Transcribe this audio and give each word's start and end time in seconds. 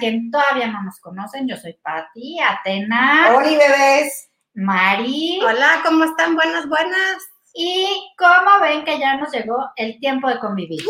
quien 0.00 0.30
todavía 0.32 0.66
no 0.66 0.82
nos 0.82 0.98
conocen, 1.00 1.46
yo 1.48 1.56
soy 1.56 1.74
Patti, 1.74 2.40
Atena, 2.40 3.32
Oli, 3.36 3.54
bebés. 3.56 4.28
Mari. 4.54 5.40
Hola, 5.44 5.80
¿cómo 5.84 6.02
están? 6.04 6.34
Buenas, 6.34 6.68
buenas. 6.68 7.22
Y 7.54 8.12
como 8.18 8.58
ven 8.60 8.84
que 8.84 8.98
ya 8.98 9.16
nos 9.16 9.30
llegó 9.32 9.70
el 9.76 9.98
tiempo 10.00 10.28
de 10.28 10.40
convivir. 10.40 10.80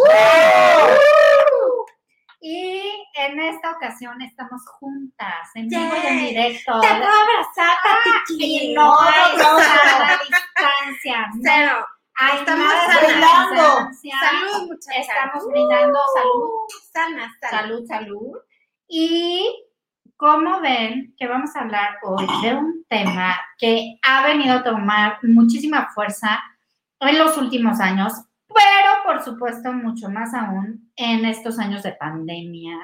Y 2.43 2.83
en 3.17 3.39
esta 3.39 3.73
ocasión 3.73 4.21
estamos 4.23 4.63
juntas, 4.79 5.51
en 5.55 5.69
vivo 5.69 5.93
y 6.03 6.07
en 6.07 6.19
directo. 6.21 6.81
Te 6.81 6.89
puedo 6.89 7.03
abrazar, 7.05 7.77
Y 8.39 8.73
no 8.75 8.99
hay 8.99 9.37
sana 9.39 10.19
distancia. 10.23 11.27
no 11.35 11.41
Cero. 11.43 11.87
Estamos 12.35 12.65
nada 12.67 13.01
de 13.01 13.07
sanas. 13.09 13.51
distancia. 13.51 14.15
Salud, 14.21 14.69
muchachas. 14.69 15.07
Estamos 15.09 15.47
brindando 15.49 15.99
salud, 16.15 16.51
Sana, 16.93 17.33
sana. 17.41 17.51
salud, 17.63 17.87
salud. 17.87 18.39
Y 18.91 19.67
como 20.17 20.61
ven 20.61 21.15
que 21.17 21.29
vamos 21.29 21.55
a 21.55 21.61
hablar 21.61 21.99
hoy 22.03 22.27
de 22.43 22.55
un 22.55 22.85
tema 22.89 23.41
que 23.57 23.99
ha 24.03 24.27
venido 24.27 24.57
a 24.57 24.65
tomar 24.65 25.19
muchísima 25.23 25.89
fuerza 25.95 26.41
en 26.99 27.19
los 27.19 27.39
últimos 27.39 27.79
años, 27.79 28.13
pero 28.49 29.05
por 29.05 29.25
supuesto 29.25 29.73
mucho 29.73 30.11
más 30.11 30.35
aún 30.35 30.91
en 30.97 31.25
estos 31.25 31.61
años 31.61 31.85
de 31.85 31.93
pandemia, 31.93 32.77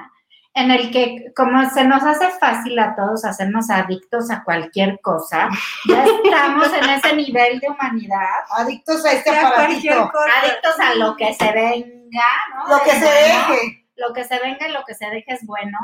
en 0.53 0.71
el 0.71 0.89
que 0.91 1.33
como 1.35 1.69
se 1.69 1.83
nos 1.83 2.01
hace 2.03 2.29
fácil 2.39 2.79
a 2.79 2.95
todos 2.95 3.25
hacernos 3.25 3.69
adictos 3.69 4.31
a 4.31 4.45
cualquier 4.45 4.99
cosa, 5.01 5.49
ya 5.89 6.05
estamos 6.05 6.73
en 6.73 6.89
ese 6.89 7.15
nivel 7.17 7.59
de 7.59 7.69
humanidad, 7.69 8.45
Adictos 8.57 9.05
a 9.05 9.11
este 9.11 9.29
aparatito. 9.29 9.91
adictos 9.91 10.79
a 10.79 10.95
lo 10.95 11.17
que 11.17 11.33
se 11.33 11.51
venga, 11.51 12.25
¿no? 12.55 12.77
Lo 12.77 12.83
que 12.83 12.91
se 12.91 13.05
deje. 13.05 13.86
Lo 13.97 14.13
que 14.13 14.23
se 14.23 14.39
venga 14.39 14.67
y 14.67 14.71
lo 14.71 14.83
que 14.85 14.95
se 14.95 15.09
deje 15.09 15.33
es 15.33 15.45
bueno. 15.45 15.77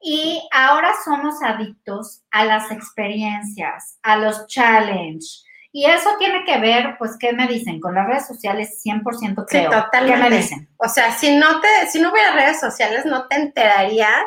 Y 0.00 0.46
ahora 0.52 0.92
somos 1.04 1.42
adictos 1.42 2.22
a 2.30 2.44
las 2.44 2.70
experiencias, 2.70 3.98
a 4.02 4.16
los 4.16 4.46
challenge. 4.46 5.26
Y 5.72 5.86
eso 5.86 6.10
tiene 6.18 6.44
que 6.44 6.58
ver, 6.60 6.96
pues, 6.98 7.16
¿qué 7.18 7.32
me 7.32 7.48
dicen? 7.48 7.80
Con 7.80 7.94
las 7.94 8.06
redes 8.06 8.26
sociales 8.26 8.80
100% 8.84 9.44
creo. 9.48 9.70
¿Qué 9.70 9.76
totalmente. 9.76 10.30
me 10.30 10.36
dicen? 10.36 10.68
O 10.76 10.88
sea, 10.88 11.12
si 11.12 11.34
no 11.36 11.60
te, 11.60 11.90
si 11.90 12.00
no 12.00 12.12
hubiera 12.12 12.34
redes 12.34 12.60
sociales, 12.60 13.04
no 13.06 13.26
te 13.26 13.36
enterarías 13.36 14.24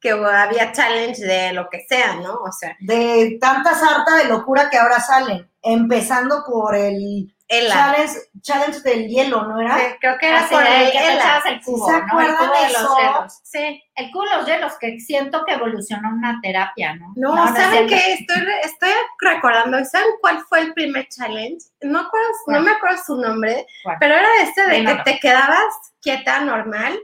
que 0.00 0.10
había 0.12 0.72
challenge 0.72 1.20
de 1.22 1.52
lo 1.52 1.68
que 1.68 1.84
sea, 1.88 2.16
¿no? 2.16 2.34
O 2.34 2.52
sea, 2.52 2.76
De 2.80 3.36
tanta 3.40 3.74
sarta 3.74 4.16
de 4.16 4.24
locura 4.24 4.70
que 4.70 4.78
ahora 4.78 5.00
salen. 5.00 5.50
Empezando 5.62 6.44
por 6.46 6.74
el 6.74 7.35
el 7.48 7.68
challenge, 7.68 8.12
challenge 8.42 8.80
del 8.80 9.06
hielo, 9.08 9.42
¿no 9.44 9.60
era? 9.60 9.96
creo 10.00 10.18
que 10.18 10.28
era 10.28 10.40
Así 10.40 10.54
por 10.54 10.64
de 10.64 10.84
el 10.86 10.90
que 10.92 11.14
echabas 11.14 11.46
el 11.46 11.62
cubo, 11.62 11.86
¿Se 11.86 11.92
¿no? 11.92 12.20
El 12.20 12.36
cubo 12.36 12.52
de 12.52 12.66
eso? 12.66 12.82
los 12.82 12.96
dedos. 12.96 13.40
Sí. 13.44 13.82
El 13.94 14.10
cubo 14.10 14.24
de 14.24 14.36
los 14.36 14.46
dedos, 14.46 14.72
que 14.80 14.98
siento 15.00 15.44
que 15.46 15.54
evolucionó 15.54 16.08
una 16.10 16.40
terapia, 16.42 16.94
¿no? 16.96 17.12
No, 17.16 17.34
no 17.36 17.56
¿saben 17.56 17.86
qué? 17.88 18.14
Estoy, 18.14 18.42
estoy 18.64 18.90
recordando, 19.20 19.84
¿saben 19.84 20.10
cuál 20.20 20.44
fue 20.48 20.60
el 20.60 20.74
primer 20.74 21.06
challenge? 21.08 21.66
No, 21.82 22.00
acuerdo, 22.00 22.28
no 22.48 22.60
me 22.60 22.72
acuerdo 22.72 23.02
su 23.06 23.16
nombre, 23.16 23.64
¿Cuál? 23.84 23.96
pero 24.00 24.14
era 24.14 24.28
este 24.42 24.66
de 24.66 24.84
que 24.84 24.94
te 25.04 25.20
quedabas 25.20 25.64
quieta, 26.02 26.40
normal, 26.40 26.98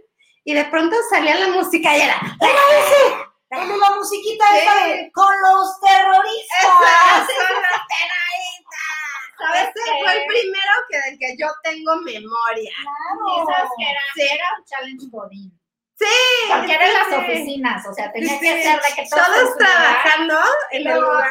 y 0.44 0.54
de 0.54 0.64
pronto 0.64 0.96
salía 1.10 1.36
la 1.38 1.48
música 1.48 1.96
y 1.96 2.00
era... 2.00 2.16
El 2.40 3.68
de 3.68 3.76
la 3.76 3.90
musiquita 3.96 4.44
Sí. 4.50 4.58
esta 4.58 4.86
de 4.86 5.12
con 5.12 5.40
los 5.42 5.78
terroristas. 5.80 6.58
¡Esas 6.58 7.26
son 7.26 7.62
las 7.62 7.86
terroristas! 7.92 9.01
¿Sabes 9.42 9.62
Ese 9.62 9.72
qué? 9.84 10.02
fue 10.04 10.12
el 10.22 10.26
primero 10.26 10.72
que 10.88 10.98
del 11.10 11.18
que 11.18 11.36
yo 11.38 11.46
tengo 11.62 11.96
memoria. 11.96 12.72
¿Y 12.72 13.52
sabes 13.52 13.70
qué 13.78 13.84
era? 13.90 14.00
Sí. 14.14 14.22
Era 14.34 14.44
un 14.58 14.64
challenge 14.64 15.06
godín. 15.10 15.58
Sí, 15.98 16.06
Porque 16.50 16.74
era 16.74 16.86
en 16.88 16.94
las 16.94 17.18
oficinas, 17.18 17.86
o 17.86 17.92
sea, 17.94 18.10
tenía 18.12 18.28
Sí, 18.30 18.40
que 18.40 18.62
ser 18.62 18.80
de 18.80 18.94
que 18.96 19.08
todos, 19.08 19.26
todos 19.26 19.56
trabajando 19.58 20.34
en 20.72 20.86
el 20.88 21.00
lugar. 21.00 21.30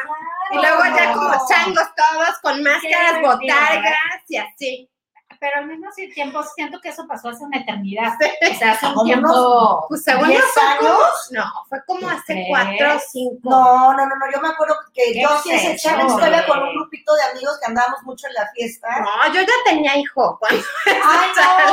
Y 0.52 0.54
luego 0.56 0.82
ya 0.96 1.12
como 1.12 1.28
Claro. 1.28 1.44
changos 1.48 1.88
todos 1.94 2.38
con 2.42 2.62
máscaras, 2.62 3.20
botargas 3.20 4.22
y 4.28 4.36
así. 4.36 4.88
Pero 5.42 5.56
al 5.58 5.66
mismo 5.66 5.88
tiempo 6.14 6.40
siento 6.54 6.80
que 6.80 6.90
eso 6.90 7.04
pasó 7.08 7.30
hace 7.30 7.42
una 7.42 7.58
eternidad. 7.58 8.12
O 8.48 8.54
sea, 8.54 8.72
hace 8.74 8.86
un 8.86 9.04
tiempo. 9.04 9.86
Pues 9.88 10.04
según 10.04 10.28
¿Diez 10.28 10.40
yo 10.40 10.46
fue 10.54 10.62
como, 10.78 10.88
años? 10.94 11.28
no, 11.32 11.44
fue 11.68 11.84
como 11.84 12.08
hace 12.08 12.32
¿Crees? 12.32 12.46
cuatro 12.48 12.94
o 12.94 13.00
cinco. 13.10 13.50
No, 13.50 13.92
no, 13.94 14.06
no, 14.06 14.14
no, 14.16 14.32
yo 14.32 14.40
me 14.40 14.48
acuerdo 14.50 14.76
que 14.94 15.02
¿Qué 15.12 15.20
yo 15.20 15.28
sí 15.42 15.50
ese 15.50 15.76
challenge 15.78 16.14
todavía 16.14 16.46
con 16.46 16.62
un 16.62 16.74
grupito 16.76 17.12
de 17.16 17.22
amigos 17.24 17.58
que 17.58 17.66
andábamos 17.66 18.02
mucho 18.04 18.28
en 18.28 18.34
la 18.34 18.48
fiesta. 18.54 18.88
No, 19.00 19.34
yo 19.34 19.40
ya 19.40 19.52
tenía 19.64 19.96
hijo. 19.96 20.38
Cuando 20.38 20.62
¡Ay, 20.86 21.30
no! 21.36 21.72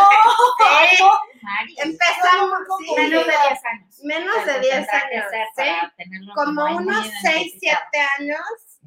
No. 1.00 1.20
Mari, 1.42 1.76
empezamos, 1.78 2.60
Sí, 2.80 2.94
menos 2.98 3.26
de 3.26 3.32
10 3.32 3.66
años. 3.66 4.00
menos 4.04 4.36
de 4.36 4.46
Pero 4.46 4.60
10 4.62 4.74
tendrá 4.74 5.10
que 5.10 5.16
años, 5.18 5.32
¿sí? 5.56 6.32
Como 6.34 6.66
unos 6.76 7.08
6, 7.22 7.36
identificado. 7.36 7.82
7 7.92 8.08
años, 8.20 8.40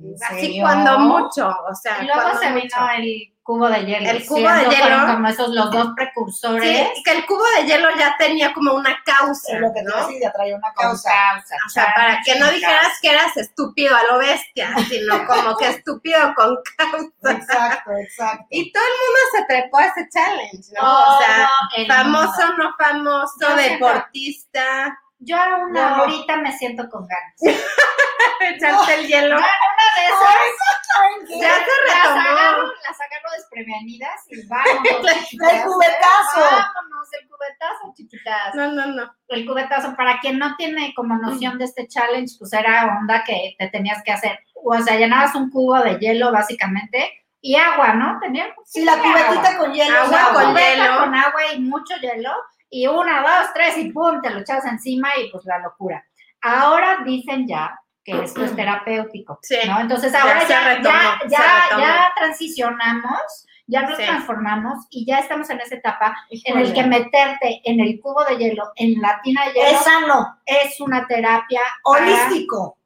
¿En 0.02 0.14
así 0.24 0.60
cuando 0.60 0.98
mucho, 0.98 1.48
o 1.70 1.74
sea, 1.74 2.02
Y 2.02 2.06
luego 2.06 2.38
se 2.40 2.50
mucho. 2.50 2.62
vino 2.66 2.90
el 2.96 3.31
cubo 3.42 3.68
de 3.68 3.84
hielo. 3.84 4.10
El 4.10 4.26
cubo 4.26 4.48
de 4.48 4.64
hielo. 4.64 5.06
como 5.06 5.28
esos 5.28 5.48
los 5.48 5.70
dos 5.70 5.88
precursores. 5.96 6.88
Sí, 6.94 7.02
que 7.04 7.12
el 7.12 7.26
cubo 7.26 7.44
de 7.58 7.66
hielo 7.66 7.88
ya 7.98 8.14
tenía 8.18 8.52
como 8.52 8.74
una 8.74 8.96
causa, 9.04 9.54
Es 9.54 9.60
lo 9.60 9.72
que 9.72 9.82
¿no? 9.82 9.92
ya 10.20 10.32
traía 10.32 10.56
una 10.56 10.72
causa. 10.74 11.10
causa. 11.10 11.56
O 11.66 11.68
sea, 11.68 11.92
para 11.94 12.20
que 12.24 12.38
no 12.38 12.50
dijeras 12.50 12.98
que 13.00 13.10
eras 13.10 13.36
estúpido 13.36 13.96
a 13.96 14.02
lo 14.12 14.18
bestia, 14.18 14.74
sino 14.88 15.26
como 15.26 15.56
que 15.56 15.68
estúpido 15.68 16.34
con 16.34 16.56
causa. 16.76 17.38
Exacto, 17.38 17.90
exacto. 17.96 18.46
Y 18.50 18.72
todo 18.72 18.84
el 18.84 18.90
mundo 18.90 19.20
se 19.36 19.44
trepó 19.46 19.78
a 19.78 19.86
ese 19.86 20.08
challenge, 20.08 20.72
¿no? 20.74 20.80
Todo 20.80 21.16
o 21.16 21.20
sea, 21.20 21.48
famoso, 21.88 22.56
no 22.56 22.74
famoso, 22.78 23.34
Yo 23.40 23.56
deportista, 23.56 24.98
Yo 25.24 25.36
aún 25.40 25.72
No. 25.72 25.80
ahorita 25.80 26.36
me 26.36 26.52
siento 26.52 26.88
con 26.90 27.06
ganas. 27.06 27.34
echarte 28.40 28.94
el 28.94 29.06
hielo. 29.06 29.36
Una 29.36 29.46
de 29.46 30.04
esas. 30.06 31.40
Ya 31.40 31.54
se 31.54 31.60
las 31.88 32.02
retomó. 32.02 32.20
agarro, 32.20 32.66
las 32.66 33.00
agarro 33.00 33.30
desprevenidas 33.36 34.20
y 34.28 34.46
vámonos. 34.46 34.82
El 35.32 35.62
cubetazo. 35.64 36.40
Vámonos, 36.40 37.08
el 37.20 37.28
cubetazo, 37.28 37.92
chiquitas. 37.94 38.54
No, 38.54 38.72
no, 38.72 38.86
no. 38.86 39.14
El 39.28 39.46
cubetazo, 39.46 39.96
para 39.96 40.18
quien 40.20 40.38
no 40.38 40.54
tiene 40.56 40.92
como 40.94 41.16
noción 41.16 41.58
de 41.58 41.64
este 41.64 41.86
challenge, 41.88 42.34
pues 42.38 42.52
era 42.52 42.98
onda 43.00 43.24
que 43.24 43.54
te 43.58 43.68
tenías 43.68 44.02
que 44.04 44.12
hacer. 44.12 44.38
O 44.64 44.76
sea, 44.82 44.96
llenabas 44.96 45.34
un 45.34 45.50
cubo 45.50 45.78
de 45.80 45.98
hielo 45.98 46.30
básicamente 46.32 47.10
y 47.40 47.56
agua, 47.56 47.94
¿no? 47.94 48.18
Tenía 48.20 48.54
Sí, 48.64 48.84
la 48.84 48.98
cubetita 48.98 49.56
con 49.56 49.72
hielo. 49.72 49.96
Agua 49.98 50.18
¿sabes? 50.18 50.42
con 50.44 50.56
hielo. 50.56 50.98
con 50.98 51.14
agua 51.14 51.40
y 51.54 51.60
mucho 51.60 51.94
hielo. 51.96 52.32
Y 52.74 52.86
una, 52.86 53.20
dos, 53.20 53.52
tres 53.54 53.76
y 53.76 53.92
pum, 53.92 54.22
te 54.22 54.30
lo 54.30 54.40
echabas 54.40 54.64
encima 54.64 55.10
y 55.22 55.30
pues 55.30 55.44
la 55.44 55.58
locura. 55.58 56.02
Ahora 56.40 56.98
dicen 57.04 57.46
ya 57.46 57.78
que 58.02 58.22
esto 58.24 58.42
es 58.44 58.56
terapéutico, 58.56 59.38
Sí. 59.42 59.58
¿no? 59.66 59.78
Entonces 59.80 60.12
ahora 60.14 60.42
ya, 60.48 60.74
retomó, 60.74 60.98
ya, 61.28 61.38
ya, 61.70 61.78
ya 61.78 62.12
transicionamos, 62.16 63.46
ya 63.66 63.82
nos 63.82 63.96
Sí. 63.98 64.04
transformamos 64.04 64.86
y 64.90 65.04
ya 65.06 65.18
estamos 65.18 65.48
en 65.50 65.60
esa 65.60 65.74
etapa 65.76 66.16
en 66.30 66.58
el 66.58 66.72
que 66.72 66.82
meterte 66.84 67.60
en 67.64 67.78
el 67.80 68.00
cubo 68.00 68.24
de 68.24 68.36
hielo, 68.38 68.72
en 68.76 69.00
la 69.00 69.20
tina 69.22 69.44
de 69.46 69.52
hielo, 69.52 69.68
Es 69.68 69.84
sano, 69.84 70.36
es 70.46 70.80
una 70.80 71.06
terapia 71.06 71.60
para- 71.84 72.04
holístico. 72.04 72.78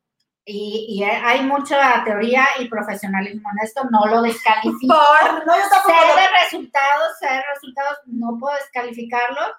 y, 0.49 0.87
y 1.01 1.03
hay 1.05 1.43
mucha 1.43 2.05
teoría 2.05 2.47
y 2.61 2.69
profesionalismo 2.69 3.49
en 3.53 3.65
esto, 3.65 3.83
no 3.91 4.07
lo 4.07 4.23
descalifico. 4.23 4.95
Por 5.21 5.47
No, 5.47 5.55
yo 5.57 5.63
lo- 5.65 6.15
de 6.17 6.29
resultados, 6.45 7.19
sé 7.19 7.27
de 7.27 7.43
resultados, 7.55 7.99
no 8.07 8.37
puedo 8.39 8.55
descalificarlos, 8.57 9.51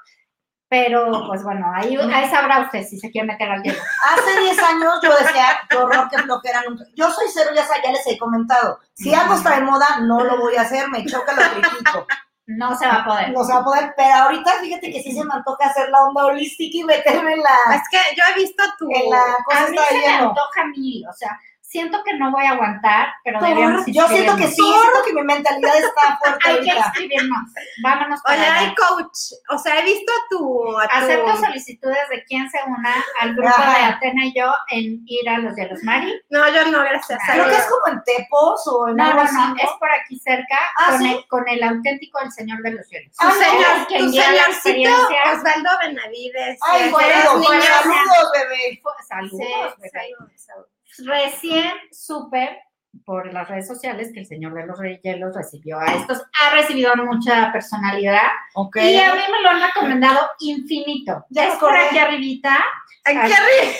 pero 0.69 1.25
pues 1.27 1.43
bueno, 1.43 1.71
ahí, 1.73 1.95
ahí 1.95 2.29
sabrá 2.29 2.61
usted 2.61 2.83
si 2.83 2.99
se 2.99 3.09
quiere 3.09 3.27
meter 3.27 3.49
al 3.49 3.63
hielo. 3.63 3.79
Hace 4.03 4.39
10 4.41 4.59
años 4.59 4.99
yo 5.01 5.15
decía, 5.15 5.59
qué 5.69 5.77
horror 5.77 6.09
que 6.09 6.21
bloquearan 6.21 6.73
un... 6.73 6.79
Yo 6.95 7.09
soy 7.09 7.27
cero, 7.33 7.51
ya, 7.55 7.65
ya 7.83 7.91
les 7.91 8.05
he 8.07 8.17
comentado. 8.17 8.79
Si 8.93 9.13
algo 9.13 9.35
está 9.35 9.55
de 9.55 9.61
moda, 9.61 9.99
no 10.01 10.23
lo 10.23 10.37
voy 10.37 10.55
a 10.55 10.63
hacer, 10.63 10.89
me 10.89 11.05
choca, 11.05 11.33
lo 11.33 11.41
critico. 11.41 12.05
No 12.47 12.77
se 12.77 12.87
va 12.87 13.01
a 13.01 13.05
poder. 13.05 13.31
No 13.31 13.43
se 13.43 13.53
va 13.53 13.59
a 13.59 13.63
poder, 13.63 13.93
pero 13.97 14.13
ahorita 14.13 14.53
fíjate 14.61 14.89
que 14.89 15.03
sí 15.03 15.11
se 15.11 15.23
me 15.23 15.33
antoja 15.33 15.67
hacer 15.67 15.89
la 15.89 16.03
onda 16.03 16.25
holística 16.25 16.77
y 16.77 16.83
meterme 16.83 17.33
en 17.33 17.43
la, 17.43 17.75
Es 17.75 17.81
que 17.91 17.97
yo 18.15 18.23
he 18.29 18.39
visto 18.39 18.63
tu. 18.79 18.89
en 18.89 19.09
la 19.09 19.21
cosa 19.43 19.65
A 19.65 19.67
mí 19.67 19.77
se 19.89 19.97
me 19.97 20.07
antoja 20.07 20.65
mil, 20.73 21.05
o 21.07 21.13
sea, 21.13 21.37
siento 21.69 22.01
que 22.05 22.13
no 22.15 22.31
voy 22.31 22.45
a 22.45 22.51
aguantar, 22.51 23.09
pero 23.25 23.41
deberíamos 23.41 23.83
Yo 23.87 24.07
siento 24.07 24.35
que 24.37 24.47
sí, 24.47 24.55
siento 24.55 25.03
que 25.05 25.13
mi 25.13 25.21
mentalidad 25.23 25.75
está 25.77 26.17
fuerte 26.19 26.39
Hay 26.49 26.61
que 26.61 26.71
ahorita. 26.71 26.87
inscribirnos, 26.87 27.39
vámonos 27.83 28.21
para 28.21 28.37
Oye, 28.41 28.47
allá. 28.47 28.75
coach. 28.75 29.17
O 29.49 29.57
sea, 29.57 29.79
he 29.79 29.83
visto 29.83 30.11
tu. 30.29 30.77
a 30.79 30.87
tu- 30.87 30.95
Acepto 30.97 31.37
solicitudes 31.37 32.09
de 32.09 32.23
quien 32.23 32.49
se 32.49 32.57
una 32.65 32.95
al 33.19 33.33
grupo 33.35 33.49
Ajá. 33.49 33.77
de 33.79 33.85
Atena 33.85 34.25
y 34.25 34.33
yo 34.33 34.51
en 34.69 35.01
ir 35.05 35.29
a 35.29 35.39
los 35.39 35.55
hielos. 35.55 35.79
Mari. 35.83 36.21
No, 36.29 36.47
yo 36.47 36.65
no, 36.71 36.79
gracias. 36.83 37.19
Creo 37.31 37.45
que 37.45 37.55
es 37.55 37.65
como 37.67 37.93
en 37.95 38.03
Tepos 38.03 38.67
o 38.67 38.87
en 38.87 38.95
No, 38.95 39.13
no, 39.13 39.23
no, 39.25 39.47
¿no? 39.49 39.55
es 39.57 39.69
por 39.79 39.91
aquí 39.91 40.17
cerca 40.19 40.57
Ah, 40.77 40.91
con, 40.91 40.99
¿sí? 40.99 41.13
el, 41.13 41.27
con 41.27 41.47
el 41.49 41.63
auténtico 41.63 42.19
El 42.21 42.31
Señor 42.31 42.61
de 42.61 42.71
los 42.71 42.87
Cielos. 42.87 43.13
Ah, 43.19 43.31
señor, 43.31 43.87
tu 43.87 44.11
señorcito. 44.11 44.89
Osvaldo 45.33 45.69
Benavides. 45.83 46.59
Ay, 46.61 46.89
bueno, 46.91 47.13
saludos, 47.23 48.31
bebé. 48.33 48.81
Saludos, 49.07 49.39
bebé. 49.39 49.89
saludos, 49.91 50.31
saludos. 50.35 50.69
Recién 50.99 51.73
supe 51.91 52.61
por 53.05 53.31
las 53.31 53.47
redes 53.47 53.67
sociales 53.67 54.09
que 54.13 54.21
el 54.21 54.25
señor 54.25 54.53
de 54.55 54.65
los 54.65 54.79
hielos 55.03 55.35
recibió 55.35 55.79
a 55.79 55.85
estos. 55.85 56.23
Ha 56.41 56.49
recibido 56.55 56.95
mucha 56.95 57.51
personalidad 57.51 58.27
Ok. 58.55 58.77
y 58.77 58.97
a 58.99 59.13
mí 59.13 59.21
me 59.31 59.41
lo 59.43 59.49
han 59.49 59.61
recomendado 59.61 60.27
infinito. 60.39 61.23
Ya 61.29 61.47
es 61.49 61.55
por 61.55 61.75
aquí 61.75 61.97
arribita, 61.99 62.57
Aquí 63.05 63.17
arriba. 63.17 63.73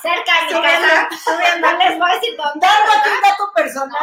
cerca 0.00 0.32
de 0.48 0.54
mi 0.54 0.62
casa. 0.62 1.08
Subiendo, 1.22 1.78
les 1.78 1.98
voy 1.98 2.10
a 2.10 2.14
decir 2.14 2.36
dónde. 2.36 2.66
Dando 2.66 2.92
aquí 2.92 3.10
dato 3.22 3.52
personal. 3.54 3.98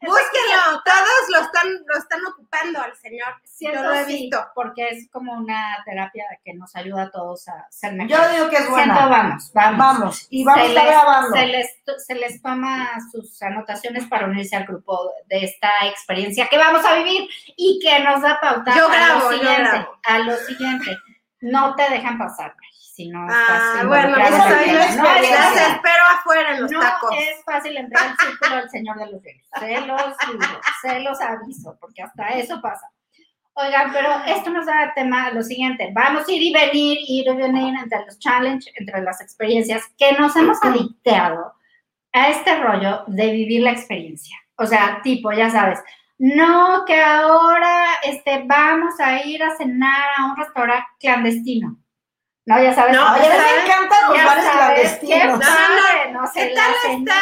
Búsquenlo, 0.00 0.82
todos 0.84 1.28
lo 1.30 1.40
están, 1.40 1.68
lo 1.86 1.98
están 1.98 2.20
ocupando 2.26 2.80
al 2.80 2.94
señor. 2.96 3.34
Siento 3.44 3.78
Yo 3.82 3.84
lo 3.88 3.92
he 3.94 4.04
sí, 4.04 4.12
visto. 4.22 4.46
porque 4.54 4.88
es 4.90 5.08
como 5.10 5.32
una 5.32 5.76
terapia 5.84 6.24
que 6.44 6.54
nos 6.54 6.74
ayuda 6.76 7.02
a 7.04 7.10
todos 7.10 7.48
a 7.48 7.66
ser 7.70 7.92
Yo 7.92 7.96
mejores. 7.96 8.32
digo 8.32 8.48
que 8.48 8.56
es 8.56 8.62
Siento, 8.62 8.74
buena. 8.76 9.06
vamos, 9.06 9.50
vamos. 9.54 9.78
Vamos. 9.78 10.26
Y 10.30 10.44
vamos 10.44 10.60
se 10.62 10.66
a 10.66 10.68
estar 10.70 10.84
les, 10.84 10.94
grabando. 10.94 11.36
Se 11.36 11.46
les, 11.46 11.66
se 12.06 12.14
les 12.14 12.42
toma 12.42 12.88
sus 13.10 13.42
anotaciones 13.42 14.06
para 14.06 14.26
unirse 14.26 14.56
al 14.56 14.64
grupo 14.66 15.10
de 15.26 15.44
esta 15.44 15.70
experiencia 15.86 16.46
que 16.48 16.58
vamos 16.58 16.84
a 16.84 16.94
vivir 16.94 17.28
y 17.56 17.80
que 17.82 17.98
nos 18.00 18.22
da 18.22 18.40
pauta 18.40 18.74
Yo 18.76 18.86
a 18.88 18.92
grabo, 18.92 19.30
lo 19.30 19.36
yo 19.36 19.42
grabo. 19.42 19.98
A 20.04 20.18
lo 20.20 20.36
siguiente. 20.36 20.96
No 21.40 21.74
te 21.76 21.88
dejan 21.90 22.18
pasar, 22.18 22.54
si 22.98 23.08
no 23.08 23.26
Ah, 23.30 23.46
estás 23.76 23.86
bueno, 23.86 24.08
involucrada 24.08 24.36
esa 24.48 24.64
en 24.64 24.70
el 24.70 24.76
es 24.76 24.88
tema. 24.90 25.02
una 25.02 25.12
No 25.12 25.16
es 25.18 25.22
experiencia. 25.22 25.44
Fácil. 25.52 25.74
espero 25.74 26.02
afuera 26.18 26.52
en 26.54 26.62
los 26.62 26.70
No 26.72 26.80
tacos. 26.80 27.10
es 27.16 27.44
fácil 27.44 27.76
entrar 27.76 28.08
al 28.08 28.16
círculo 28.18 28.56
del 28.56 28.70
Señor 28.70 28.98
de 28.98 29.06
los 29.12 29.22
Cielos. 29.22 29.46
Se 29.60 29.80
los 29.86 30.16
digo, 30.40 30.60
se 30.82 31.00
los 31.00 31.20
aviso, 31.20 31.76
porque 31.80 32.02
hasta 32.02 32.28
eso 32.30 32.60
pasa. 32.60 32.86
Oigan, 33.54 33.92
pero 33.92 34.10
esto 34.26 34.50
nos 34.50 34.66
da 34.66 34.92
tema 34.94 35.30
lo 35.30 35.42
siguiente. 35.42 35.90
Vamos 35.92 36.28
a 36.28 36.32
ir 36.32 36.42
y 36.42 36.52
venir, 36.52 36.98
ir 37.08 37.26
y 37.28 37.36
venir 37.36 37.74
entre 37.82 38.04
los 38.04 38.18
challenges, 38.18 38.72
entre 38.76 39.00
las 39.02 39.20
experiencias 39.20 39.82
que 39.96 40.12
nos 40.12 40.34
hemos 40.36 40.58
adicteado 40.62 41.54
a 42.12 42.28
este 42.30 42.56
rollo 42.56 43.04
de 43.06 43.30
vivir 43.32 43.62
la 43.62 43.70
experiencia. 43.72 44.36
O 44.56 44.66
sea, 44.66 45.00
tipo, 45.02 45.30
ya 45.32 45.50
sabes, 45.50 45.80
no 46.18 46.84
que 46.84 47.00
ahora 47.00 47.84
este, 48.04 48.42
vamos 48.46 48.98
a 49.00 49.24
ir 49.24 49.40
a 49.42 49.56
cenar 49.56 50.08
a 50.16 50.26
un 50.26 50.36
restaurante 50.36 50.86
clandestino. 51.00 51.76
No, 52.48 52.62
ya 52.62 52.74
sabes. 52.74 52.96
No, 52.96 53.16
ya 53.16 53.24
sabes, 53.36 53.64
encantan 53.64 54.08
los 54.08 54.16
Ya 54.16 54.26
bares 54.26 54.44
sabes, 54.44 54.92
qué 55.00 55.06
clandestinos. 55.06 55.38
padre, 55.38 56.12
no 56.12 56.26
sé, 56.28 56.48
¿Qué 56.48 56.54
la 56.54 56.60
tal 56.62 56.70
está? 56.74 56.88
cenita, 56.88 57.14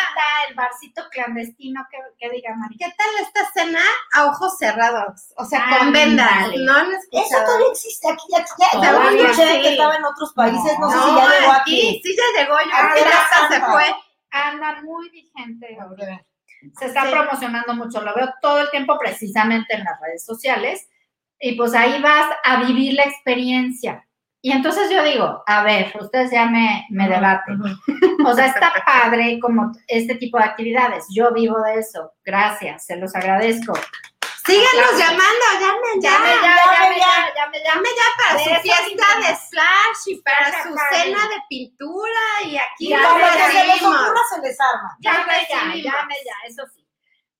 el 0.48 0.54
barcito 0.54 1.02
clandestino 1.10 1.86
que, 1.90 1.98
que 2.18 2.30
diga 2.30 2.54
María. 2.54 2.86
¿Qué 2.86 2.94
tal 2.96 3.08
esta 3.26 3.40
cena 3.52 3.80
a 4.14 4.26
ojos 4.26 4.56
cerrados? 4.56 5.32
O 5.36 5.44
sea, 5.44 5.64
Ah, 5.66 5.78
con 5.80 5.92
vendas. 5.92 6.30
vale. 6.42 6.58
No 6.64 6.72
han 6.76 6.92
Eso 6.92 7.38
todavía 7.44 7.66
existe 7.72 8.08
aquí. 8.08 8.22
Ya, 8.30 8.38
ya, 8.38 8.80
ya 8.80 8.90
Todavía 8.92 9.22
escuché 9.30 9.54
sí. 9.56 9.62
que 9.62 9.68
estaba 9.72 9.96
en 9.96 10.04
otros 10.04 10.32
países. 10.34 10.78
No, 10.78 10.90
sé 10.90 10.96
No, 10.96 11.02
si 11.02 11.16
ya 11.16 11.40
llegó 11.40 11.52
aquí. 11.52 12.00
sí, 12.04 12.16
ya 12.16 12.42
llegó. 12.42 12.56
Yo 12.60 13.06
hasta 13.10 13.48
se 13.54 13.60
fue. 13.62 13.96
Anda 14.30 14.80
muy 14.82 15.10
vigente. 15.10 15.76
Se 16.78 16.86
está 16.86 17.02
Sí. 17.02 17.10
promocionando 17.10 17.74
mucho, 17.74 18.00
lo 18.00 18.14
veo 18.14 18.32
todo 18.40 18.60
el 18.60 18.70
tiempo 18.70 18.96
precisamente 18.98 19.74
en 19.74 19.82
las 19.84 20.00
redes 20.00 20.24
sociales. 20.24 20.88
Y 21.40 21.56
pues 21.56 21.74
ahí 21.74 22.00
vas 22.00 22.30
a 22.44 22.58
vivir 22.62 22.94
la 22.94 23.02
experiencia. 23.04 24.05
Y 24.46 24.52
entonces 24.52 24.88
yo 24.90 25.02
digo, 25.02 25.42
a 25.44 25.64
ver, 25.64 25.92
ustedes 26.00 26.30
ya 26.30 26.46
me, 26.46 26.86
me 26.90 27.08
debaten. 27.08 27.58
O 28.24 28.32
sea, 28.32 28.46
está 28.46 28.72
padre 28.86 29.40
como 29.40 29.72
este 29.88 30.14
tipo 30.14 30.38
de 30.38 30.44
actividades. 30.44 31.04
Yo 31.12 31.32
vivo 31.32 31.60
de 31.62 31.80
eso. 31.80 32.12
Gracias, 32.24 32.86
se 32.86 32.94
los 32.96 33.12
agradezco. 33.16 33.72
Síganos 34.46 34.68
Aplausos. 34.72 34.98
llamando, 35.00 35.44
llamen 35.60 36.00
ya. 36.00 36.10
Llame 36.12 36.30
ya, 36.30 36.54
llame 36.54 36.76
llame 36.76 36.96
ya. 36.98 37.06
ya, 37.06 37.34
llame 37.36 37.58
ya. 37.58 37.74
Llame 37.74 37.88
ya 37.98 38.08
para 38.18 38.38
De 38.38 38.44
su 38.44 38.50
eso 38.50 38.62
fiesta 38.62 39.06
sí, 39.16 39.26
de 39.26 39.36
splash 39.36 40.02
y 40.06 40.22
para 40.22 40.46
Splash 40.46 40.62
su 40.62 40.74
party. 40.76 40.96
cena 40.96 41.18
de 41.28 41.36
pintura 41.48 42.24
y 42.44 42.56
aquí 42.56 42.88
Ya, 42.90 42.98
lo 43.00 43.08
se 43.08 43.18
les 43.18 43.46
recibimos. 43.66 43.96
ocurra, 44.00 44.20
se 44.32 44.40
les 44.42 44.60
arma. 44.60 44.96
Llame 45.00 45.32
ya, 45.50 45.90
llame 45.90 46.14
ya, 46.24 46.34
eso 46.46 46.62
sí. 46.72 46.86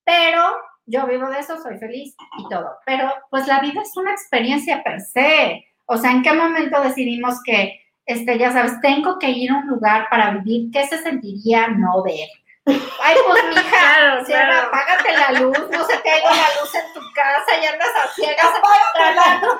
Pero 0.03 0.57
yo 0.85 1.05
vivo 1.07 1.29
de 1.29 1.39
eso, 1.39 1.55
soy 1.63 1.77
feliz 1.77 2.15
y 2.37 2.49
todo. 2.49 2.77
Pero 2.85 3.13
pues 3.29 3.47
la 3.47 3.59
vida 3.61 3.81
es 3.81 3.95
una 3.95 4.11
experiencia 4.11 4.83
per 4.83 4.99
se. 4.99 5.63
O 5.87 5.97
sea, 5.97 6.11
¿en 6.11 6.21
qué 6.21 6.33
momento 6.33 6.81
decidimos 6.81 7.41
que, 7.43 7.79
este, 8.05 8.37
ya 8.37 8.51
sabes, 8.51 8.79
tengo 8.81 9.17
que 9.19 9.29
ir 9.29 9.51
a 9.51 9.55
un 9.55 9.67
lugar 9.67 10.07
para 10.09 10.31
vivir? 10.31 10.69
¿Qué 10.71 10.85
se 10.87 10.97
sentiría 11.01 11.67
no 11.69 12.03
ver? 12.03 12.27
Ay, 12.65 13.15
pues, 13.25 13.43
mija, 13.49 13.69
Claro, 13.69 14.25
cierra, 14.25 14.45
claro. 14.47 14.67
apágate 14.67 15.13
la 15.13 15.39
luz, 15.39 15.57
no 15.71 15.85
se 15.85 15.97
te 15.97 16.09
ha 16.11 16.19
ido 16.19 16.29
la 16.29 16.61
luz 16.61 16.75
en 16.75 16.93
tu 16.93 16.99
casa 17.13 17.61
y 17.61 17.65
andas 17.65 17.89
a 18.03 18.13
ciegas 18.13 18.45
Apágate 18.45 18.99
la 18.99 19.39
tratando, 19.39 19.59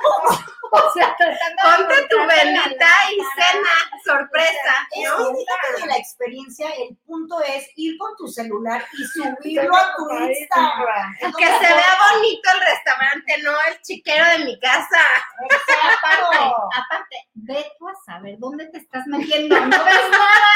o 0.71 0.91
sea, 0.93 1.15
Ponte 1.63 2.07
tu 2.09 2.17
bendita 2.17 2.87
y 3.11 3.17
cena 3.35 3.69
sorpresa, 4.03 4.87
de 5.79 5.87
la 5.87 5.97
experiencia, 5.97 6.69
el 6.71 6.95
punto 7.05 7.41
es 7.43 7.69
ir 7.75 7.97
con 7.97 8.15
tu 8.15 8.27
celular 8.27 8.83
y 8.93 9.03
subirlo 9.05 9.75
a 9.75 9.95
tu 9.95 10.09
Instagram. 10.09 11.15
Que 11.37 11.45
se 11.45 11.73
vea 11.73 11.97
bonito 12.13 12.49
el 12.53 12.59
restaurante, 12.59 13.35
no 13.43 13.51
el 13.69 13.81
chiquero 13.81 14.25
de 14.37 14.45
mi 14.45 14.59
casa. 14.59 14.99
Aparte, 15.39 16.37
aparte, 16.75 17.15
ve 17.33 17.65
tú 17.77 17.87
a 17.89 17.95
saber 18.05 18.35
dónde 18.39 18.67
te 18.67 18.79
estás 18.79 19.05
metiendo. 19.07 19.59
No 19.59 19.83
ves 19.85 20.09
nada, 20.09 20.53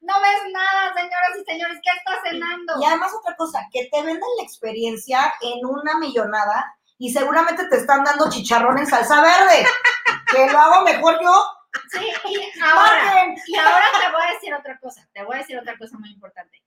no 0.00 0.20
ves 0.20 0.52
nada, 0.52 0.94
señoras 0.94 1.38
y 1.40 1.44
señores. 1.44 1.78
¿Qué 1.82 1.90
estás 1.96 2.22
cenando? 2.22 2.74
Y 2.80 2.84
además 2.84 3.12
otra 3.18 3.36
cosa, 3.36 3.60
que 3.72 3.88
te 3.90 4.02
venden 4.02 4.28
la 4.38 4.44
experiencia 4.44 5.34
en 5.40 5.64
una 5.64 5.98
millonada 5.98 6.76
y 7.02 7.10
seguramente 7.10 7.66
te 7.66 7.78
están 7.78 8.04
dando 8.04 8.30
chicharrón 8.30 8.78
en 8.78 8.86
salsa 8.86 9.20
verde. 9.20 9.66
Que 10.30 10.48
lo 10.52 10.56
hago 10.56 10.84
mejor 10.84 11.18
yo. 11.20 11.44
Sí, 11.90 11.98
y 11.98 12.60
ahora, 12.62 13.34
y 13.44 13.56
ahora 13.56 13.86
te 14.00 14.12
voy 14.12 14.22
a 14.22 14.32
decir 14.34 14.54
otra 14.54 14.78
cosa. 14.78 15.08
Te 15.12 15.24
voy 15.24 15.34
a 15.34 15.38
decir 15.40 15.58
otra 15.58 15.76
cosa 15.76 15.98
muy 15.98 16.10
importante. 16.10 16.62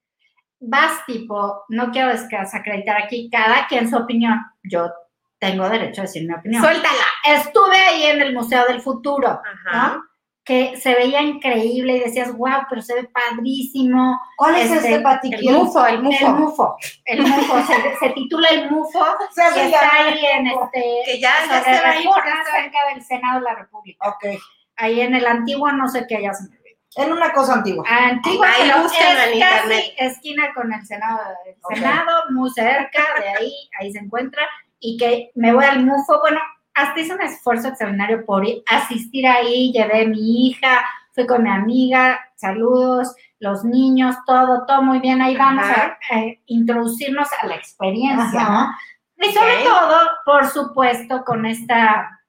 Vas 0.59 1.05
tipo, 1.05 1.63
no 1.69 1.89
quiero 1.89 2.09
desacreditar 2.09 3.01
aquí, 3.01 3.29
cada 3.31 3.65
quien 3.67 3.89
su 3.89 3.95
opinión. 3.95 4.41
Yo 4.63 4.91
tengo 5.39 5.69
derecho 5.69 6.01
a 6.01 6.03
decir 6.03 6.27
mi 6.27 6.33
opinión. 6.33 6.61
Suéltala. 6.61 7.05
Estuve 7.23 7.77
ahí 7.77 8.03
en 8.03 8.21
el 8.21 8.33
Museo 8.33 8.65
del 8.65 8.81
Futuro, 8.81 9.41
Ajá. 9.41 9.87
¿no? 9.87 10.03
Que 10.45 10.77
se 10.79 10.93
veía 10.93 11.21
increíble 11.23 11.97
y 11.97 11.99
decías, 12.01 12.31
wow, 12.37 12.67
pero 12.69 12.81
se 12.81 12.93
ve 12.93 13.09
padrísimo. 13.11 14.19
¿Cuál 14.37 14.55
es 14.57 14.71
Este, 14.71 14.89
este, 14.91 14.99
Pati? 15.01 15.33
El 15.33 15.53
mufo, 15.53 15.85
el 15.87 15.95
El 15.95 16.01
mufo. 16.03 16.27
mufo, 16.29 16.77
el 17.05 17.21
mufo, 17.23 17.61
se, 17.65 17.95
se 18.07 18.13
titula 18.13 18.47
El 18.49 18.69
mufo 18.69 19.03
Se 19.31 19.41
y 19.41 19.59
está 19.73 19.91
ahí 19.91 20.23
en 20.37 20.47
este, 20.47 20.83
Que 21.05 21.19
ya, 21.19 21.33
ya 21.49 21.63
sobre 21.63 21.75
se 21.77 21.81
va 21.83 21.89
a 21.89 21.95
ir. 21.95 22.05
Reforma, 22.05 22.43
cerca 22.55 22.77
del 22.93 23.03
Senado 23.03 23.39
de 23.39 23.43
la 23.45 23.55
República. 23.55 24.07
Ok, 24.09 24.25
Ahí 24.77 25.01
en 25.01 25.15
el 25.15 25.25
antiguo, 25.25 25.71
no 25.71 25.87
sé 25.87 26.05
qué, 26.07 26.21
ya 26.21 26.33
se 26.33 26.47
me 26.49 26.55
en 26.97 27.11
una 27.11 27.33
cosa 27.33 27.55
antigua. 27.55 27.83
Antigua, 27.89 28.47
Ahí 28.57 28.69
en 28.69 29.33
internet. 29.33 29.93
esquina 29.97 30.53
con 30.53 30.71
el 30.71 30.85
Senado, 30.85 31.19
el. 31.45 31.75
Senado, 31.75 32.23
muy 32.31 32.49
cerca 32.51 33.03
de 33.19 33.27
ahí, 33.29 33.53
ahí 33.79 33.91
se 33.91 33.99
encuentra, 33.99 34.43
y 34.79 34.95
que 34.97 35.31
me 35.35 35.53
voy 35.53 35.65
al 35.65 35.83
mufo, 35.85 36.21
bueno, 36.21 36.39
hasta 36.75 36.99
hice 36.99 37.13
un 37.15 37.21
esfuerzo 37.21 37.69
extraordinario 37.69 38.25
por 38.25 38.43
ir- 38.45 38.63
asistir 38.67 39.25
ahí, 39.27 39.71
llevé 39.71 40.03
a 40.03 40.07
mi 40.07 40.47
hija, 40.47 40.85
fui 41.13 41.25
con 41.25 41.43
mi 41.43 41.49
amiga, 41.49 42.19
saludos, 42.35 43.15
los 43.39 43.63
niños, 43.63 44.15
todo, 44.25 44.65
todo 44.65 44.81
muy 44.81 44.99
bien, 44.99 45.21
ahí 45.21 45.35
vamos 45.37 45.63
Ajá. 45.63 45.97
a 46.11 46.19
eh, 46.19 46.41
introducirnos 46.47 47.27
a 47.41 47.47
la 47.47 47.55
experiencia, 47.55 48.41
Ajá. 48.41 48.75
¿no? 49.17 49.25
Y 49.27 49.31
sobre 49.31 49.63
todo, 49.63 49.97
por 50.25 50.45
supuesto, 50.47 51.23
con 51.23 51.45
esta 51.45 52.21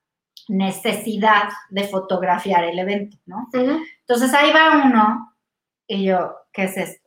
necesidad 0.49 1.49
de 1.71 1.85
fotografiar 1.89 2.65
el 2.65 2.79
evento, 2.79 3.19
¿no? 3.27 3.49
Entonces 3.53 4.33
ahí 4.33 4.53
va 4.53 4.83
uno 4.85 5.35
y 5.89 6.05
yo, 6.05 6.37
¿qué 6.53 6.65
es 6.65 6.77
esto? 6.77 7.06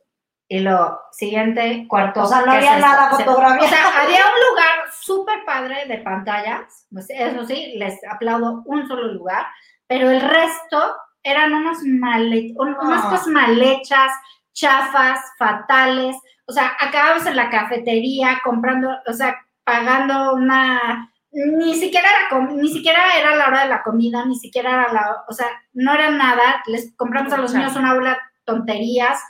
Y 0.52 0.58
lo 0.58 0.98
siguiente, 1.12 1.86
cuarto. 1.88 2.22
O 2.22 2.26
sea, 2.26 2.40
no 2.40 2.50
¿qué 2.50 2.58
es 2.58 2.66
había 2.66 2.78
nada 2.80 3.10
fotografía. 3.10 3.66
O 3.66 3.68
sea, 3.70 4.02
había 4.02 4.18
un 4.18 4.50
lugar 4.50 4.70
súper 5.00 5.44
padre 5.44 5.86
de 5.86 5.98
pantallas, 5.98 6.86
pues 6.92 7.06
eso 7.08 7.46
sí, 7.46 7.74
les 7.76 7.96
aplaudo 8.10 8.62
un 8.66 8.88
solo 8.88 9.12
lugar, 9.12 9.46
pero 9.86 10.10
el 10.10 10.20
resto 10.20 10.96
eran 11.22 11.54
unos 11.54 11.78
mal, 11.84 12.32
un- 12.56 12.76
unas 12.82 13.04
Ah. 13.04 13.10
cosas 13.10 13.28
mal 13.28 13.62
hechas, 13.62 14.10
chafas, 14.52 15.20
fatales. 15.38 16.16
O 16.46 16.52
sea, 16.52 16.72
acabamos 16.80 17.24
en 17.26 17.36
la 17.36 17.48
cafetería 17.48 18.40
comprando, 18.42 18.88
o 19.06 19.12
sea, 19.12 19.36
pagando 19.64 20.34
una 20.34 21.06
ni 21.32 21.76
siquiera 21.76 22.08
era 22.10 22.28
com- 22.28 22.56
ni 22.56 22.68
siquiera 22.72 22.98
era 23.16 23.36
la 23.36 23.46
hora 23.46 23.60
de 23.62 23.68
la 23.68 23.84
comida, 23.84 24.24
ni 24.26 24.34
siquiera 24.34 24.70
era 24.72 24.92
la, 24.92 25.16
o 25.28 25.32
sea, 25.32 25.46
no 25.74 25.94
era 25.94 26.10
nada, 26.10 26.60
les 26.66 26.92
compramos 26.96 27.32
a 27.32 27.36
los 27.36 27.54
niños 27.54 27.76
una 27.76 27.94
bola 27.94 28.10
de 28.14 28.18
tonterías, 28.44 29.20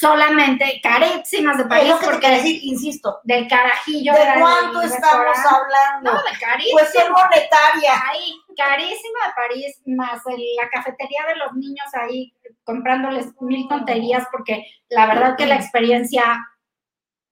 solamente 0.00 0.80
carísimas 0.82 1.56
de 1.58 1.62
Es 1.64 1.68
París 1.68 1.88
lo 1.90 1.98
que 1.98 2.04
te 2.04 2.10
porque 2.10 2.26
quiero 2.26 2.36
decir, 2.42 2.60
insisto. 2.64 3.20
del 3.24 3.46
carajillo 3.48 4.12
¿De 4.12 4.40
cuánto 4.40 4.80
estamos 4.82 5.36
hablando? 5.38 6.12
No, 6.12 6.18
de 6.22 6.38
carísimo. 6.40 6.78
Cuestión 6.78 7.12
monetaria. 7.12 7.92
Ahí, 8.08 8.34
carísimo 8.56 9.14
de 9.26 9.32
París, 9.36 9.82
más 9.86 10.20
el- 10.26 10.44
la 10.60 10.68
cafetería 10.70 11.20
de 11.28 11.36
los 11.36 11.52
niños 11.54 11.86
ahí 11.94 12.32
comprándoles 12.64 13.26
mil 13.40 13.66
tonterías, 13.68 14.26
porque 14.30 14.64
la 14.88 15.06
verdad 15.06 15.36
que 15.36 15.46
la 15.46 15.56
experiencia 15.56 16.38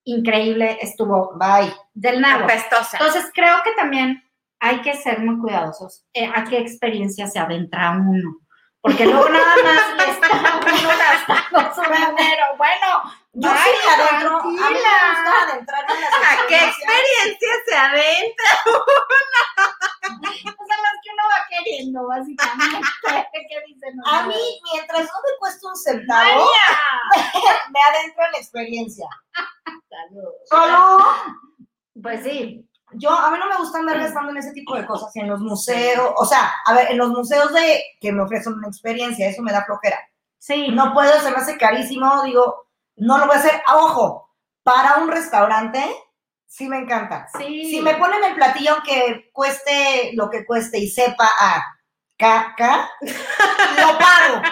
increíble 0.04 0.78
estuvo 0.80 1.32
Bye. 1.38 1.72
del 1.94 2.20
nabo. 2.20 2.44
Apestosa. 2.44 2.98
Entonces, 2.98 3.30
creo 3.34 3.62
que 3.62 3.72
también 3.72 4.22
hay 4.58 4.80
que 4.82 4.94
ser 4.94 5.20
muy 5.20 5.38
cuidadosos 5.38 6.04
eh, 6.12 6.26
a 6.34 6.44
qué 6.44 6.58
experiencia 6.58 7.26
se 7.26 7.38
adentra 7.38 7.90
uno. 7.92 8.39
Porque 8.82 9.04
luego 9.04 9.28
nada 9.28 9.54
más 9.62 9.96
le 9.96 10.10
está 10.10 10.28
uno 10.30 10.88
gastando 10.98 11.74
su 11.74 11.82
dinero. 11.82 12.44
Bueno, 12.56 13.02
Yo 13.34 13.50
sí 13.50 13.70
adentro, 13.88 14.38
a 14.38 14.42
mí 14.44 14.54
me 14.54 14.70
gusta 14.70 15.42
adentrarme 15.42 15.94
en 15.94 16.00
las 16.00 16.12
¿A 16.14 16.46
qué 16.48 16.64
experiencia 16.64 17.48
se 17.66 17.76
adentra? 17.76 18.50
O 20.02 20.66
sea, 20.66 20.76
las 20.78 20.96
que 21.02 21.10
uno 21.12 21.22
va 21.30 21.46
queriendo, 21.48 22.06
básicamente. 22.06 22.80
¿Qué 23.48 23.62
dicen? 23.66 23.94
A 24.06 24.26
mí, 24.26 24.60
mientras 24.72 25.02
no 25.02 25.06
me 25.06 25.38
cueste 25.38 25.66
un 25.66 25.76
centavo, 25.76 26.50
me 27.70 27.80
adentro 27.80 28.24
en 28.26 28.32
la 28.32 28.38
experiencia. 28.38 29.06
Salud. 29.88 30.30
Solo, 30.48 31.04
Pues 32.02 32.22
sí. 32.24 32.69
Yo, 32.92 33.10
a 33.10 33.30
mí 33.30 33.38
no 33.38 33.46
me 33.48 33.56
gusta 33.56 33.78
andar 33.78 33.98
gastando 33.98 34.30
en 34.30 34.38
ese 34.38 34.52
tipo 34.52 34.74
de 34.74 34.86
cosas, 34.86 35.14
en 35.16 35.28
los 35.28 35.40
museos, 35.40 36.12
o 36.16 36.24
sea, 36.24 36.52
a 36.66 36.74
ver, 36.74 36.90
en 36.90 36.98
los 36.98 37.10
museos 37.10 37.52
de 37.52 37.82
que 38.00 38.12
me 38.12 38.22
ofrecen 38.22 38.54
una 38.54 38.68
experiencia, 38.68 39.28
eso 39.28 39.42
me 39.42 39.52
da 39.52 39.64
flojera. 39.64 39.98
Sí. 40.38 40.68
No 40.68 40.92
puedo, 40.92 41.20
se 41.20 41.30
me 41.30 41.36
hace 41.36 41.58
carísimo, 41.58 42.22
digo, 42.22 42.68
no 42.96 43.18
lo 43.18 43.26
voy 43.26 43.36
a 43.36 43.38
hacer. 43.38 43.62
Ah, 43.66 43.76
Ojo, 43.76 44.30
para 44.62 44.96
un 44.96 45.08
restaurante, 45.08 45.84
sí 46.46 46.68
me 46.68 46.78
encanta. 46.78 47.28
Sí. 47.38 47.70
Si 47.70 47.80
me 47.80 47.94
ponen 47.94 48.24
el 48.24 48.34
platillo 48.34 48.72
aunque 48.72 49.30
cueste 49.32 50.12
lo 50.14 50.30
que 50.30 50.44
cueste 50.46 50.78
y 50.78 50.88
sepa 50.88 51.28
a 51.38 51.64
caca, 52.16 52.90
lo 53.00 53.98
pago. 53.98 54.42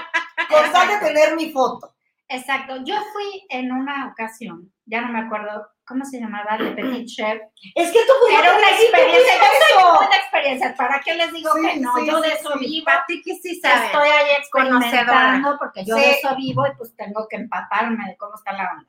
Con 0.48 0.72
tal 0.72 0.88
de 0.88 1.06
tener 1.06 1.36
mi 1.36 1.52
foto. 1.52 1.94
Exacto. 2.28 2.76
Yo 2.84 2.94
fui 3.12 3.46
en 3.48 3.72
una 3.72 4.08
ocasión, 4.08 4.72
ya 4.86 5.00
no 5.00 5.08
me 5.08 5.20
acuerdo 5.20 5.66
cómo 5.88 6.04
se 6.04 6.20
llamaba, 6.20 6.56
Le 6.58 6.72
Petit 6.72 7.06
Chef. 7.16 7.40
Es 7.74 7.90
que 7.90 7.98
tú 8.06 8.12
Era 8.38 8.56
una 8.56 8.70
experiencia, 8.70 9.32
¿qué 9.40 9.46
es 9.46 9.74
yo 9.74 9.80
soy 9.80 9.96
buena 9.98 10.16
experiencia. 10.16 10.74
¿Para 10.76 11.00
qué 11.00 11.14
les 11.14 11.32
digo 11.32 11.50
Sí, 11.54 11.66
que 11.66 11.76
no? 11.80 11.96
sí, 11.96 12.06
yo 12.06 12.20
de 12.20 12.28
eso 12.28 12.52
sí. 12.58 12.58
vivo. 12.66 12.84
Pati 12.84 13.22
que 13.22 13.34
sí 13.36 13.60
sabe. 13.60 13.86
Estoy 13.86 14.08
ahí 14.08 14.26
experimentando 14.38 15.56
porque 15.58 15.84
yo 15.84 15.96
Sí. 15.96 16.02
de 16.02 16.10
eso 16.12 16.36
vivo 16.36 16.66
y 16.66 16.76
pues 16.76 16.94
tengo 16.96 17.26
que 17.28 17.36
empaparme 17.36 18.06
de 18.06 18.16
cómo 18.16 18.34
está 18.34 18.52
la 18.52 18.70
onda. 18.72 18.88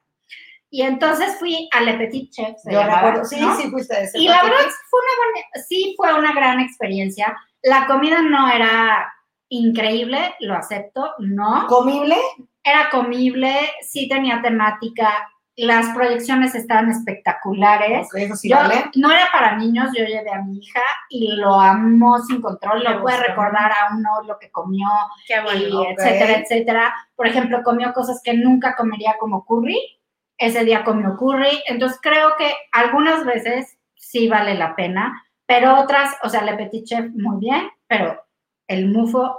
Y 0.72 0.84
entonces 0.84 1.38
fui 1.40 1.68
a 1.72 1.82
Le 1.82 1.94
Petit 1.96 2.32
Chef, 2.32 2.56
se 2.58 2.72
Yo 2.72 2.80
llamaba, 2.82 3.02
recuerdo, 3.02 3.26
sí, 3.26 3.40
¿no? 3.42 3.56
sí 3.58 3.70
fuiste 3.72 3.96
de 3.96 4.04
ese 4.04 4.20
Y 4.20 4.28
la 4.28 4.44
verdad 4.44 4.58
fue 4.90 5.00
una 5.00 5.32
buena, 5.32 5.48
sí 5.68 5.94
fue 5.98 6.14
una 6.14 6.32
gran 6.34 6.60
experiencia. 6.60 7.36
La 7.64 7.88
comida 7.88 8.22
no 8.22 8.48
era 8.52 9.12
increíble, 9.50 10.36
lo 10.42 10.54
acepto, 10.56 11.16
no. 11.20 11.66
¿Comible? 11.68 12.18
Era 12.64 12.90
comible, 12.92 13.58
sí 13.82 14.08
tenía 14.08 14.42
temática, 14.44 15.28
las 15.66 15.90
proyecciones 15.96 16.56
estaban 16.56 16.90
espectaculares. 16.90 18.08
Ok, 18.08 18.16
eso 18.20 18.36
sí 18.36 18.50
Yo- 18.50 18.58
vale. 18.58 18.86
No 18.96 19.12
era 19.12 19.28
para 19.32 19.56
niños, 19.56 19.90
yo 19.98 20.06
llevé 20.06 20.32
a 20.32 20.42
mi 20.42 20.60
hija 20.60 20.82
y 21.10 21.36
lo 21.36 21.60
amó 21.60 22.20
sin 22.20 22.42
control, 22.42 22.84
lo 22.84 23.02
puede 23.02 23.18
recordar 23.18 23.72
a 23.72 23.96
uno 23.96 24.10
lo 24.26 24.38
que 24.40 24.52
comió, 24.52 24.88
y 25.28 25.88
etcétera, 25.88 26.38
etcétera. 26.40 26.94
Por 27.16 27.28
ejemplo, 27.28 27.62
comió 27.64 27.94
cosas 27.94 28.22
que 28.24 28.34
nunca 28.34 28.76
comería 28.76 29.16
como 29.20 29.46
curry, 29.46 29.80
ese 30.38 30.64
día 30.64 30.84
comió 30.84 31.18
curry, 31.18 31.62
entonces 31.68 32.00
creo 32.02 32.36
que 32.38 32.54
algunas 32.72 33.26
veces 33.26 33.78
sí 33.96 34.28
vale 34.30 34.56
la 34.56 34.76
pena, 34.76 35.26
pero 35.46 35.80
otras, 35.80 36.16
o 36.24 36.30
sea, 36.30 36.44
Le 36.44 36.54
Petit 36.54 36.86
Chef 36.86 37.06
muy 37.16 37.40
bien, 37.40 37.70
pero 37.88 38.24
el 38.68 38.88
mufo 38.88 39.36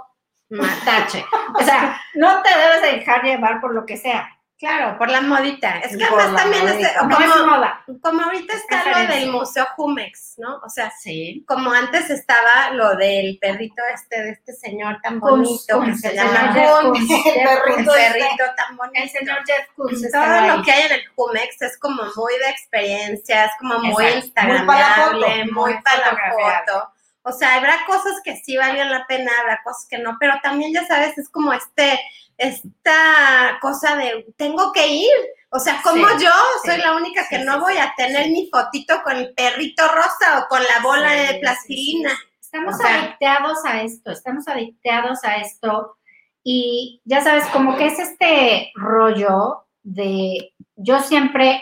tache. 0.85 1.25
O 1.53 1.63
sea, 1.63 1.99
no 2.15 2.41
te 2.41 2.49
debes 2.49 2.81
dejar 2.99 3.23
llevar 3.23 3.59
por 3.59 3.73
lo 3.73 3.85
que 3.85 3.97
sea. 3.97 4.29
Claro, 4.61 4.95
por 4.99 5.09
la 5.09 5.21
modita. 5.21 5.79
Es 5.79 5.97
que 5.97 6.03
además 6.03 6.35
también, 6.39 6.67
es, 6.67 6.87
como, 6.99 7.47
moda. 7.47 7.83
como 7.99 8.21
ahorita 8.21 8.53
está 8.53 9.07
lo 9.07 9.11
del 9.11 9.31
Museo 9.31 9.65
Jumex, 9.75 10.35
¿no? 10.37 10.57
O 10.63 10.69
sea, 10.69 10.91
Sí. 11.01 11.43
como 11.47 11.71
antes 11.71 12.11
estaba 12.11 12.69
lo 12.73 12.95
del 12.95 13.39
perrito 13.41 13.81
este, 13.91 14.21
de 14.21 14.29
este 14.29 14.53
señor 14.53 14.99
tan 15.01 15.19
bonito 15.19 15.81
que 15.81 15.95
se 15.95 16.09
el 16.09 16.15
llama 16.15 16.53
Jeff 16.53 16.69
El 17.25 17.43
perrito 17.43 17.95
este. 17.95 18.19
perrito 18.19 18.43
tan 18.55 18.77
bonito. 18.77 19.01
El 19.03 19.09
señor 19.09 19.37
Jeff 19.47 19.67
Todo 19.75 20.55
lo 20.57 20.63
que 20.63 20.71
hay 20.71 20.83
en 20.83 20.91
el 20.91 21.07
Jumex 21.15 21.61
es 21.63 21.79
como 21.79 22.03
muy 22.15 22.33
de 22.37 22.49
experiencia, 22.51 23.45
es 23.45 23.51
como 23.59 23.79
muy 23.79 24.05
Exacto. 24.05 24.25
instagramable, 24.27 24.57
Muy 24.57 24.65
para 24.67 24.87
la 24.87 25.41
foto, 25.41 25.53
muy 25.53 25.81
para 25.81 25.97
la 25.97 26.63
foto. 26.65 26.90
O 27.23 27.31
sea, 27.31 27.55
habrá 27.55 27.85
cosas 27.85 28.19
que 28.23 28.35
sí 28.37 28.57
valgan 28.57 28.91
la 28.91 29.05
pena, 29.07 29.31
habrá 29.41 29.61
cosas 29.63 29.85
que 29.89 29.99
no, 29.99 30.17
pero 30.19 30.33
también 30.41 30.73
ya 30.73 30.85
sabes, 30.87 31.17
es 31.17 31.29
como 31.29 31.53
este, 31.53 31.99
esta 32.37 33.57
cosa 33.61 33.95
de 33.95 34.25
tengo 34.37 34.71
que 34.71 34.87
ir. 34.87 35.11
O 35.49 35.59
sea, 35.59 35.81
como 35.83 36.07
Sí, 36.07 36.23
yo 36.23 36.31
soy 36.65 36.75
sí, 36.75 36.81
la 36.81 36.95
única 36.95 37.27
que 37.29 37.39
sí, 37.39 37.43
no 37.45 37.59
voy 37.59 37.77
a 37.77 37.93
tener 37.97 38.29
mi 38.29 38.49
fotito 38.49 39.01
con 39.03 39.17
el 39.17 39.33
perrito 39.33 39.85
rosa 39.89 40.39
o 40.39 40.47
con 40.47 40.61
la 40.63 40.79
bola 40.81 41.11
de 41.11 41.39
plastilina. 41.39 42.11
Estamos 42.39 42.75
O 42.75 42.77
sea- 42.77 42.99
adicteados 43.03 43.65
a 43.65 43.81
esto, 43.81 44.11
estamos 44.11 44.47
adicteados 44.47 45.23
a 45.23 45.35
esto 45.37 45.97
y 46.43 47.01
ya 47.05 47.21
sabes, 47.21 47.45
como 47.47 47.75
que 47.77 47.87
es 47.87 47.99
este 47.99 48.71
rollo 48.75 49.65
de, 49.83 50.53
yo 50.75 50.99
siempre 51.01 51.61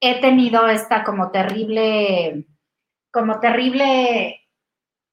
he 0.00 0.20
tenido 0.20 0.66
esta 0.68 1.02
como 1.04 1.30
terrible, 1.30 2.46
como 3.12 3.40
terrible 3.40 4.40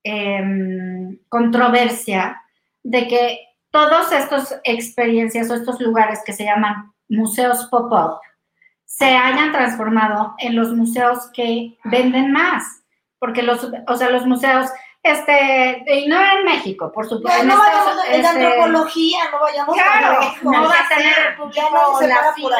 em, 0.04 1.18
controversia 1.30 2.42
de 2.84 3.08
que 3.08 3.40
todas 3.72 4.12
estas 4.12 4.60
experiencias 4.64 5.50
o 5.50 5.56
estos 5.56 5.80
lugares 5.80 6.20
que 6.26 6.34
se 6.34 6.46
llaman 6.46 6.94
museos 7.08 7.68
pop-up 7.70 8.20
se 8.86 9.06
hayan 9.06 9.52
transformado 9.52 10.36
en 10.38 10.56
los 10.56 10.74
museos 10.74 11.30
que 11.34 11.78
venden 11.86 12.32
más. 12.32 12.84
Porque 13.20 13.42
los, 13.42 13.68
o 13.88 13.96
sea, 13.96 14.10
los 14.10 14.26
museos, 14.26 14.70
este, 15.02 15.84
y 15.88 16.08
no 16.08 16.20
en 16.20 16.44
México, 16.44 16.92
por 16.92 17.08
supuesto. 17.08 17.38
No, 17.38 17.42
en 17.42 17.48
no 17.48 17.58
vayamos 17.58 18.06
en 18.08 18.26
este, 18.26 18.28
antropología, 18.28 19.20
no 19.32 19.40
vayamos 19.40 19.76
Claro, 19.76 20.20
no 20.44 20.52
va 20.52 20.76
a 20.76 20.88
tener 20.90 21.14
el 21.30 21.36
público 21.36 21.70
no 21.72 21.98
o 21.98 22.02
la 22.02 22.34
fila, 22.36 22.58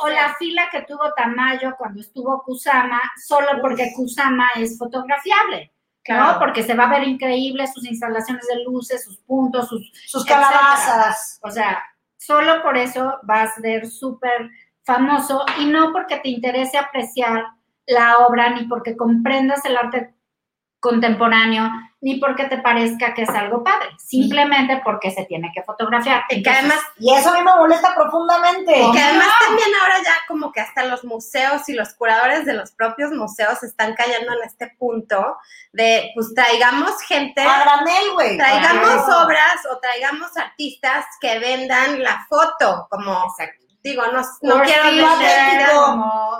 o 0.00 0.08
la 0.08 0.34
fila 0.34 0.68
que 0.70 0.82
tuvo 0.82 1.12
Tamayo 1.14 1.74
cuando 1.78 2.00
estuvo 2.00 2.42
Kusama, 2.42 3.00
solo 3.26 3.60
porque 3.60 3.92
Kusama 3.96 4.50
es 4.56 4.78
fotografiable, 4.78 5.72
¿no? 6.08 6.38
Porque 6.38 6.62
se 6.62 6.74
va 6.74 6.84
a 6.84 6.98
ver 6.98 7.08
increíble 7.08 7.66
sus 7.66 7.86
instalaciones 7.86 8.46
de 8.46 8.62
luces, 8.64 9.04
sus 9.04 9.18
puntos, 9.18 9.68
sus 10.06 10.24
calabazas. 10.24 11.38
o 11.42 11.50
sea, 11.50 11.82
solo 12.16 12.62
por 12.62 12.76
eso 12.76 13.18
vas 13.22 13.56
a 13.56 13.60
ser 13.60 13.86
súper 13.86 14.50
famoso 14.82 15.44
y 15.58 15.66
no 15.66 15.92
porque 15.92 16.18
te 16.18 16.28
interese 16.28 16.78
apreciar 16.78 17.44
la 17.86 18.18
obra, 18.18 18.50
ni 18.50 18.66
porque 18.66 18.96
comprendas 18.96 19.64
el 19.64 19.76
arte 19.76 20.14
contemporáneo, 20.80 21.70
ni 22.04 22.16
porque 22.16 22.44
te 22.44 22.58
parezca 22.58 23.14
que 23.14 23.22
es 23.22 23.30
algo 23.30 23.64
padre, 23.64 23.88
simplemente 23.96 24.78
porque 24.84 25.10
se 25.10 25.24
tiene 25.24 25.50
que 25.54 25.62
fotografiar. 25.62 26.24
Y 26.28 26.42
que 26.42 26.50
además 26.50 26.78
Y 26.98 27.14
eso 27.14 27.30
a 27.30 27.32
mí 27.32 27.42
me 27.42 27.56
molesta 27.56 27.94
profundamente. 27.94 28.72
Y 28.72 28.76
que 28.76 28.82
¿Cómo 28.82 28.98
además 28.98 29.26
no? 29.26 29.46
también 29.46 29.68
ahora 29.80 29.94
ya 30.04 30.12
como 30.28 30.52
que 30.52 30.60
hasta 30.60 30.84
los 30.84 31.02
museos 31.04 31.66
y 31.70 31.72
los 31.72 31.94
curadores 31.94 32.44
de 32.44 32.52
los 32.52 32.72
propios 32.72 33.10
museos 33.10 33.62
están 33.62 33.94
cayendo 33.94 34.34
en 34.34 34.44
este 34.46 34.70
punto 34.78 35.38
de 35.72 36.10
pues 36.14 36.34
traigamos 36.34 37.00
gente, 37.08 37.40
A 37.40 37.64
granel, 37.64 38.12
güey. 38.12 38.36
traigamos 38.36 39.02
obras 39.24 39.56
o 39.72 39.78
traigamos 39.78 40.36
artistas 40.36 41.06
que 41.22 41.38
vendan 41.38 42.02
la 42.02 42.26
foto, 42.28 42.86
como 42.90 43.32
digo, 43.84 44.02
no, 44.12 44.20
no 44.42 44.62
quiero 44.62 44.90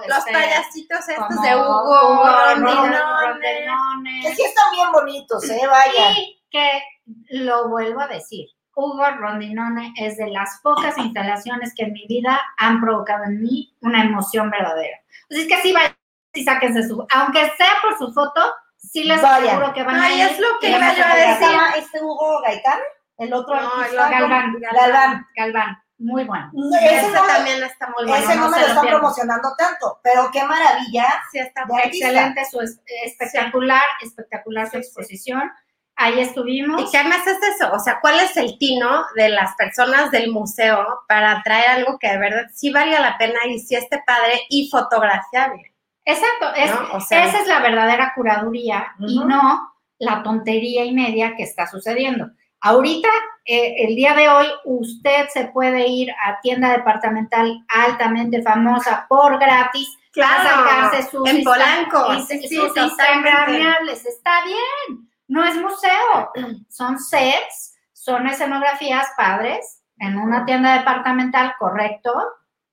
los 0.09 0.19
este, 0.19 0.33
payasitos 0.33 1.09
estos 1.09 1.43
de 1.43 1.57
Hugo, 1.57 2.25
Rondinone. 2.25 4.23
Que 4.23 4.35
sí 4.35 4.43
están 4.43 4.73
bien 4.73 4.91
bonitos, 4.93 5.49
¿eh? 5.51 5.61
Vaya. 5.71 6.11
Y 6.13 6.43
que 6.51 6.83
lo 7.31 7.69
vuelvo 7.69 8.01
a 8.01 8.07
decir, 8.09 8.49
Hugo 8.75 9.05
Rondinone 9.19 9.93
es 9.97 10.17
de 10.17 10.29
las 10.31 10.61
pocas 10.63 10.97
instalaciones 10.99 11.73
que 11.77 11.85
en 11.85 11.93
mi 11.93 12.07
vida 12.09 12.41
han 12.57 12.81
provocado 12.81 13.25
en 13.25 13.41
mí 13.43 13.77
una 13.83 14.03
emoción 14.03 14.51
verdadera. 14.51 14.97
Así 15.31 15.43
es 15.43 15.49
que 15.49 15.61
sí, 15.63 15.73
vayan 15.73 15.95
y 16.33 16.45
sáquense 16.45 16.89
su, 16.89 17.07
aunque 17.15 17.41
sea 17.57 17.73
por 17.83 17.97
su 17.99 18.13
foto, 18.13 18.41
sí 18.77 19.05
les 19.05 19.21
Vaya. 19.23 19.37
aseguro 19.53 19.73
que 19.73 19.83
van 19.85 19.97
Ay, 20.01 20.21
a 20.21 20.25
ir 20.27 20.31
es 20.33 20.39
lo 20.41 20.59
que 20.61 20.71
iba 20.71 20.95
yo 20.95 21.05
a 21.05 21.15
decir. 21.15 21.31
¿Estaba 21.47 21.71
este 21.77 22.03
Hugo 22.03 22.41
Gaitán? 22.43 22.79
El 23.19 23.33
otro 23.33 23.55
No, 23.55 23.73
artista. 23.75 24.07
el 24.07 24.11
Galván, 24.13 24.57
Galván. 24.61 25.27
Galván, 25.37 25.84
muy 25.99 26.25
bueno. 26.25 26.51
Ese 26.81 26.97
Ese 26.97 27.11
no, 27.13 27.23
también 27.27 27.63
está 27.63 27.87
muy 27.97 28.07
bueno. 28.07 28.25
ese 28.25 28.37
no, 28.37 28.49
me 28.51 28.61
lo 28.61 28.67
están 28.67 28.87
promocionando 28.87 29.49
tanto, 29.57 30.01
pero 30.03 30.29
qué 30.33 30.43
maravilla. 30.45 31.07
Sí, 31.31 31.39
está 31.39 31.65
De 31.67 31.75
artista. 31.77 32.09
Excelente, 32.09 32.45
su 32.51 32.61
es- 32.61 32.81
espectacular, 33.05 33.83
espectacular 34.03 34.71
su 34.71 34.77
exposición. 34.79 35.51
Ahí 35.97 36.19
estuvimos. 36.21 36.83
Y 36.83 36.91
que 36.91 36.99
además 36.99 37.25
es 37.27 37.39
eso, 37.55 37.73
o 37.73 37.79
sea, 37.79 38.01
¿cuál 38.01 38.19
es 38.19 38.37
el 38.37 38.59
tino 38.59 39.05
de 39.15 39.29
las 39.29 39.55
personas 39.55 40.11
del 40.11 40.33
museo 40.33 40.85
para 41.07 41.41
traer 41.45 41.71
algo 41.71 41.99
que 42.01 42.09
de 42.09 42.19
verdad 42.19 42.47
sí 42.53 42.73
valga 42.73 42.99
la 42.99 43.17
pena 43.17 43.39
y 43.49 43.61
sí 43.61 43.77
esté 43.77 44.03
padre 44.05 44.41
y 44.49 44.69
fotografiable? 44.71 45.73
Exacto, 46.05 46.53
es, 46.57 46.71
¿no? 46.71 46.97
O 46.97 47.01
sea, 47.01 47.25
esa 47.27 47.41
es 47.41 47.47
la 47.47 47.61
verdadera 47.61 48.13
curaduría 48.17 48.89
y 48.99 49.21
no 49.21 49.73
la 49.99 50.23
tontería 50.25 50.85
y 50.85 50.93
media 50.93 51.35
que 51.37 51.45
está 51.45 51.69
sucediendo. 51.69 52.27
Ahorita, 52.67 53.11
eh, 53.45 53.75
el 53.87 53.95
día 53.95 54.15
de 54.15 54.27
hoy, 54.27 54.47
usted 54.65 55.29
se 55.29 55.49
puede 55.49 55.87
ir 55.87 56.11
a 56.13 56.41
tienda 56.41 56.71
departamental 56.71 57.63
altamente 57.69 58.41
famosa 58.43 59.05
por 59.07 59.39
gratis 59.39 59.87
a 60.17 60.43
sacarse 60.43 61.11
sus, 61.11 61.29
en 61.29 61.45
Polanco, 61.45 62.15
y- 62.15 62.23
sí, 62.23 62.49
sí, 62.49 62.57
sus 62.57 62.75
instagramiables. 62.75 64.07
Está 64.07 64.45
bien, 64.47 65.11
no 65.29 65.45
es 65.45 65.57
museo, 65.57 66.33
son 66.71 66.99
sets, 66.99 67.77
son 67.93 68.27
escenografías 68.29 69.09
padres 69.15 69.83
en 69.99 70.19
una 70.19 70.47
tienda 70.47 70.79
departamental, 70.79 71.55
correcto, 71.59 72.15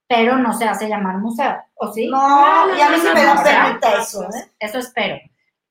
pero 0.07 0.37
no 0.37 0.53
se 0.53 0.69
hace 0.69 0.87
llamar 0.87 1.17
museo, 1.17 1.61
¿o 1.75 1.91
sí? 1.91 2.07
No, 2.09 2.73
y 2.77 2.79
a 2.79 2.89
mí 2.91 2.95
sí 2.97 3.09
me 3.13 3.25
no, 3.25 3.43
penita 3.43 3.91
no, 3.91 3.97
eso, 3.97 4.23
¿eh? 4.23 4.51
Eso 4.57 4.79
espero. 4.79 5.19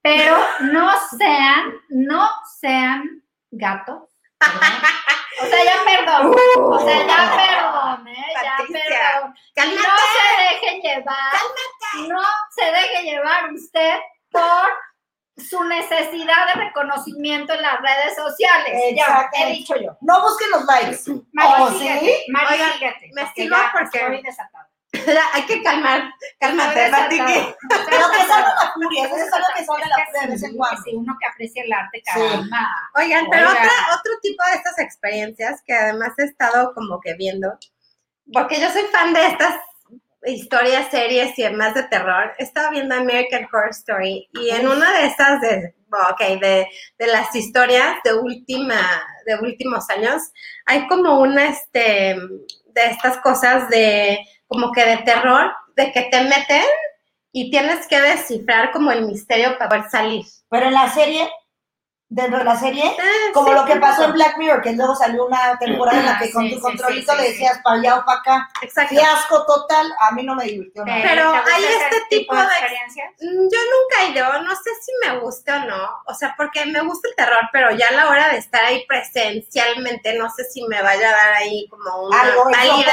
Pero 0.02 0.36
no 0.72 0.90
sean, 1.16 1.72
no 1.88 2.28
sean 2.60 3.22
gatos. 3.50 4.09
O 4.40 5.46
sea, 5.46 5.64
ya 5.64 5.74
perdón. 5.84 6.34
O 6.58 6.78
sea, 6.78 7.06
ya 7.06 7.32
perdón, 7.36 8.08
¿eh? 8.08 8.32
Ya 8.42 8.56
perdón. 8.56 9.34
Cálmate. 9.54 9.82
no 9.82 9.96
se 10.14 10.42
deje 10.42 10.80
llevar. 10.82 11.32
No 12.08 12.22
se 12.50 12.64
deje 12.64 13.02
llevar 13.04 13.52
usted 13.52 13.98
por 14.30 14.70
su 15.36 15.64
necesidad 15.64 16.46
de 16.54 16.60
reconocimiento 16.64 17.52
en 17.54 17.62
las 17.62 17.80
redes 17.80 18.14
sociales. 18.16 18.94
Ya, 18.94 19.28
he 19.32 19.46
dicho 19.52 19.74
yo. 19.76 19.96
No 20.02 20.20
busquen 20.22 20.50
los 20.50 20.64
likes. 20.66 20.98
Mari, 21.32 21.62
¿Oh, 21.62 21.70
sí? 21.70 22.24
Me 22.28 22.40
porque- 23.72 23.98
estoy 23.98 24.22
desatada. 24.22 24.69
Hay 25.32 25.46
que 25.46 25.62
calmar, 25.62 26.12
cálmate, 26.40 26.90
Pati, 26.90 27.16
que-. 27.16 27.54
Pero 27.90 28.10
que 28.10 28.26
salga 28.26 28.54
la 28.54 28.72
furia, 28.74 29.04
es 29.04 29.10
necesario 29.12 29.46
que 29.56 29.64
salga 29.64 29.86
la 29.88 30.04
furia 30.06 30.20
de 30.22 30.26
vez 30.28 30.42
en 30.42 30.50
sí, 30.50 30.56
cuando. 30.56 30.82
sí, 30.82 30.90
uno 30.94 31.16
que 31.20 31.26
aprecia 31.26 31.62
el 31.62 31.72
arte, 31.72 31.98
Sí. 31.98 32.02
caramba. 32.12 32.68
Oigan, 32.96 33.26
pero 33.30 33.48
Oigan. 33.48 33.56
otra, 33.66 33.96
otro 33.98 34.12
tipo 34.22 34.42
de 34.50 34.56
estas 34.56 34.78
experiencias 34.78 35.62
que 35.66 35.74
además 35.74 36.12
he 36.18 36.24
estado 36.24 36.72
como 36.74 37.00
que 37.00 37.14
viendo, 37.14 37.56
porque 38.32 38.60
yo 38.60 38.68
soy 38.70 38.82
fan 38.92 39.12
de 39.14 39.26
estas 39.28 39.54
historias, 40.26 40.90
series 40.90 41.38
y 41.38 41.42
demás 41.44 41.74
de 41.74 41.84
terror, 41.84 42.32
he 42.38 42.42
estado 42.42 42.70
viendo 42.70 42.94
American 42.94 43.46
Horror 43.52 43.70
Story 43.70 44.28
y 44.34 44.50
en 44.50 44.66
una 44.68 44.92
de 44.98 45.06
esas, 45.06 45.40
de, 45.40 45.74
ok, 46.10 46.20
de, 46.40 46.66
de 46.98 47.06
las 47.06 47.34
historias 47.34 47.96
de 48.04 48.14
última, 48.14 48.80
de 49.24 49.36
últimos 49.36 49.88
años, 49.88 50.20
hay 50.66 50.86
como 50.88 51.20
una, 51.20 51.46
este, 51.48 52.16
de 52.66 52.84
estas 52.90 53.16
cosas 53.18 53.68
de, 53.70 54.18
como 54.50 54.72
que 54.72 54.84
de 54.84 54.96
terror, 54.98 55.52
de 55.76 55.92
que 55.92 56.02
te 56.10 56.22
meten 56.22 56.64
y 57.30 57.52
tienes 57.52 57.86
que 57.86 58.00
descifrar 58.00 58.72
como 58.72 58.90
el 58.90 59.06
misterio 59.06 59.56
para 59.56 59.68
poder 59.68 59.90
salir. 59.90 60.26
Pero 60.48 60.66
en 60.66 60.74
la 60.74 60.90
serie, 60.90 61.30
dentro 62.12 62.38
de 62.38 62.44
la 62.44 62.56
serie, 62.56 62.82
Ah, 62.98 63.30
como 63.32 63.46
sí, 63.48 63.54
lo 63.54 63.64
que 63.64 63.76
pasó 63.76 64.02
en 64.04 64.12
Black 64.14 64.36
Mirror, 64.36 64.60
que 64.62 64.72
luego 64.72 64.96
salió 64.96 65.26
una 65.26 65.56
temporada 65.60 66.00
en 66.00 66.06
la 66.06 66.12
Ah, 66.16 66.18
que 66.18 66.32
con 66.32 66.42
sí, 66.42 66.50
tu 66.50 66.56
sí, 66.56 66.60
controlito 66.60 67.12
sí, 67.12 67.18
sí, 67.18 67.22
le 67.22 67.28
sí. 67.28 67.32
decías 67.34 67.60
para 67.62 67.76
allá 67.78 67.96
o 67.98 68.04
para 68.04 68.18
acá. 68.18 68.48
Exacto. 68.62 68.94
Fiasco 68.96 69.46
total, 69.46 69.86
a 70.00 70.10
mí 70.10 70.24
no 70.24 70.34
me 70.34 70.44
divirtió 70.44 70.84
nada. 70.84 71.00
Pero 71.02 71.30
¿te 71.32 71.38
gusta 71.38 71.54
hay 71.54 71.64
este 71.64 71.96
tipo 72.10 72.34
de- 72.34 72.42
experiencias? 72.42 73.12
Mm, 73.20 73.48
Yo 73.52 73.58
nunca 73.70 74.02
he 74.02 74.08
ido, 74.10 74.42
no 74.42 74.50
sé 74.56 74.70
si 74.82 74.92
me 75.06 75.18
gusta 75.20 75.56
o 75.62 75.66
no, 75.66 75.88
o 76.06 76.14
sea, 76.14 76.34
porque 76.36 76.66
me 76.66 76.80
gusta 76.80 77.08
el 77.08 77.14
terror, 77.14 77.48
pero 77.52 77.70
ya 77.76 77.86
a 77.88 77.92
la 77.92 78.08
hora 78.08 78.28
de 78.28 78.38
estar 78.38 78.64
ahí 78.64 78.84
presencialmente, 78.86 80.18
no 80.18 80.28
sé 80.30 80.44
si 80.44 80.62
me 80.66 80.82
vaya 80.82 81.08
a 81.10 81.12
dar 81.12 81.32
ahí 81.34 81.66
como 81.68 82.08
una 82.08 82.20
Algo 82.22 82.44
pálida, 82.50 82.92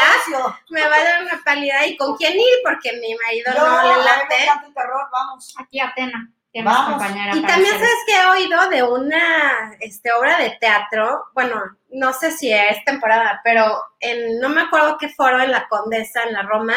me 0.69 0.87
va 0.87 0.95
a 0.95 1.03
dar 1.03 1.23
una 1.23 1.41
pálida 1.43 1.85
y 1.87 1.97
con 1.97 2.15
quién 2.17 2.33
ir, 2.33 2.59
porque 2.63 2.91
mi 2.93 3.15
marido 3.15 3.51
Yo, 3.55 3.67
no 3.67 3.79
a 3.79 3.83
le 3.83 3.89
mí 3.89 3.95
me 3.99 4.05
late. 4.05 4.65
el 4.67 4.73
terror, 4.73 5.07
vamos. 5.11 5.55
Aquí 5.59 5.79
Atena, 5.79 6.29
Vamos. 6.63 7.03
Y 7.35 7.41
también 7.41 7.75
hacer 7.75 7.87
sabes 7.87 8.03
que 8.05 8.13
he 8.15 8.25
oído 8.27 8.69
de 8.69 8.83
una 8.83 9.73
este, 9.79 10.11
obra 10.11 10.37
de 10.37 10.51
teatro, 10.59 11.25
bueno, 11.33 11.61
no 11.91 12.13
sé 12.13 12.31
si 12.31 12.51
es 12.51 12.83
temporada, 12.85 13.41
pero 13.43 13.81
en, 13.99 14.39
no 14.39 14.49
me 14.49 14.61
acuerdo 14.61 14.97
qué 14.97 15.09
foro 15.09 15.39
en 15.41 15.51
la 15.51 15.67
Condesa, 15.67 16.23
en 16.23 16.33
la 16.33 16.43
Roma, 16.43 16.75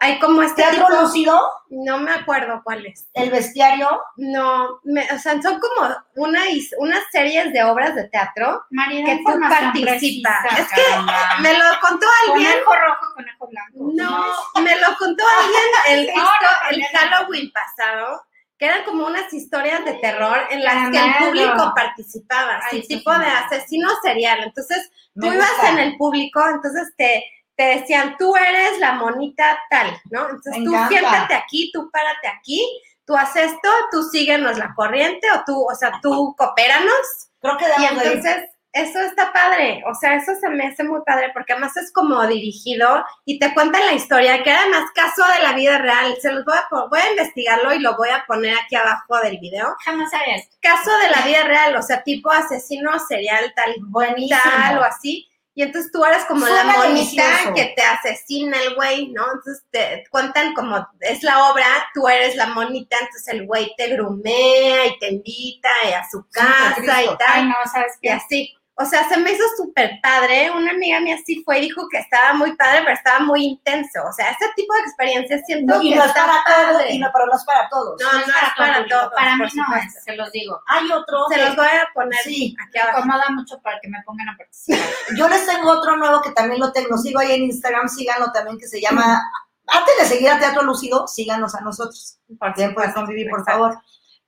hay 0.00 0.20
como 0.20 0.42
este 0.42 0.62
Teatro 0.62 0.86
tipo, 0.86 1.00
Lúcido, 1.02 1.50
no 1.70 1.98
me 1.98 2.12
acuerdo 2.12 2.60
cuál 2.62 2.86
es. 2.86 3.08
el 3.14 3.30
bestiario, 3.32 4.00
No, 4.16 4.78
me- 4.84 5.10
o 5.12 5.18
sea, 5.18 5.42
son 5.42 5.58
como 5.58 5.92
una, 6.14 6.42
unas 6.78 7.02
series 7.10 7.52
de 7.52 7.64
obras 7.64 7.96
de 7.96 8.08
teatro 8.08 8.62
María, 8.70 9.04
que 9.04 9.16
tú 9.26 9.40
participas. 9.40 9.82
precisa, 9.82 10.38
Es 10.56 10.68
que 10.68 10.82
caramba. 10.88 11.12
me 11.40 11.52
lo 11.52 11.64
contó 11.80 12.06
alguien. 12.28 12.52
Conejo 12.64 12.74
rojo, 12.86 13.14
conejo 13.14 13.46
blanco. 13.48 13.72
No, 13.92 14.62
me 14.62 14.76
lo 14.80 14.96
contó 14.98 15.24
alguien 15.42 15.62
el, 15.88 16.06
No, 16.14 16.28
el. 16.70 16.84
Halloween 16.96 17.50
pasado, 17.52 18.22
que 18.58 18.66
eran 18.66 18.84
como 18.84 19.06
unas 19.06 19.32
historias 19.32 19.84
de 19.84 19.94
terror 19.94 20.36
en 20.50 20.64
las 20.64 20.90
que 20.90 20.98
el 20.98 21.14
público 21.26 21.72
participaba, 21.76 22.60
Ay, 22.70 22.82
tipo 22.86 23.14
sí 23.14 23.20
de 23.20 23.26
asesino 23.26 23.88
serial. 24.02 24.42
Entonces, 24.42 24.90
tú 25.14 25.32
ibas 25.32 25.50
en 25.70 25.78
el 25.78 25.96
público, 25.96 26.42
entonces 26.48 26.92
te, 26.96 27.24
te 27.56 27.64
decían, 27.78 28.16
tú 28.18 28.34
eres 28.36 28.78
la 28.80 28.92
monita 28.94 29.58
tal, 29.70 29.96
¿no? 30.10 30.22
Entonces 30.22 30.58
Me 30.58 30.64
tú 30.64 30.70
encanta. 30.74 30.88
siéntate 30.88 31.34
aquí, 31.34 31.70
tú 31.72 31.88
párate 31.90 32.28
aquí, 32.28 32.66
tú 33.04 33.16
haces 33.16 33.52
esto, 33.52 33.68
tú 33.92 34.02
síguenos 34.02 34.58
la 34.58 34.74
corriente, 34.74 35.30
o 35.30 35.42
tú, 35.46 35.64
o 35.64 35.74
sea, 35.74 35.92
tú 36.02 36.34
coopéranos. 36.36 37.28
creo 37.40 37.56
que 37.56 37.64
Y 37.64 37.96
de 37.96 38.14
ir. 38.14 38.48
Eso 38.80 39.00
está 39.00 39.32
padre, 39.32 39.82
o 39.86 39.94
sea, 39.94 40.14
eso 40.16 40.32
se 40.40 40.48
me 40.48 40.66
hace 40.66 40.84
muy 40.84 41.00
padre, 41.06 41.30
porque 41.32 41.52
además 41.52 41.76
es 41.76 41.92
como 41.92 42.26
dirigido 42.26 43.04
y 43.24 43.38
te 43.38 43.52
cuentan 43.54 43.84
la 43.86 43.92
historia, 43.92 44.42
que 44.42 44.50
era 44.50 44.66
más 44.68 44.90
caso 44.92 45.22
de 45.36 45.42
la 45.42 45.52
vida 45.52 45.78
real. 45.78 46.16
Se 46.20 46.32
los 46.32 46.44
voy 46.44 46.54
a, 46.56 46.66
voy 46.88 47.00
a 47.00 47.10
investigarlo 47.10 47.74
y 47.74 47.80
lo 47.80 47.96
voy 47.96 48.08
a 48.10 48.24
poner 48.26 48.56
aquí 48.58 48.76
abajo 48.76 49.18
del 49.22 49.38
video. 49.38 49.74
Jamás 49.84 50.10
sabía 50.10 50.36
esto. 50.36 50.56
Caso 50.60 50.90
de 50.98 51.10
la 51.10 51.26
vida 51.26 51.44
real, 51.44 51.76
o 51.76 51.82
sea, 51.82 52.02
tipo 52.02 52.30
asesino 52.30 52.98
serial 53.00 53.52
tal, 53.54 53.74
Buenísimo. 53.86 54.40
tal 54.44 54.78
o 54.78 54.82
así. 54.84 55.28
Y 55.54 55.62
entonces 55.62 55.90
tú 55.90 56.04
eres 56.04 56.24
como 56.26 56.46
la 56.46 56.62
monita 56.62 56.84
delicioso. 56.88 57.52
que 57.52 57.72
te 57.74 57.82
asesina 57.82 58.56
el 58.62 58.76
güey, 58.76 59.08
¿no? 59.08 59.24
Entonces 59.24 59.64
te 59.72 60.04
cuentan 60.08 60.54
como 60.54 60.86
es 61.00 61.24
la 61.24 61.50
obra, 61.50 61.66
tú 61.92 62.06
eres 62.08 62.36
la 62.36 62.46
monita, 62.46 62.96
entonces 63.00 63.26
el 63.26 63.44
güey 63.44 63.74
te 63.76 63.88
grumea 63.88 64.86
y 64.86 64.98
te 65.00 65.08
invita 65.14 65.68
y 65.88 65.92
a 65.94 66.08
su 66.08 66.24
casa 66.30 66.76
y 66.80 67.06
tal 67.16 67.16
Ay, 67.26 67.44
no, 67.46 67.54
¿sabes 67.72 67.94
y 68.00 68.06
qué? 68.06 68.12
así. 68.12 68.54
O 68.80 68.84
sea, 68.84 69.08
se 69.08 69.16
me 69.16 69.32
hizo 69.32 69.42
súper 69.56 69.98
padre. 70.02 70.50
Una 70.52 70.70
amiga 70.70 71.00
mía 71.00 71.16
sí 71.26 71.42
fue 71.44 71.58
y 71.58 71.62
dijo 71.62 71.88
que 71.90 71.98
estaba 71.98 72.32
muy 72.34 72.54
padre, 72.54 72.82
pero 72.84 72.94
estaba 72.94 73.18
muy 73.20 73.44
intenso. 73.44 73.98
O 74.08 74.12
sea, 74.12 74.30
ese 74.30 74.46
tipo 74.54 74.72
de 74.74 74.80
experiencias 74.80 75.42
siento 75.46 75.74
No, 75.74 75.82
y 75.82 75.90
que 75.90 75.96
no 75.96 76.04
es 76.04 76.12
para 76.12 76.44
todos, 76.44 76.72
padre. 76.74 76.92
y 76.94 76.98
no, 77.00 77.08
pero 77.12 77.26
no 77.26 77.36
es 77.36 77.44
para 77.44 77.68
todos. 77.68 78.00
No, 78.00 78.12
no 78.12 78.18
es 78.20 78.26
para 78.56 78.86
todos. 78.86 79.12
Para 79.14 79.34
mí 79.36 79.42
no 79.42 79.48
supuesto. 79.64 79.98
es, 79.98 80.04
se 80.04 80.14
los 80.16 80.30
digo. 80.30 80.60
Hay 80.68 80.90
otro, 80.92 81.24
Se 81.28 81.34
que- 81.34 81.44
los 81.46 81.56
voy 81.56 81.66
a 81.66 81.88
poner 81.92 82.20
Sí. 82.22 82.56
aquí 82.64 82.78
abajo. 82.78 82.98
Incomoda 83.00 83.24
mucho 83.30 83.60
para 83.62 83.80
que 83.80 83.88
me 83.88 83.98
pongan 84.06 84.28
a 84.28 84.36
participar. 84.36 84.78
yo 85.16 85.28
les 85.28 85.44
tengo 85.44 85.70
otro 85.70 85.96
nuevo 85.96 86.20
que 86.22 86.30
también 86.30 86.60
lo 86.60 86.70
tengo, 86.72 86.96
sigo 86.98 87.18
ahí 87.18 87.32
en 87.32 87.42
Instagram, 87.44 87.88
síganlo 87.88 88.30
también, 88.32 88.58
que 88.58 88.68
se 88.68 88.80
llama, 88.80 89.20
antes 89.66 89.94
de 89.98 90.04
seguir 90.04 90.30
a 90.30 90.38
Teatro 90.38 90.62
Lúcido, 90.62 91.08
síganos 91.08 91.54
a 91.56 91.60
nosotros. 91.62 92.18
Por 92.38 92.54
Bien, 92.54 92.68
supuesto. 92.70 92.94
convivir, 92.94 93.28
por 93.28 93.44
favor. 93.44 93.76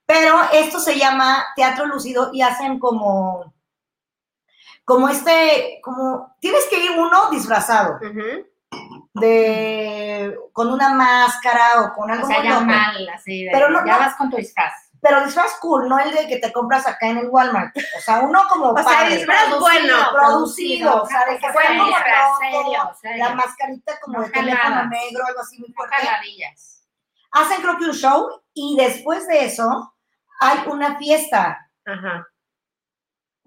Pero 0.06 0.40
esto 0.52 0.80
se 0.80 0.98
llama 0.98 1.46
Teatro 1.54 1.86
Lúcido 1.86 2.30
y 2.32 2.42
hacen 2.42 2.80
como, 2.80 3.54
como 4.84 5.08
este, 5.08 5.80
como, 5.82 6.34
tienes 6.40 6.66
que 6.68 6.78
ir 6.84 6.90
uno 6.98 7.30
disfrazado, 7.30 7.98
de, 9.14 10.36
con 10.52 10.72
una 10.72 10.94
máscara 10.94 11.82
o 11.82 11.92
con 11.94 12.10
algo 12.10 12.24
O 12.24 12.28
sea, 12.28 12.42
ya 12.42 12.60
mal, 12.60 13.08
así 13.08 13.44
de, 13.44 13.50
Pero 13.52 13.68
no- 13.70 13.84
ya 13.84 13.94
no. 13.94 13.98
vas 13.98 14.16
con 14.16 14.30
tu 14.30 14.36
disfraz. 14.36 14.72
Pero 15.02 15.24
disfraz 15.24 15.52
cool, 15.60 15.88
no 15.88 15.98
el 15.98 16.12
de 16.12 16.28
que 16.28 16.36
te 16.36 16.52
compras 16.52 16.86
acá 16.86 17.08
en 17.08 17.16
el 17.18 17.28
Walmart. 17.28 17.74
O 17.96 18.00
sea, 18.02 18.20
uno 18.20 18.42
como 18.50 18.72
O 18.72 18.82
sea, 18.82 19.08
disfraz 19.08 19.58
bueno. 19.58 19.96
producido, 20.12 21.02
o 21.02 21.06
sea, 21.06 21.24
de 21.24 21.38
que 21.38 21.40
sea 21.40 21.52
como 21.78 22.38
serio, 22.38 23.16
la 23.16 23.34
mascarita 23.34 23.98
como 24.02 24.18
No 24.18 24.24
de 24.24 24.30
teléfono 24.30 24.84
negro, 24.88 25.24
algo 25.26 25.40
así 25.40 25.58
muy 25.58 25.72
fuerte. 25.72 25.96
Hacen 27.32 27.62
creo 27.62 27.78
que 27.78 27.84
un 27.86 27.94
show 27.94 28.28
y 28.52 28.76
después 28.76 29.26
de 29.26 29.46
eso 29.46 29.94
hay 30.40 30.58
una 30.66 30.96
fiesta 30.98 31.70
Ajá. 31.86 32.26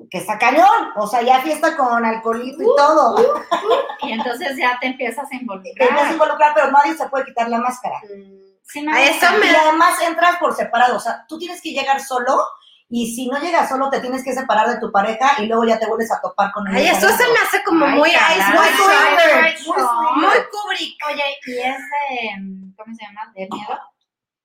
Que 0.10 0.18
está 0.18 0.38
cañón, 0.38 0.92
o 0.96 1.08
sea, 1.08 1.22
ya 1.22 1.42
fiesta 1.42 1.78
con 1.78 2.04
alcoholito 2.06 2.58
Uh, 2.60 2.64
y 2.64 2.76
todo. 2.78 3.16
Y 4.04 4.12
entonces 4.12 4.58
ya 4.58 4.78
te 4.82 4.88
empiezas 4.88 5.26
a 5.26 5.30
Te 5.30 5.36
empiezas 5.38 5.72
a 5.72 5.82
involucrar. 5.82 6.12
involucrar, 6.12 6.54
pero 6.54 6.72
nadie 6.72 6.94
se 6.96 7.08
puede 7.08 7.26
quitar 7.26 7.48
la 7.50 7.60
máscara. 7.60 8.00
Mm. 8.04 8.44
Sí, 8.64 8.82
me 8.82 8.92
A 8.92 9.12
gusta. 9.12 9.28
eso 9.28 9.38
me- 9.40 9.46
Y 9.52 9.56
además 9.56 10.02
entras 10.02 10.38
por 10.38 10.54
separado, 10.56 10.98
o 10.98 11.00
sea, 11.00 11.26
tú 11.28 11.38
tienes 11.38 11.62
que 11.62 11.72
llegar 11.72 12.02
solo 12.02 12.44
y 12.90 13.14
si 13.16 13.28
no 13.28 13.40
llegas 13.40 13.70
solo 13.70 13.90
te 13.90 14.00
tienes 14.02 14.24
que 14.24 14.34
separar 14.34 14.68
de 14.68 14.80
tu 14.80 14.92
pareja 14.92 15.42
y 15.42 15.46
luego 15.48 15.64
ya 15.66 15.80
te 15.80 15.88
vuelves 15.88 16.12
a 16.12 16.20
topar 16.22 16.52
con 16.52 16.68
Ay, 16.68 16.88
eso 16.88 17.08
se 17.10 17.24
me 17.28 17.40
hace 17.40 17.64
como 17.64 17.86
Ay, 17.86 17.98
muy 17.98 18.12
caray. 18.12 18.40
Ice 18.40 19.68
Muy 19.68 19.78
muy. 19.78 20.22
Muy 20.22 20.38
Kubrick. 20.52 20.98
Oye, 21.12 21.24
y 21.48 21.58
es 21.60 21.78
de, 21.78 22.42
mm, 22.42 22.76
¿cómo 22.76 22.96
se 22.96 23.06
llama? 23.06 23.32
¿De 23.36 23.48
miedo? 23.52 23.80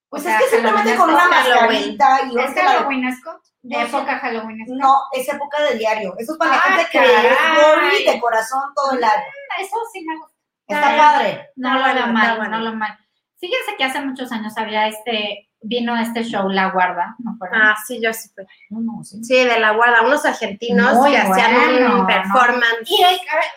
Pues 0.09 0.23
O 0.23 0.25
sea, 0.25 0.39
es 0.39 0.45
que 0.45 0.51
simplemente 0.51 0.95
con 0.97 1.11
una 1.11 1.29
mascarita 1.29 2.21
y 2.31 2.39
¿Es 2.39 2.45
ahorita 2.45 2.63
No 3.63 3.79
sé. 3.79 3.85
época 3.87 4.19
Halloweenesco? 4.19 4.75
No, 4.77 4.95
es 5.13 5.29
época 5.29 5.63
de 5.65 5.77
diario. 5.79 6.15
Eso 6.19 6.33
es 6.33 6.39
para 6.39 6.53
la 6.53 6.57
Ah, 6.59 6.63
gente 6.77 6.91
que 6.93 6.99
es 6.99 8.15
de 8.15 8.21
corazón 8.21 8.61
todo 8.75 8.93
el 8.93 9.05
año. 9.05 9.23
Eso 9.61 9.77
sí 9.93 10.05
me 10.05 10.17
gusta. 10.17 10.35
Está 10.69 10.97
padre. 10.97 11.51
No 11.57 11.69
Está 11.77 11.81
lo 11.81 11.95
está 11.95 12.07
mal, 12.13 12.37
bueno. 12.37 12.59
no 12.59 12.65
lo 12.71 12.77
mal. 12.77 12.99
Fíjense 13.39 13.77
que 13.77 13.85
hace 13.85 14.01
muchos 14.01 14.31
años 14.33 14.53
había 14.59 14.87
este, 14.89 15.49
vino 15.61 15.97
este 15.97 16.25
show 16.25 16.49
La 16.49 16.71
Guarda, 16.71 17.15
¿no? 17.21 17.37
Ah, 17.53 17.77
sí, 17.87 18.01
yo 18.03 18.13
sí 18.13 18.29
fui. 18.35 18.45
no, 18.71 18.81
no, 18.81 19.05
sí. 19.05 19.23
Sí, 19.23 19.45
de 19.45 19.61
la 19.61 19.73
guarda, 19.73 20.03
unos 20.03 20.25
argentinos 20.25 20.95
Muy 20.95 21.13
que 21.13 21.19
hacían 21.19 21.93
un 21.93 22.07
performance. 22.07 22.83
Y, 22.91 22.97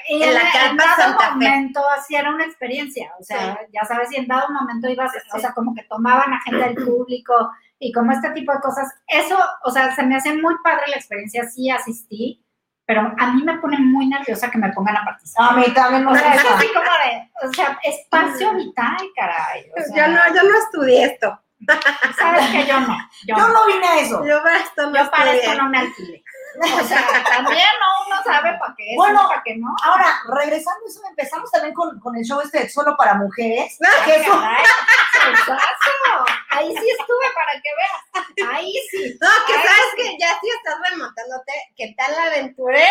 y 0.10 0.24
En 0.24 0.30
en, 0.30 0.34
la 0.36 0.42
en 0.42 0.52
Carpa 0.78 0.84
dado 0.84 0.96
Santa 1.02 1.28
Fe. 1.30 1.34
momento 1.34 1.82
así 1.98 2.16
era 2.16 2.30
una 2.30 2.46
experiencia, 2.46 3.12
o 3.20 3.24
sea, 3.24 3.60
ya 3.74 3.84
sabes, 3.86 4.12
y 4.12 4.18
en 4.18 4.28
dado 4.28 4.50
momento 4.50 4.88
ibas, 4.90 5.12
o 5.34 5.40
sea, 5.40 5.52
como 5.54 5.74
que 5.74 5.84
tomaban 5.84 6.32
a 6.34 6.42
gente 6.42 6.64
del 6.64 6.76
público 6.86 7.52
y 7.84 7.92
como 7.92 8.12
este 8.12 8.30
tipo 8.32 8.54
de 8.54 8.60
cosas, 8.60 8.88
eso, 9.08 9.36
o 9.64 9.72
sea, 9.72 9.94
se 9.96 10.04
me 10.04 10.16
hace 10.16 10.34
muy 10.36 10.54
padre 10.64 10.84
la 10.88 10.98
experiencia, 10.98 11.50
sí 11.50 11.70
asistí, 11.72 12.46
pero 12.86 13.12
a 13.18 13.34
mí 13.34 13.44
me 13.44 13.58
pone 13.58 13.80
muy 13.80 14.08
nerviosa 14.08 14.52
que 14.52 14.60
me 14.60 14.72
pongan 14.72 14.98
a 14.98 15.04
participar. 15.04 15.50
A 15.50 15.56
mí 15.58 15.64
también 15.74 16.06
me 16.06 16.12
O 16.12 16.16
sea, 16.16 16.36
es 16.36 16.44
gusta. 16.44 16.58
así 16.58 16.68
como 16.68 16.86
de, 16.86 17.48
o 17.50 17.54
sea, 17.54 17.80
espacio 17.84 18.54
vital, 18.54 18.98
caray. 19.16 19.66
o 19.76 19.82
sea, 19.94 20.08
yo, 20.08 20.14
no, 20.14 20.36
yo 20.36 20.44
no 20.50 20.58
estudié 20.60 21.06
esto. 21.06 21.42
Sabes 22.18 22.50
que 22.50 22.66
yo 22.66 22.80
no. 22.82 22.98
Yo, 23.28 23.36
Yo 23.38 23.48
no 23.48 23.66
vine 23.68 23.88
a 23.88 24.00
eso. 24.00 24.26
Yo 24.26 24.42
para 24.44 24.58
esto 24.60 24.90
no 24.90 25.04
yo 25.04 25.12
para 25.12 25.32
estudié. 25.32 25.52
esto 25.52 25.64
no 25.64 25.70
me 25.70 25.78
alquilé. 25.80 26.24
O 26.82 26.84
sea, 26.88 27.24
también 27.24 27.64
no, 27.80 28.06
uno 28.08 28.24
sabe 28.24 28.58
para 28.60 28.74
qué 28.78 28.92
es 28.92 28.96
Bueno, 28.98 29.28
para 29.28 29.42
qué 29.44 29.56
no. 29.58 29.74
Ahora, 29.84 30.20
regresando 30.28 30.86
a 30.86 30.90
eso, 30.90 31.02
empezamos 31.10 31.50
también 31.52 31.74
con, 31.74 32.00
con 32.00 32.16
el 32.16 32.24
show 32.24 32.42
este 32.42 32.60
de 32.64 32.70
solo 32.70 32.96
para 32.98 33.14
mujeres. 33.16 33.78
que 34.06 34.12
Ay, 34.14 34.22
eso- 34.22 34.32
caray. 34.32 34.64
Ahí 36.50 36.68
sí 36.76 36.90
estuve 37.00 37.26
para 37.34 37.52
que 37.54 37.70
veas. 37.78 38.52
Ahí 38.54 38.74
sí. 38.92 39.18
No, 39.22 39.30
que 39.48 39.54
sabes 39.54 39.92
sí. 39.96 39.98
que 39.98 40.18
ya 40.20 40.30
sí 40.42 40.50
estás 40.58 40.76
remontándote. 40.92 41.54
¿Qué 41.78 41.94
tal 41.98 42.12
la 42.12 42.24
aventurera? 42.26 42.90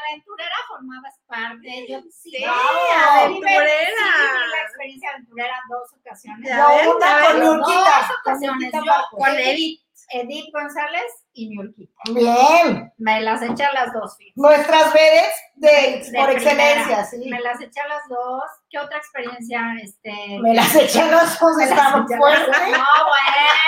Aventurera 0.00 0.54
formabas 0.68 1.14
parte. 1.26 1.86
Yo 1.88 2.00
sí. 2.10 2.30
Sí, 2.30 2.44
aventurera. 2.44 3.86
Sí, 3.86 4.22
viví 4.22 4.50
la 4.50 4.62
experiencia 4.62 5.10
aventurera 5.10 5.54
dos 5.68 5.92
ocasiones. 6.00 6.48
Ya 6.48 6.66
una 6.66 7.20
con 7.26 7.40
ven. 7.40 7.44
Nurquita. 7.44 8.00
Dos 8.00 8.18
ocasiones. 8.20 8.72
Yo. 8.72 9.16
Con 9.16 9.38
Edith. 9.38 9.80
Edith 10.10 10.46
González 10.52 11.04
y 11.34 11.48
Niurquita. 11.50 11.92
Bien. 12.14 12.92
Me 12.98 13.20
las 13.20 13.42
eché 13.42 13.64
a 13.64 13.72
las 13.72 13.92
dos. 13.92 14.16
fíjate. 14.16 14.32
Nuestras 14.40 14.92
vedes 14.92 15.32
de, 15.56 15.68
De 15.68 16.18
por 16.18 16.26
primera. 16.28 16.32
excelencia, 16.32 17.04
sí. 17.04 17.28
Me 17.28 17.40
las 17.40 17.60
eché 17.60 17.80
a 17.80 17.88
las 17.88 18.02
dos. 18.08 18.42
¿Qué 18.70 18.78
otra 18.78 18.98
experiencia? 18.98 19.60
Este, 19.82 20.12
Me 20.40 20.54
las 20.54 20.74
eché 20.74 21.00
a 21.00 21.04
los 21.10 21.12
las 21.12 21.38
dos. 21.38 21.38
fuertes. 21.38 21.70
No, 21.70 21.78
bueno. 22.16 22.86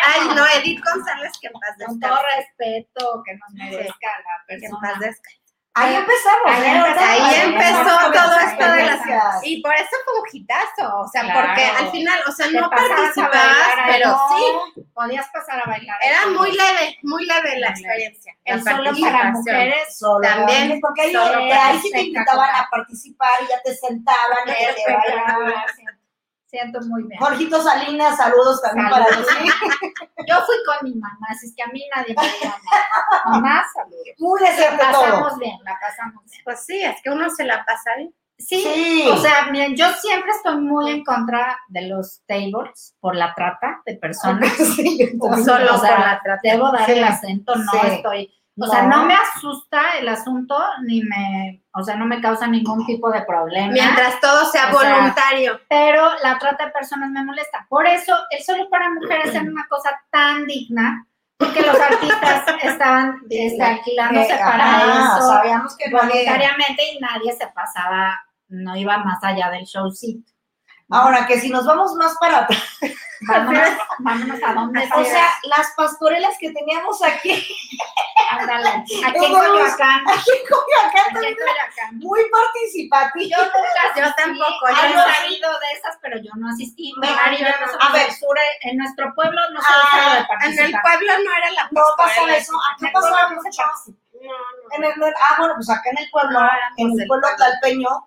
Ay, 0.07 0.29
no, 0.35 0.46
Edith 0.61 0.81
González, 0.85 1.33
que 1.40 1.46
en 1.48 1.53
paz 1.55 1.76
Con 1.87 2.00
todo 2.00 2.18
respeto 2.37 3.22
que 3.24 3.35
nos 3.35 3.50
merezca 3.53 4.09
la 4.09 4.44
Que 4.48 4.55
en 4.55 4.61
persona. 4.61 4.81
paz 4.92 5.00
descanse. 5.00 5.39
Ahí 5.72 5.94
empezamos. 5.94 6.46
Ahí 6.46 6.62
¿eh? 6.64 6.76
empezó, 6.76 7.00
Ahí 7.00 7.20
Ahí 7.20 7.40
empezó 7.44 7.78
empezamos 7.78 8.12
todo 8.12 8.40
esto 8.40 8.72
de 8.72 8.83
las. 8.85 9.00
Y 9.44 9.62
por 9.62 9.74
eso 9.74 9.96
fue 10.04 10.20
un 10.20 10.26
hitazo, 10.33 10.98
o 11.00 11.09
sea, 11.09 11.22
Claro. 11.22 11.46
porque 11.48 11.64
al 11.64 11.90
final, 11.92 12.20
o 12.26 12.33
sea, 12.33 12.46
Te 12.46 12.52
no 12.61 12.68
participabas, 12.70 13.68
pero 13.87 14.09
no, 14.11 14.28
sí, 14.74 14.83
Podías 14.92 15.28
pasar 15.28 15.61
a 15.64 15.70
bailar. 15.70 15.96
era 16.02 16.26
muy 16.26 16.50
leve, 16.52 16.98
muy 17.02 17.24
leve 17.24 17.59
la 17.61 17.68
experiencia. 17.68 18.35
El 18.44 18.64
la 18.64 18.72
solo 18.76 18.90
para 19.00 19.30
mujeres. 19.30 19.96
Solo 19.96 20.20
También, 20.22 20.46
para 20.46 20.61
mujeres, 20.64 20.78
porque 20.83 21.02
ahí, 21.02 21.12
solo 21.12 21.38
eh, 21.38 21.52
ahí 21.52 21.78
sí 21.80 21.90
te 21.92 22.02
invitaban 22.02 22.54
a 22.56 22.68
participar 22.70 23.30
y 23.42 23.46
ya 23.48 23.62
te 23.62 23.74
sentaban 23.74 24.38
y 24.46 24.52
te 24.52 24.92
bailaban. 24.92 25.54
Siento, 26.50 26.80
muy 26.88 27.04
bien. 27.04 27.20
Jorgito 27.20 27.62
Salinas, 27.62 28.16
saludos 28.16 28.60
también 28.60 28.90
Saludos. 28.90 29.26
para 29.26 29.40
ti. 29.40 29.48
Yo 30.28 30.34
fui 30.44 30.56
con 30.66 30.88
mi 30.90 30.96
mamá, 30.96 31.26
así 31.30 31.46
es 31.46 31.54
que 31.56 31.62
a 31.62 31.68
mí 31.68 31.82
nadie 31.94 32.14
me 32.16 32.22
diga 32.22 32.50
nada. 32.64 33.24
Mamá, 33.26 33.64
saludos. 33.72 34.02
Muy 34.18 34.40
La 34.40 34.50
decente 34.50 34.84
todo. 34.90 35.00
pasamos 35.02 35.38
bien, 35.38 35.56
la 35.64 35.78
pasamos 35.80 36.24
bien. 36.28 36.42
Pues 36.44 36.60
sí, 36.66 36.82
es 36.82 36.96
que 37.02 37.10
uno 37.10 37.30
se 37.30 37.44
la 37.44 37.64
pasa 37.64 37.90
bien. 37.96 38.12
Sí, 38.36 38.62
Sí. 38.62 39.04
o 39.08 39.16
sea, 39.18 39.46
miren, 39.52 39.76
yo 39.76 39.86
siempre 39.92 40.30
estoy 40.32 40.56
muy 40.60 40.90
en 40.90 41.04
contra 41.04 41.58
de 41.68 41.82
los 41.82 42.22
tables 42.26 42.96
por 42.98 43.14
la 43.14 43.34
trata 43.34 43.82
de 43.86 43.96
personas. 43.96 44.50
Sí. 44.76 45.12
Solo 45.44 45.74
o 45.74 45.78
sea, 45.78 45.96
por 45.96 46.06
la 46.06 46.20
trata. 46.22 46.40
Debo 46.42 46.72
dar 46.72 46.86
Sí, 46.86 46.92
el 46.92 47.04
acento, 47.04 47.54
no 47.54 47.70
sí. 47.70 47.78
estoy. 47.88 48.39
O 48.58 48.66
sea, 48.66 48.82
no 48.82 49.04
me 49.04 49.14
asusta 49.14 49.98
el 49.98 50.08
asunto, 50.08 50.58
ni 50.82 51.02
me, 51.02 51.62
o 51.72 51.82
sea, 51.82 51.96
no 51.96 52.04
me 52.06 52.20
causa 52.20 52.46
ningún 52.46 52.84
tipo 52.84 53.10
de 53.10 53.22
problema. 53.22 53.72
Mientras 53.72 54.20
todo 54.20 54.44
sea 54.50 54.70
O 54.70 54.78
sea, 54.78 54.96
voluntario. 54.96 55.60
pero 55.68 56.10
la 56.22 56.38
trata 56.38 56.66
de 56.66 56.72
personas 56.72 57.10
me 57.10 57.24
molesta. 57.24 57.66
Por 57.68 57.86
eso, 57.86 58.14
el 58.30 58.42
solo 58.42 58.68
para 58.68 58.90
mujeres 58.90 59.34
es 59.34 59.42
una 59.42 59.66
cosa 59.68 59.90
tan 60.10 60.44
digna, 60.46 61.06
porque 61.38 61.62
los 61.62 61.78
artistas 61.78 62.44
estaban 62.62 63.22
este, 63.30 63.62
alquilándose 63.62 64.34
Eh, 64.34 64.38
para 64.38 64.80
eso 64.82 65.28
Sabíamos 65.28 65.76
que 65.76 65.90
voluntariamente 65.90 66.92
y 66.92 66.98
nadie 66.98 67.32
se 67.32 67.46
pasaba, 67.48 68.20
no 68.48 68.76
iba 68.76 68.98
más 68.98 69.22
allá 69.24 69.50
del 69.50 69.64
showcito. 69.64 70.30
Ahora 70.90 71.26
que 71.26 71.40
si 71.40 71.48
nos 71.50 71.64
vamos 71.66 71.94
más 71.94 72.14
para 72.18 72.40
atrás, 72.40 72.62
Vámonos, 73.29 73.68
vámonos 73.98 74.40
a 74.42 74.55
donde 74.55 74.88
o 74.96 75.05
sea, 75.05 75.29
las 75.42 75.72
pastorelas 75.76 76.37
que 76.40 76.53
teníamos 76.53 77.03
aquí, 77.03 77.46
ándale, 78.31 78.68
aquí 78.70 78.96
en 78.96 79.33
Coyoacán, 79.33 80.00
aquí 80.09 80.31
en 80.40 80.48
Coyoacán, 80.48 81.16
aquí 81.18 81.37
Coyoacán. 81.37 81.98
muy 81.98 82.20
participativas. 82.31 83.38
Yo 83.38 83.44
nunca 83.44 84.09
Yo 84.09 84.14
tampoco, 84.16 84.66
Hay 84.68 84.90
yo 84.90 84.96
no. 84.96 85.14
sabido 85.14 85.50
de 85.61 85.66
esas, 85.76 85.98
pero 86.00 86.16
yo 86.18 86.31
no 86.37 86.48
asistí. 86.48 86.94
No 86.96 87.07
a 87.09 87.92
ver. 87.92 88.09
En 88.62 88.79
nuestro 88.79 89.14
pueblo 89.14 89.38
no 89.53 89.61
se 89.61 89.66
Ah, 89.70 90.26
En 90.46 90.59
el 90.59 90.72
pueblo 90.81 91.12
no 91.22 91.37
era 91.37 91.50
la 91.50 91.68
No 91.72 91.83
pastorela. 91.98 92.37
eso, 92.38 92.53
no 92.55 92.79
se 92.79 92.87
mucho. 92.87 93.12
participa. 93.12 93.72
No, 94.22 94.31
no. 94.31 94.76
En 94.76 94.85
el, 94.85 94.92
ah, 95.22 95.35
bueno, 95.38 95.55
pues 95.57 95.68
acá 95.68 95.90
en 95.90 95.98
el 95.98 96.11
pueblo, 96.11 96.40
No, 96.40 96.48
en 96.79 97.00
el 97.00 97.07
pueblo 97.07 97.29
pueblo. 97.61 98.07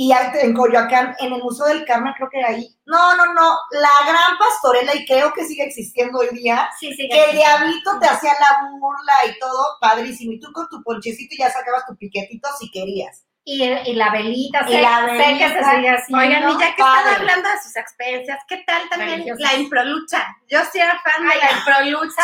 Y 0.00 0.12
en 0.12 0.54
Coyoacán, 0.54 1.16
en 1.18 1.32
el 1.32 1.42
Museo 1.42 1.66
del 1.66 1.84
Carmen, 1.84 2.14
creo 2.16 2.28
que 2.30 2.44
ahí. 2.44 2.68
No, 2.86 3.16
no, 3.16 3.34
no, 3.34 3.58
la 3.72 4.06
gran 4.06 4.38
pastorela, 4.38 4.94
y 4.94 5.04
creo 5.04 5.32
que 5.32 5.44
sigue 5.44 5.64
existiendo 5.64 6.20
hoy 6.20 6.28
día, 6.28 6.70
Sí, 6.78 6.94
sí, 6.94 7.08
que 7.08 7.24
el 7.24 7.32
diablito 7.32 7.98
te 7.98 8.06
hacía 8.06 8.30
la 8.38 8.68
burla 8.78 9.12
y 9.28 9.36
todo, 9.40 9.66
padrísimo, 9.80 10.34
y 10.34 10.38
tú 10.38 10.52
con 10.52 10.68
tu 10.68 10.80
ponchecito 10.84 11.34
ya 11.36 11.50
sacabas 11.50 11.84
tu 11.84 11.96
piquetito 11.96 12.48
si 12.60 12.70
querías. 12.70 13.24
Y, 13.50 13.64
y 13.64 13.94
la 13.94 14.10
velita, 14.10 14.60
Y 14.68 14.72
sé, 14.72 14.82
la 14.82 15.06
sé 15.06 15.16
que 15.38 15.48
se 15.48 15.54
velita. 15.54 15.70
sigue 15.74 15.90
haciendo. 15.90 16.18
Oigan, 16.24 16.50
y 16.50 16.58
ya 16.60 16.74
que 16.76 16.82
Padre. 16.82 16.98
están 17.00 17.14
hablando 17.20 17.48
de 17.48 17.58
sus 17.62 17.76
experiencias, 17.76 18.38
¿qué 18.46 18.56
tal 18.66 18.88
también 18.90 19.24
la 19.38 19.54
improlucha? 19.54 20.36
Yo 20.48 20.58
sí 20.70 20.78
era 20.80 21.00
fan 21.00 21.22
de 21.26 21.34
la 21.34 21.34
¿sabes 21.40 21.56
improlucha. 21.58 22.22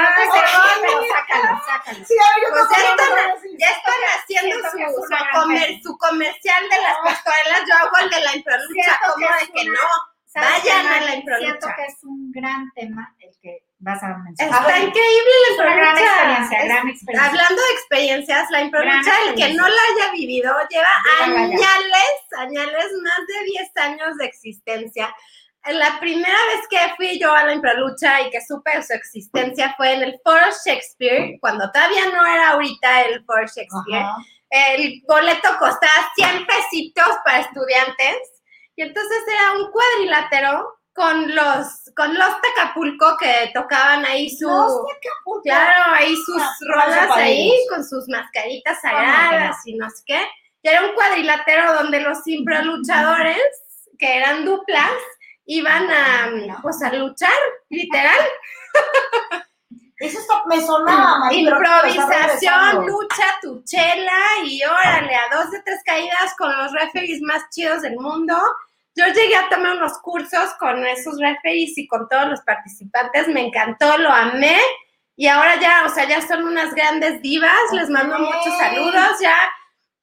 No 0.00 0.08
te 0.16 0.22
pero 0.82 1.00
sácalo, 1.16 1.60
sácalo. 1.66 2.04
Sí, 2.06 2.14
a 2.20 2.28
ver, 2.34 2.44
yo 2.44 2.48
Pues 2.52 2.68
ya 2.70 2.90
están, 2.90 3.12
ya 3.58 3.68
haciendo 4.06 4.56
su, 4.70 5.38
comer- 5.40 5.80
su 5.82 5.98
comercial 5.98 6.62
de 6.68 6.80
las 6.82 6.96
pastorelas. 7.04 7.60
Yo 7.68 7.74
hago 7.76 7.96
el 8.02 8.10
de 8.10 8.20
la 8.20 8.36
improlucha, 8.36 9.00
como 9.14 9.26
de 9.26 9.42
es 9.42 9.50
que 9.50 9.64
no. 9.70 9.80
¿Sabes 10.26 10.50
Vayan 10.64 10.86
a 10.86 11.00
la 11.00 11.14
improlucha. 11.14 11.46
Siento 11.48 11.68
que 11.76 11.84
es 11.86 12.04
un 12.04 12.30
gran 12.32 12.70
tema 12.74 13.14
el 13.20 13.30
que 13.40 13.64
vas 13.78 14.02
a 14.02 14.08
mencionar. 14.18 14.60
Está 14.62 14.78
increíble 14.78 15.32
la 15.48 15.54
Es 15.54 15.60
una 15.60 15.76
gran 15.76 15.98
experiencia, 15.98 16.58
Es- 16.58 16.64
gran 16.64 16.88
experiencia. 16.88 17.28
Hablando 17.30 17.62
de 17.62 17.70
experiencias, 17.72 18.50
la 18.50 18.60
improlucha, 18.62 19.00
Gran 19.02 19.28
el 19.28 19.34
que 19.34 19.54
no 19.54 19.68
la 19.68 19.74
haya 19.74 20.12
vivido, 20.12 20.54
lleva 20.70 20.88
ya. 21.18 21.24
añales, 21.24 22.12
añales, 22.38 22.86
más 23.02 23.26
de 23.26 23.44
10 23.44 23.76
años 23.76 24.16
de 24.16 24.24
existencia. 24.26 25.14
La 25.68 25.98
primera 25.98 26.38
vez 26.54 26.68
que 26.70 26.78
fui 26.96 27.18
yo 27.18 27.32
a 27.34 27.42
la 27.44 27.52
improlucha 27.52 28.20
y 28.20 28.30
que 28.30 28.40
supe 28.40 28.80
su 28.84 28.92
existencia 28.92 29.74
fue 29.76 29.94
en 29.94 30.02
el 30.04 30.20
Foro 30.22 30.46
Shakespeare, 30.64 31.38
cuando 31.40 31.70
todavía 31.72 32.06
no 32.06 32.24
era 32.24 32.50
ahorita 32.50 33.02
el 33.02 33.24
Foro 33.24 33.42
Shakespeare. 33.46 34.02
Ajá. 34.04 34.16
El 34.48 35.02
boleto 35.08 35.48
costaba 35.58 36.08
100 36.14 36.46
pesitos 36.46 37.08
para 37.24 37.40
estudiantes 37.40 38.16
y 38.76 38.82
entonces 38.82 39.18
era 39.28 39.52
un 39.54 39.72
cuadrilátero 39.72 40.75
con 40.96 41.34
los 41.34 41.66
con 41.94 42.14
los 42.14 42.28
Tacapulco 42.40 43.16
que 43.18 43.50
tocaban 43.54 44.04
ahí 44.06 44.28
su 44.30 44.48
Acapulco. 44.50 45.42
claro 45.44 45.92
ahí 45.92 46.14
sus 46.16 46.42
Ah, 46.42 46.56
rolas 46.74 47.10
ahí 47.16 47.52
con 47.70 47.84
sus 47.84 48.08
mascaritas 48.08 48.78
¿Cómo 48.80 48.92
que 48.94 48.96
sagradas 49.06 49.66
y 49.66 49.74
no 49.76 49.88
sé 49.90 50.02
qué. 50.06 50.20
Y 50.62 50.68
era 50.68 50.82
un 50.84 50.94
cuadrilátero 50.94 51.74
donde 51.74 52.00
los 52.00 52.18
luchadores 52.64 53.38
que 53.98 54.16
eran 54.16 54.44
duplas 54.44 54.90
iban 55.44 55.88
a 55.90 56.58
pues 56.62 56.82
a 56.82 56.92
luchar 56.92 57.30
literal. 57.68 58.18
Eso 59.98 60.18
está, 60.18 60.42
me 60.46 60.60
sonaba, 60.60 61.32
Improvisación, 61.32 62.86
lucha, 62.86 63.24
tu 63.40 63.62
chela 63.64 64.18
y 64.44 64.62
órale, 64.62 65.14
a 65.14 65.34
dos 65.34 65.50
de 65.50 65.62
tres 65.62 65.80
caídas 65.86 66.34
con 66.36 66.54
los 66.54 66.70
referees 66.72 67.22
más 67.22 67.48
chidos 67.50 67.80
del 67.80 67.96
mundo. 67.96 68.36
Yo 68.96 69.06
llegué 69.06 69.36
a 69.36 69.48
tomar 69.50 69.76
unos 69.76 69.98
cursos 69.98 70.54
con 70.58 70.84
esos 70.86 71.18
referees 71.20 71.76
y 71.76 71.86
con 71.86 72.08
todos 72.08 72.26
los 72.28 72.40
participantes, 72.40 73.28
me 73.28 73.42
encantó, 73.46 73.98
lo 73.98 74.10
amé 74.10 74.58
y 75.14 75.28
ahora 75.28 75.56
ya, 75.60 75.84
o 75.84 75.88
sea, 75.90 76.08
ya 76.08 76.26
son 76.26 76.44
unas 76.44 76.74
grandes 76.74 77.20
divas, 77.22 77.52
les 77.72 77.88
mando 77.90 78.18
muchos 78.18 78.56
saludos, 78.58 79.18
ya, 79.20 79.36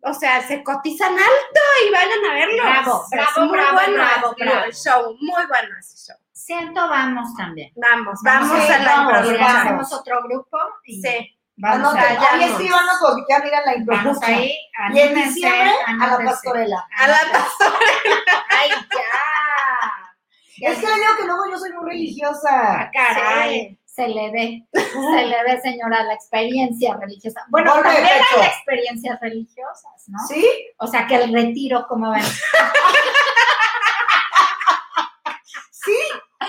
o 0.01 0.13
sea, 0.13 0.41
se 0.47 0.63
cotizan 0.63 1.11
alto 1.11 1.61
y 1.87 1.91
vayan 1.91 2.25
a 2.29 2.33
verlo. 2.33 2.63
Bravo, 2.63 3.03
es 3.03 3.09
bravo, 3.11 3.45
muy 3.47 3.57
bravo, 3.57 3.73
bueno 3.73 3.93
bravo, 4.03 4.35
el- 4.37 4.47
bravo. 4.47 4.65
el 4.65 4.73
show, 4.73 5.17
muy 5.21 5.45
bueno 5.47 5.69
ese 5.79 5.97
show. 6.11 6.17
Siento 6.31 6.87
vamos 6.89 7.29
también. 7.37 7.71
Vamos, 7.75 8.19
vamos, 8.23 8.49
Vamos, 8.49 8.69
a 8.69 8.77
la 8.79 8.85
vamos, 8.95 9.13
improvisación. 9.13 9.39
vamos. 9.47 9.61
Hacemos 9.65 9.93
otro 9.93 10.23
grupo 10.23 10.57
y 10.85 11.01
Sí. 11.01 11.37
Vamos 11.63 11.95
Anoten, 11.95 12.17
que 13.15 13.23
quieran 13.25 13.47
ir 13.47 13.55
a 13.55 13.61
la 13.61 13.65
Vamos 13.65 13.79
improvisación. 13.79 14.39
ahí. 14.39 14.57
Y 14.93 14.99
en 14.99 15.15
diciembre 15.15 15.71
a 15.87 16.07
la 16.07 16.17
pastorela. 16.25 16.87
A 16.97 17.07
la 17.07 17.17
Ay, 18.49 18.69
ya. 18.69 20.69
Es 20.69 20.77
que 20.79 20.85
le 20.87 20.93
digo 20.95 21.15
que 21.17 21.23
luego 21.25 21.43
yo 21.51 21.57
soy 21.57 21.71
muy 21.73 21.89
religiosa. 21.89 22.49
Ah, 22.51 22.91
caray. 22.93 23.69
Sí. 23.69 23.79
Se 23.85 24.07
le 24.07 24.31
ve, 24.31 24.65
se 24.73 25.25
le 25.25 25.43
ve, 25.43 25.61
señora, 25.61 26.03
la 26.03 26.13
experiencia 26.15 26.95
religiosa. 26.99 27.45
Bueno, 27.49 27.75
de 27.75 27.83
también 27.83 28.05
hay 28.05 28.47
experiencias 28.47 29.19
religiosas, 29.21 30.03
¿no? 30.07 30.17
¿Sí? 30.27 30.43
O 30.79 30.87
sea, 30.87 31.05
que 31.05 31.15
el 31.15 31.31
retiro, 31.31 31.85
como 31.87 32.09
ven. 32.11 32.23
Sí. 35.83 35.97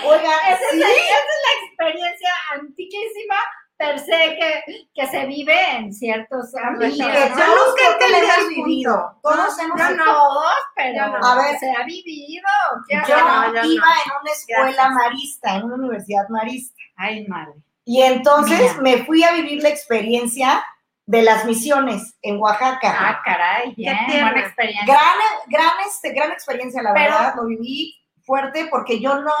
Oigan, 0.05 0.23
Esa 0.47 0.53
es, 0.53 0.59
sí. 0.71 0.77
la, 0.79 0.87
esa 0.87 0.95
es 0.95 1.41
la 1.43 1.51
experiencia 1.67 2.29
antiquísima, 2.53 3.35
per 3.77 3.99
se 3.99 4.37
que, 4.39 4.63
que 4.93 5.07
se 5.07 5.25
vive 5.25 5.71
en 5.75 5.91
ciertos 5.93 6.53
ámbitos. 6.55 6.97
Todos 6.97 7.07
nunca 7.07 8.07
hemos 8.07 8.35
punto. 8.37 8.49
vivido. 8.49 9.19
Todos 9.21 9.59
hemos 9.59 9.79
yo 9.79 9.89
No 9.89 9.95
no. 9.97 10.05
todos, 10.05 10.53
pero 10.75 10.95
Yo 10.95 11.07
no. 11.19 11.25
A 11.27 11.35
ver. 11.35 11.59
se 11.59 11.71
ha 11.71 11.83
vivido. 11.83 12.47
¿qué 12.87 13.01
Yo 13.07 13.17
no, 13.17 13.53
yo 13.53 13.63
iba 13.63 13.87
en 13.87 14.11
una 14.21 14.31
escuela 14.31 14.89
marista, 14.91 15.55
en 15.55 15.63
una 15.65 15.75
universidad 15.75 16.27
marista. 16.29 16.75
Ay, 16.97 17.25
madre. 17.27 17.53
Y 17.83 18.01
entonces 18.01 18.59
Mira. 18.79 18.81
me 18.81 19.05
fui 19.05 19.23
a 19.23 19.31
vivir 19.33 19.61
la 19.61 19.69
experiencia 19.69 20.63
de 21.05 21.21
las 21.21 21.45
misiones 21.45 22.17
en 22.23 22.39
Oaxaca. 22.39 22.95
Ah, 22.99 23.21
caray, 23.23 23.75
bien, 23.75 23.95
buena 24.07 24.39
experiencia. 24.39 24.85
gran, 24.85 25.17
gran, 25.47 25.71
este, 25.87 26.13
gran 26.13 26.31
experiencia, 26.31 26.81
la 26.81 26.93
Pero- 26.93 27.13
verdad. 27.13 27.33
Lo 27.35 27.45
viví 27.45 27.95
fuerte 28.23 28.67
porque 28.71 28.99
yo 28.99 29.15
no, 29.21 29.33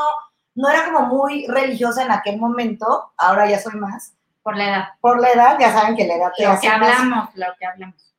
no 0.55 0.69
era 0.69 0.85
como 0.85 1.07
muy 1.07 1.47
religiosa 1.47 2.03
en 2.03 2.11
aquel 2.11 2.37
momento. 2.37 3.13
Ahora 3.17 3.49
ya 3.49 3.57
soy 3.59 3.75
más. 3.79 4.14
Por 4.45 4.55
la 4.57 4.65
edad. 4.67 4.87
Por 5.01 5.19
la 5.19 5.31
edad, 5.31 5.57
ya 5.59 5.73
saben 5.73 5.95
que 5.95 6.05
la 6.05 6.17
edad 6.17 6.31
te 6.37 6.43
Lo 6.43 6.51
hace 6.51 6.69
que 6.69 6.77
más. 6.77 6.99
hablamos, 6.99 7.29
lo 7.33 7.47
que 7.57 7.65
hablamos. 7.65 8.13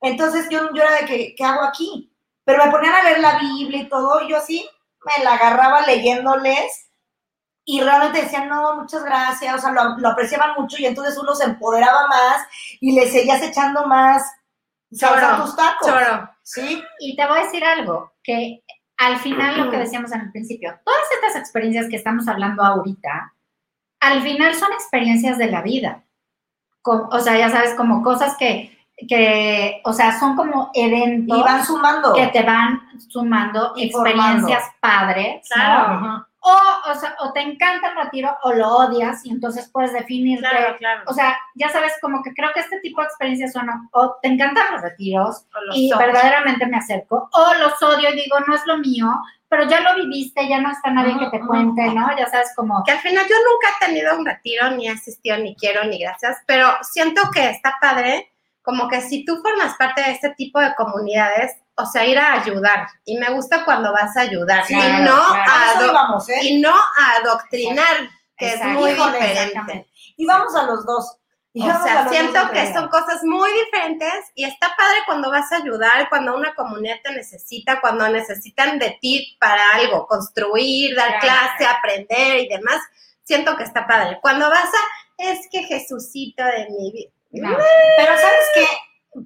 Entonces 0.00 0.46
yo, 0.48 0.72
yo 0.72 0.82
era 0.84 1.00
de 1.00 1.04
que, 1.04 1.34
¿qué 1.34 1.44
hago 1.44 1.64
aquí? 1.64 2.14
Pero 2.44 2.64
me 2.64 2.70
ponían 2.70 2.94
a 2.94 3.02
leer 3.02 3.18
la 3.18 3.40
Biblia 3.40 3.80
y 3.80 3.88
todo, 3.88 4.22
y 4.22 4.30
yo 4.30 4.36
así 4.36 4.64
me 5.04 5.24
la 5.24 5.34
agarraba 5.34 5.80
leyéndoles 5.84 6.90
y 7.64 7.80
realmente 7.80 8.22
decían, 8.22 8.48
no, 8.48 8.76
muchas 8.76 9.02
gracias, 9.02 9.52
o 9.52 9.58
sea, 9.58 9.72
lo, 9.72 9.98
lo 9.98 10.10
apreciaban 10.10 10.52
mucho 10.56 10.76
y 10.78 10.86
entonces 10.86 11.18
uno 11.18 11.34
se 11.34 11.44
empoderaba 11.44 12.06
más 12.06 12.46
y 12.80 12.94
le 12.94 13.10
seguías 13.10 13.42
echando 13.42 13.84
más 13.88 14.22
a 14.22 14.96
Choro, 14.96 15.42
tus 15.42 15.56
tacos. 15.56 15.88
Choro. 15.88 16.30
¿Sí? 16.44 16.84
Y 17.00 17.16
te 17.16 17.26
voy 17.26 17.40
a 17.40 17.44
decir 17.44 17.64
algo, 17.64 18.12
que 18.22 18.62
al 18.98 19.18
final 19.18 19.64
lo 19.64 19.70
que 19.72 19.78
decíamos 19.78 20.12
en 20.12 20.20
el 20.20 20.30
principio, 20.30 20.78
todas 20.84 21.02
estas 21.14 21.34
experiencias 21.34 21.88
que 21.90 21.96
estamos 21.96 22.28
hablando 22.28 22.62
ahorita, 22.62 23.33
al 24.04 24.22
final 24.22 24.54
son 24.54 24.72
experiencias 24.72 25.38
de 25.38 25.50
la 25.50 25.62
vida. 25.62 26.02
O 26.84 27.18
sea, 27.18 27.38
ya 27.38 27.48
sabes, 27.48 27.74
como 27.74 28.02
cosas 28.02 28.36
que, 28.36 28.76
que, 29.08 29.80
o 29.84 29.92
sea, 29.92 30.18
son 30.18 30.36
como 30.36 30.70
eventos 30.74 31.38
Y 31.38 31.42
van 31.42 31.64
sumando. 31.64 32.12
que 32.12 32.26
te 32.28 32.42
van 32.42 32.80
sumando 33.08 33.72
Y 33.76 33.86
experiencias 33.86 34.64
padres. 34.80 35.48
Claro. 35.52 36.26
O, 36.46 36.90
o 36.90 36.94
sea, 36.94 37.16
o 37.20 37.32
te 37.32 37.40
encanta 37.40 37.88
el 37.88 38.04
retiro 38.04 38.36
o 38.42 38.52
lo 38.52 38.68
odias 38.68 39.24
y 39.24 39.30
entonces 39.30 39.70
puedes 39.72 39.94
definirte. 39.94 40.46
Claro, 40.46 40.76
claro. 40.76 41.02
O 41.06 41.14
sea, 41.14 41.38
ya 41.54 41.70
sabes, 41.70 41.94
como 42.02 42.22
que 42.22 42.34
creo 42.34 42.50
que 42.52 42.60
este 42.60 42.80
tipo 42.80 43.00
de 43.00 43.06
experiencias 43.06 43.54
son 43.54 43.66
o, 43.92 44.16
te 44.20 44.28
encantan 44.28 44.72
los 44.72 44.82
retiros 44.82 45.46
los 45.68 45.74
y 45.74 45.90
verdaderamente 45.96 46.66
me 46.66 46.76
acerco, 46.76 47.30
o 47.32 47.54
los 47.54 47.82
odio 47.82 48.10
y 48.10 48.16
digo, 48.16 48.36
no 48.46 48.54
es 48.54 48.66
lo 48.66 48.76
mío, 48.76 49.06
pero 49.54 49.70
ya 49.70 49.80
lo 49.80 49.94
viviste, 49.94 50.48
ya 50.48 50.60
no 50.60 50.68
está 50.68 50.90
nadie 50.90 51.16
que 51.16 51.38
te 51.38 51.46
cuente, 51.46 51.82
¿no? 51.90 52.08
Ya 52.18 52.28
sabes, 52.28 52.50
como, 52.56 52.82
que 52.82 52.90
al 52.90 52.98
final 52.98 53.24
yo 53.28 53.36
nunca 53.36 53.68
he 53.68 53.86
tenido 53.86 54.18
un 54.18 54.26
retiro, 54.26 54.68
ni 54.72 54.88
he 54.88 54.90
asistido, 54.90 55.36
ni 55.38 55.54
quiero, 55.54 55.84
ni 55.84 56.00
gracias, 56.00 56.38
pero 56.44 56.72
siento 56.82 57.22
que 57.32 57.50
está 57.50 57.76
padre, 57.80 58.32
como 58.62 58.88
que 58.88 59.00
si 59.00 59.24
tú 59.24 59.40
formas 59.42 59.76
parte 59.76 60.02
de 60.02 60.10
este 60.10 60.30
tipo 60.30 60.58
de 60.58 60.74
comunidades, 60.74 61.52
o 61.76 61.86
sea, 61.86 62.04
ir 62.04 62.18
a 62.18 62.32
ayudar. 62.32 62.88
Y 63.04 63.16
me 63.16 63.30
gusta 63.30 63.64
cuando 63.64 63.92
vas 63.92 64.16
a 64.16 64.22
ayudar, 64.22 64.66
Sí, 64.66 64.74
y, 64.74 64.80
claro, 64.80 65.04
no 65.04 65.24
claro. 65.24 65.80
A 65.80 65.86
íbamos, 65.86 66.28
¿eh? 66.30 66.40
y 66.42 66.60
no 66.60 66.74
a 66.74 67.20
adoctrinar, 67.22 68.10
que 68.36 68.48
Exacto. 68.48 68.70
es 68.70 68.74
muy 68.74 68.90
Híjole, 68.90 69.18
diferente. 69.20 69.86
Y 70.16 70.26
vamos 70.26 70.52
a 70.56 70.64
los 70.64 70.84
dos. 70.84 71.16
O 71.56 71.82
sea, 71.84 72.08
siento 72.08 72.50
que 72.50 72.72
son 72.72 72.88
cosas 72.88 73.22
muy 73.22 73.48
diferentes 73.52 74.32
y 74.34 74.44
está 74.44 74.74
padre 74.76 74.98
cuando 75.06 75.30
vas 75.30 75.52
a 75.52 75.58
ayudar, 75.58 76.08
cuando 76.08 76.34
una 76.36 76.52
comunidad 76.54 76.96
te 77.04 77.12
necesita, 77.12 77.80
cuando 77.80 78.08
necesitan 78.08 78.78
de 78.80 78.98
ti 79.00 79.36
para 79.38 79.70
algo, 79.74 80.06
construir, 80.08 80.96
dar 80.96 81.20
Claro. 81.20 81.38
clase, 81.56 81.64
aprender 81.66 82.40
y 82.40 82.48
demás. 82.48 82.80
Siento 83.22 83.56
que 83.56 83.62
está 83.62 83.86
padre. 83.86 84.18
Cuando 84.20 84.50
vas 84.50 84.64
a, 84.66 85.22
es 85.30 85.46
que 85.50 85.62
Jesucito 85.62 86.42
de 86.44 86.66
mi 86.70 86.90
vida. 86.92 87.10
no. 87.30 87.56
Pero 87.98 88.16
¿sabes 88.18 88.44
qué? 88.54 88.66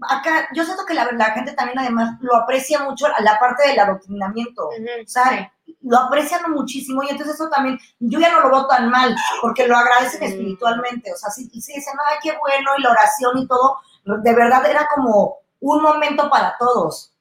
Acá 0.08 0.48
yo 0.54 0.64
siento 0.64 0.84
que 0.84 0.94
la, 0.94 1.10
la 1.12 1.32
gente 1.32 1.52
también 1.52 1.78
además 1.78 2.18
lo 2.20 2.36
aprecia 2.36 2.80
mucho 2.84 3.06
la 3.20 3.38
parte 3.38 3.68
del 3.68 3.78
adoctrinamiento. 3.78 4.68
O 4.68 4.72
sea, 5.06 5.52
lo 5.82 5.98
aprecian 5.98 6.50
muchísimo 6.50 7.02
y 7.02 7.08
entonces 7.10 7.34
eso 7.34 7.48
también, 7.48 7.78
yo 7.98 8.18
ya 8.18 8.32
no 8.32 8.40
lo 8.40 8.50
veo 8.50 8.66
tan 8.66 8.90
mal, 8.90 9.14
porque 9.40 9.66
lo 9.66 9.76
agradecen 9.76 10.22
espiritualmente. 10.22 11.12
O 11.12 11.16
sea, 11.16 11.30
sí, 11.30 11.48
y 11.52 11.60
sí 11.60 11.74
dicen, 11.74 11.94
ay, 12.06 12.16
qué 12.22 12.36
bueno, 12.38 12.70
y 12.76 12.82
la 12.82 12.90
oración 12.90 13.38
y 13.38 13.46
todo, 13.46 13.78
de 14.04 14.34
verdad 14.34 14.68
era 14.68 14.88
como 14.94 15.38
un 15.60 15.82
momento 15.82 16.28
para 16.30 16.56
todos. 16.58 17.12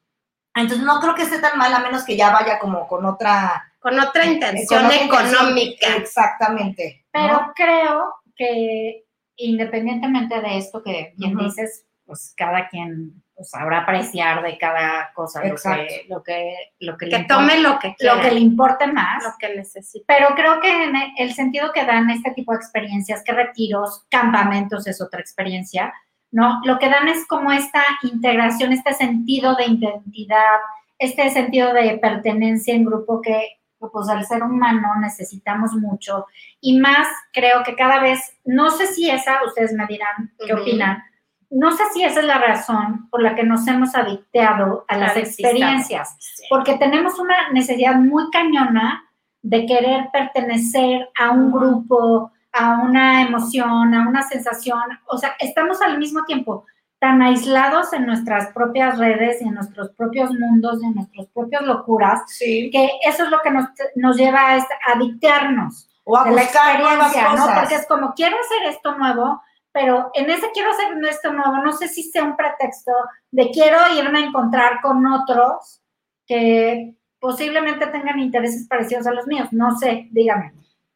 Entonces 0.55 0.85
no 0.85 0.99
creo 0.99 1.15
que 1.15 1.23
esté 1.23 1.39
tan 1.39 1.57
mal, 1.57 1.73
a 1.73 1.79
menos 1.79 2.03
que 2.03 2.17
ya 2.17 2.31
vaya 2.31 2.59
como 2.59 2.87
con 2.87 3.05
otra... 3.05 3.63
Con 3.79 3.99
otra 3.99 4.25
intención 4.25 4.81
con 4.81 4.85
otra 4.87 5.01
intención. 5.03 5.35
económica. 5.37 5.95
Exactamente. 5.95 7.05
¿no? 7.13 7.21
Pero 7.21 7.53
creo 7.55 8.15
que 8.35 9.05
independientemente 9.37 10.41
de 10.41 10.57
esto 10.57 10.81
que 10.81 11.13
bien 11.15 11.37
dices, 11.37 11.85
pues 12.07 12.33
cada 12.35 12.67
quien 12.69 13.21
pues, 13.35 13.49
sabrá 13.51 13.81
apreciar 13.81 14.41
de 14.41 14.57
cada 14.57 15.11
cosa 15.13 15.43
lo 15.45 15.55
que, 15.55 16.05
lo 16.09 16.23
que, 16.23 16.55
lo 16.79 16.97
que, 16.97 17.05
le 17.05 17.11
Que 17.11 17.17
importe- 17.17 17.27
tome 17.27 17.59
lo 17.59 17.77
que 17.77 17.93
quiera, 17.95 18.15
lo 18.15 18.21
que 18.21 18.31
le 18.31 18.39
importe 18.39 18.87
más. 18.87 19.23
lo 19.23 19.31
que 19.37 19.55
necesite. 19.55 20.05
Pero 20.07 20.29
creo 20.35 20.59
que 20.59 20.85
en 20.85 20.95
e- 20.95 21.13
el 21.17 21.33
sentido 21.33 21.71
que 21.73 21.85
dan 21.85 22.09
este 22.09 22.31
tipo 22.31 22.53
de 22.53 22.57
experiencias, 22.57 23.23
que 23.23 23.33
retiros, 23.33 24.05
campamentos 24.09 24.87
es 24.87 24.99
otra 25.01 25.19
experiencia, 25.19 25.93
¿no? 26.31 26.61
Lo 26.63 26.79
que 26.79 26.89
dan 26.89 27.07
es 27.09 27.27
como 27.27 27.51
esta 27.51 27.83
integración, 28.03 28.73
este 28.73 28.93
sentido 28.93 29.55
de 29.55 29.65
identidad, 29.65 30.57
este 30.97 31.29
sentido 31.29 31.73
de 31.73 31.99
pertenencia 31.99 32.73
en 32.73 32.85
grupo 32.85 33.21
que 33.21 33.59
pues 33.79 34.09
al 34.09 34.25
ser 34.25 34.41
humano 34.41 34.87
necesitamos 34.99 35.73
mucho 35.73 36.25
y 36.59 36.79
más 36.79 37.07
creo 37.31 37.61
que 37.63 37.75
cada 37.75 37.99
vez, 37.99 38.19
no 38.43 38.71
sé 38.71 38.87
si 38.87 39.07
esa, 39.11 39.43
ustedes 39.45 39.71
me 39.73 39.85
dirán 39.85 40.33
qué 40.43 40.53
Ujú. 40.55 40.63
opinan, 40.63 41.03
no 41.49 41.71
sé 41.71 41.83
si 41.93 42.03
esa 42.03 42.19
es 42.19 42.25
la 42.25 42.39
razón 42.39 43.07
por 43.09 43.21
la 43.21 43.35
que 43.35 43.43
nos 43.43 43.65
hemos 43.67 43.95
adicteado 43.95 44.85
a 44.87 44.97
las 44.97 45.13
sí, 45.13 45.19
experiencias 45.19 46.17
porque 46.49 46.77
tenemos 46.77 47.19
una 47.19 47.49
necesidad 47.51 47.95
muy 47.95 48.29
cañona 48.31 49.03
de 49.41 49.65
querer 49.65 50.09
pertenecer 50.11 51.09
a 51.17 51.31
un 51.31 51.51
grupo, 51.51 52.31
a 52.51 52.79
una 52.79 53.21
emoción, 53.21 53.93
a 53.93 54.07
una 54.09 54.23
sensación. 54.23 54.81
O 55.05 55.17
sea, 55.17 55.35
estamos 55.39 55.81
al 55.81 55.97
mismo 55.99 56.23
tiempo 56.25 56.65
tan 56.99 57.21
aislados 57.21 57.93
en 57.93 58.05
nuestras 58.07 58.47
propias 58.53 58.97
redes 58.97 59.41
y 59.41 59.45
en 59.47 59.53
nuestros 59.53 59.89
propios 59.91 60.31
mundos 60.33 60.81
y 60.81 60.85
en 60.87 60.95
nuestras 60.95 61.27
propias 61.27 61.61
locuras, 61.61 62.21
Sí. 62.27 62.69
que 62.71 62.89
eso 63.05 63.23
es 63.23 63.29
lo 63.29 63.39
que 63.41 63.51
nos, 63.51 63.65
nos 63.95 64.17
lleva 64.17 64.47
a, 64.49 64.55
esta- 64.57 64.75
a 64.87 64.93
adictearnos 64.97 65.87
O 66.03 66.17
a 66.17 66.23
de 66.25 66.31
la 66.31 66.41
buscar 66.41 66.79
nuevas 66.79 67.13
cosas. 67.13 67.59
Porque 67.59 67.75
es 67.75 67.85
como, 67.87 68.13
quiero 68.15 68.35
hacer 68.37 68.69
esto 68.73 68.97
nuevo, 68.97 69.41
pero 69.79 70.09
en 70.15 70.27
ese 70.27 70.49
quiero 70.55 70.71
hacer 70.71 70.87
esto 71.07 71.31
nuevo, 71.31 71.57
no 71.63 71.71
sé 71.71 71.87
si 71.87 72.01
sea 72.01 72.23
un 72.23 72.35
pretexto 72.35 72.91
de 73.29 73.51
quiero 73.51 73.77
irme 73.95 74.17
a 74.17 74.25
encontrar 74.25 74.81
con 74.81 75.05
otros 75.05 75.83
que 76.25 76.95
posiblemente 77.19 77.85
tengan 77.85 78.17
intereses 78.17 78.67
parecidos 78.67 79.05
a 79.05 79.11
los 79.11 79.27
míos, 79.27 79.49
no 79.51 79.77
sé, 79.77 80.07
dígame. 80.09 80.51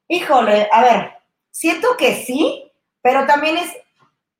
Híjole, 0.07 0.67
a 0.71 0.81
ver, 0.81 1.11
siento 1.51 1.95
que 1.95 2.15
sí, 2.25 2.71
pero 3.03 3.27
también 3.27 3.57
es 3.57 3.71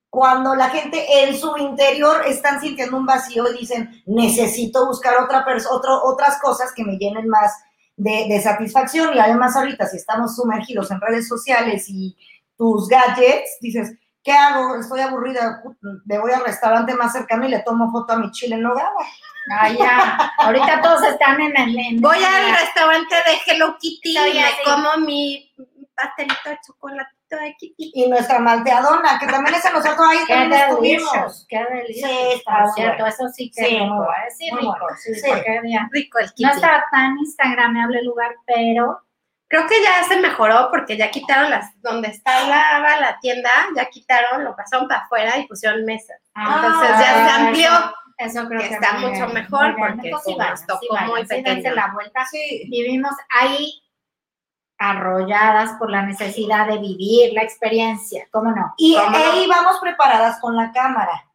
cuando 0.10 0.56
la 0.56 0.70
gente 0.72 1.06
en 1.24 1.38
su 1.38 1.56
interior 1.58 2.24
están 2.26 2.60
sintiendo 2.60 2.98
un 2.98 3.06
vacío 3.06 3.44
y 3.54 3.60
dicen, 3.60 4.02
necesito 4.08 4.88
buscar 4.88 5.22
otra 5.22 5.46
otro- 5.70 6.02
otras 6.04 6.40
cosas 6.42 6.74
que 6.74 6.84
me 6.84 6.98
llenen 6.98 7.28
más 7.28 7.54
de, 7.96 8.26
de 8.28 8.42
satisfacción. 8.42 9.16
Y 9.16 9.20
además 9.20 9.56
ahorita, 9.56 9.86
si 9.86 9.98
estamos 9.98 10.36
sumergidos 10.36 10.90
en 10.90 11.00
redes 11.00 11.28
sociales 11.28 11.86
y 11.90 12.18
tus 12.58 12.88
gadgets, 12.88 13.58
dices, 13.62 13.94
¿qué 14.24 14.32
hago? 14.32 14.76
Estoy 14.76 15.02
aburrida, 15.02 15.62
me 16.06 16.20
voy 16.20 16.32
al 16.32 16.44
restaurante 16.46 16.94
más 16.96 17.12
cercano 17.14 17.46
y 17.46 17.50
le 17.50 17.60
tomo 17.60 17.92
foto 17.92 18.14
a 18.14 18.18
mi 18.18 18.32
chile 18.32 18.56
en 18.56 18.62
nogada. 18.64 18.92
Ay, 19.60 19.76
ya, 19.78 20.32
ahorita 20.38 20.82
todos 20.82 21.04
están 21.04 21.42
en 21.42 21.58
el... 21.58 21.78
en- 21.80 22.02
Voy 22.02 22.18
al 22.24 22.56
restaurante 22.56 23.16
de 23.16 23.52
Hello 23.52 23.76
Kitty 23.80 24.12
y 24.18 24.34
me 24.36 24.46
como 24.64 24.98
mi 25.06 25.52
pastelito 25.96 26.50
de 26.50 26.60
chocolatito 26.66 27.36
de 27.38 27.56
Kitty. 27.58 27.92
Y 27.96 28.08
nuestra 28.10 28.38
malteadona, 28.40 29.18
que 29.20 29.26
también 29.26 29.56
es 29.56 29.66
a 29.66 29.72
nosotros 29.72 30.00
ahí 30.08 30.20
Qué 30.28 30.34
también 30.34 30.62
estuvimos. 30.62 31.46
qué 31.50 31.66
delicioso. 31.74 32.14
Sí, 32.14 32.20
está 32.38 32.52
Por 32.52 32.62
muy 32.62 32.72
cierto, 32.74 32.98
bueno. 33.04 33.08
eso 33.16 33.28
sí 33.30 33.52
que 33.56 33.64
Sí, 33.66 33.80
rico, 33.80 34.04
¿eh? 34.04 34.32
Sí, 34.38 34.52
muy 34.52 34.60
rico, 34.62 34.78
bueno, 34.80 34.98
sí, 35.04 35.16
sí. 35.16 35.22
porque 35.28 35.62
ya- 35.66 35.88
Rico 35.92 36.20
el 36.20 36.28
Kitty. 36.34 36.44
no 36.44 36.52
está 36.52 36.86
tan 36.92 37.18
instagramable 37.18 38.00
el 38.00 38.06
lugar, 38.06 38.36
pero 38.46 39.02
Creo 39.52 39.68
que 39.68 39.84
ya 39.84 40.02
se 40.08 40.18
mejoró 40.22 40.70
porque 40.72 40.96
ya 40.98 41.12
quitaron 41.12 41.50
las, 41.52 41.70
donde 41.82 42.08
estaba 42.08 42.48
la 43.00 43.20
tienda, 43.20 43.50
ya 43.76 43.86
quitaron, 43.90 44.46
lo 44.46 44.56
pasaron 44.56 44.88
para 44.88 45.02
afuera 45.02 45.38
y 45.38 45.46
pusieron 45.46 45.84
mesas. 45.84 46.22
Entonces 46.34 46.90
ya 46.90 47.14
se 47.14 47.20
Ah, 47.32 47.36
amplió. 47.48 47.70
Eso, 48.18 48.40
eso 48.40 48.48
creo 48.48 48.62
que 48.62 48.70
que, 48.70 48.74
está 48.76 48.94
mucho 48.94 49.12
bien, 49.26 49.34
mejor 49.34 49.76
porque 49.78 50.12
sí 50.24 50.36
nos 50.38 50.66
tocó 50.66 50.80
sí 50.98 51.06
muy 51.06 51.22
sí 51.24 51.28
pequeño. 51.28 51.76
la 51.76 51.92
vuelta. 51.94 52.26
Sí. 52.32 52.66
Vivimos 52.72 53.12
ahí 53.30 53.74
arrolladas 54.78 55.72
por 55.78 55.92
la 55.92 56.04
necesidad 56.04 56.68
de 56.68 56.78
vivir 56.80 57.34
la 57.34 57.44
experiencia, 57.44 58.28
¿cómo 58.32 58.52
no? 58.52 58.74
Y 58.78 58.96
¿Cómo 58.96 59.10
no? 59.12 59.18
ahí 59.18 59.48
vamos 59.48 59.80
preparadas 59.82 60.40
con 60.40 60.56
la 60.56 60.72
cámara. 60.72 61.28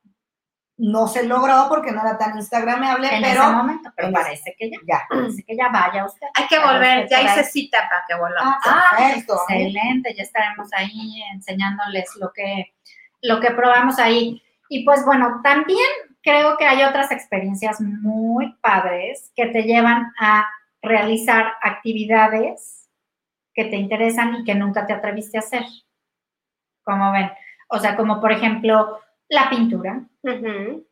No 0.78 1.08
se 1.08 1.24
logró 1.24 1.66
porque 1.68 1.90
no 1.90 2.02
era 2.02 2.18
tan 2.18 2.36
instagramable, 2.36 3.08
en 3.08 3.22
pero 3.22 3.42
ese 3.42 3.50
momento, 3.52 3.90
pero 3.96 4.08
en 4.08 4.14
parece 4.14 4.54
que 4.58 4.70
ya, 4.70 4.78
ya. 4.86 5.06
parece 5.08 5.42
que 5.42 5.56
ya 5.56 5.68
vaya 5.68 6.04
usted. 6.04 6.26
Hay 6.34 6.46
que 6.48 6.58
volver, 6.58 7.08
ya 7.08 7.22
hice 7.22 7.44
cita 7.44 7.78
para 7.88 8.04
que 8.06 8.14
volvamos. 8.14 8.56
Ah, 8.64 8.82
Ah, 8.90 8.96
perfecto. 8.98 9.34
Excelente, 9.48 10.14
ya 10.14 10.22
estaremos 10.22 10.68
ahí 10.74 11.22
enseñándoles 11.32 12.14
lo 12.16 12.30
que, 12.32 12.74
lo 13.22 13.40
que 13.40 13.52
probamos 13.52 13.98
ahí. 13.98 14.42
Y 14.68 14.84
pues 14.84 15.04
bueno, 15.04 15.40
también 15.42 15.86
creo 16.22 16.58
que 16.58 16.66
hay 16.66 16.82
otras 16.82 17.10
experiencias 17.10 17.80
muy 17.80 18.52
padres 18.60 19.32
que 19.34 19.46
te 19.46 19.62
llevan 19.62 20.12
a 20.20 20.46
realizar 20.82 21.54
actividades 21.62 22.88
que 23.54 23.64
te 23.64 23.76
interesan 23.76 24.34
y 24.34 24.44
que 24.44 24.54
nunca 24.54 24.86
te 24.86 24.92
atreviste 24.92 25.38
a 25.38 25.40
hacer. 25.40 25.64
Como 26.84 27.12
ven, 27.12 27.30
o 27.68 27.78
sea, 27.78 27.96
como 27.96 28.20
por 28.20 28.30
ejemplo 28.32 29.00
la 29.28 29.48
pintura. 29.50 30.00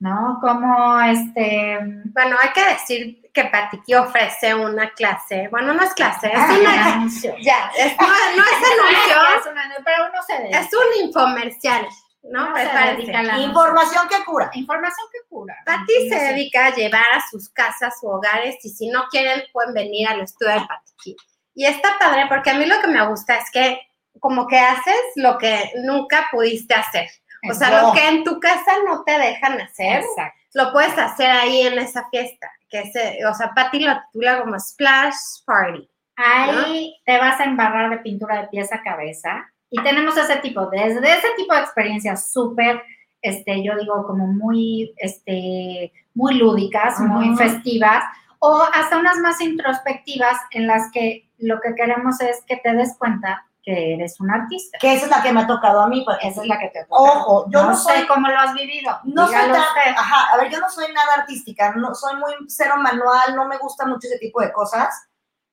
¿no? 0.00 0.38
Como 0.40 1.00
este... 1.00 1.78
Bueno, 2.12 2.36
hay 2.40 2.50
que 2.52 2.64
decir 2.72 3.30
que 3.32 3.44
Patiki 3.46 3.94
ofrece 3.94 4.54
una 4.54 4.90
clase. 4.90 5.48
Bueno, 5.50 5.72
no 5.74 5.82
es 5.82 5.92
clase, 5.94 6.28
es 6.28 6.38
ah, 6.38 6.56
una. 6.60 6.94
anuncio. 6.94 7.34
Ya, 7.40 7.70
es- 7.76 7.96
no, 8.00 8.06
no 8.06 8.14
es 8.44 8.70
anuncio, 8.80 9.40
Es 9.40 9.46
un 9.50 9.58
anuncio, 9.58 9.84
pero 9.84 9.96
uno 10.10 10.22
se 10.26 10.38
dedica. 10.40 10.60
es 10.60 10.70
un 10.72 11.06
infomercial, 11.06 11.86
¿no? 12.24 12.54
Se 12.56 12.62
anuncio. 12.62 13.36
Información 13.46 14.08
que 14.08 14.24
cura. 14.24 14.50
Información 14.54 15.06
que 15.12 15.18
cura. 15.28 15.56
Pati 15.66 16.08
se 16.08 16.14
No 16.16 16.22
dedica 16.22 16.66
a 16.66 16.74
llevar 16.74 17.06
a 17.14 17.22
sus 17.28 17.48
casas 17.50 17.94
o 18.02 18.16
hogares 18.16 18.56
y 18.64 18.68
si 18.70 18.88
no 18.88 19.04
quieren 19.10 19.42
pueden 19.52 19.74
venir 19.74 20.06
al 20.08 20.20
estudio 20.20 20.52
de 20.52 20.60
Patiki. 20.66 21.16
Y 21.56 21.66
está 21.66 21.96
padre 21.98 22.26
porque 22.28 22.50
a 22.50 22.54
mí 22.54 22.66
lo 22.66 22.80
que 22.80 22.88
me 22.88 23.04
gusta 23.08 23.36
es 23.36 23.50
que 23.50 23.80
como 24.20 24.46
que 24.46 24.58
haces 24.58 25.00
lo 25.16 25.38
que 25.38 25.72
nunca 25.82 26.28
pudiste 26.30 26.72
hacer. 26.74 27.08
O 27.50 27.54
sea, 27.54 27.70
No. 27.70 27.88
lo 27.88 27.92
que 27.94 28.08
en 28.08 28.24
tu 28.24 28.40
casa 28.40 28.72
no 28.86 29.02
te 29.04 29.18
dejan 29.18 29.60
hacer, 29.60 30.00
Exacto. 30.02 30.38
lo 30.54 30.72
puedes 30.72 30.96
hacer 30.98 31.30
ahí 31.30 31.62
en 31.62 31.78
esa 31.78 32.08
fiesta. 32.10 32.50
Que 32.70 32.90
se, 32.90 33.24
o 33.26 33.34
sea, 33.34 33.50
Pati 33.54 33.80
lo 33.80 33.92
titula 34.12 34.40
como 34.40 34.58
Splash 34.58 35.44
Party. 35.46 35.88
Ahí 36.16 36.96
te 37.04 37.18
vas 37.18 37.40
a 37.40 37.44
embarrar 37.44 37.90
de 37.90 37.98
pintura 37.98 38.42
de 38.42 38.48
pies 38.48 38.72
a 38.72 38.82
cabeza. 38.82 39.50
Y 39.70 39.82
tenemos 39.82 40.16
ese 40.16 40.36
tipo, 40.36 40.66
desde 40.66 41.00
ese 41.12 41.28
tipo 41.36 41.54
de 41.54 41.60
experiencias 41.60 42.30
súper, 42.32 42.82
este, 43.22 43.62
yo 43.64 43.76
digo, 43.76 44.06
como 44.06 44.26
muy, 44.28 44.94
este, 44.98 45.92
muy 46.14 46.34
lúdicas, 46.34 47.00
muy 47.00 47.36
festivas, 47.36 48.04
o 48.38 48.62
hasta 48.72 48.98
unas 48.98 49.16
más 49.18 49.40
introspectivas 49.40 50.36
en 50.52 50.66
las 50.66 50.90
que 50.92 51.28
lo 51.38 51.60
que 51.60 51.74
queremos 51.74 52.20
es 52.20 52.42
que 52.46 52.56
te 52.58 52.72
des 52.74 52.96
cuenta 52.98 53.46
que 53.64 53.94
eres 53.94 54.20
un 54.20 54.30
artista. 54.30 54.76
Que 54.78 54.92
esa 54.94 55.06
es 55.06 55.10
la 55.10 55.22
que 55.22 55.32
me 55.32 55.40
ha 55.40 55.46
tocado 55.46 55.80
a 55.80 55.88
mí. 55.88 56.02
porque- 56.04 56.28
Esa 56.28 56.42
es 56.42 56.46
la 56.48 56.58
que 56.58 56.68
te 56.68 56.84
toca. 56.84 57.00
Ojo, 57.00 57.46
yo 57.50 57.62
no, 57.64 57.74
sé 57.76 57.98
soy 57.98 58.06
cómo 58.06 58.28
lo 58.28 58.38
has 58.38 58.52
vivido. 58.54 58.98
No 59.04 59.26
soy 59.26 59.34
tan, 59.36 59.54
ajá, 59.96 60.32
a 60.32 60.36
ver, 60.36 60.50
yo 60.50 60.60
no 60.60 60.68
soy 60.70 60.92
nada 60.92 61.14
artística, 61.18 61.72
no 61.74 61.94
soy 61.94 62.16
muy 62.16 62.32
cero 62.48 62.74
manual, 62.78 63.34
no 63.34 63.46
me 63.46 63.56
gusta 63.58 63.86
mucho 63.86 64.06
ese 64.06 64.18
tipo 64.18 64.40
de 64.40 64.52
cosas. 64.52 64.88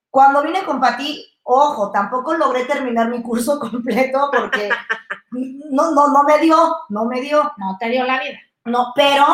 Cuando 0.10 0.42
vine 0.44 0.64
con 0.66 0.82
Pati, 0.82 1.26
ojo, 1.44 1.90
tampoco 1.92 2.34
logré 2.34 2.66
terminar 2.66 3.08
mi 3.08 3.22
curso 3.24 3.58
completo 3.60 4.30
porque 4.32 4.70
no, 5.32 5.92
no, 5.92 6.08
no 6.10 6.24
me 6.24 6.38
dio, 6.40 6.78
no 6.90 7.06
me 7.06 7.22
dio, 7.22 7.52
No 7.58 7.78
te 7.80 7.88
dio 7.90 8.04
la 8.06 8.20
vida. 8.20 8.38
no, 8.66 8.92
pero 8.94 9.26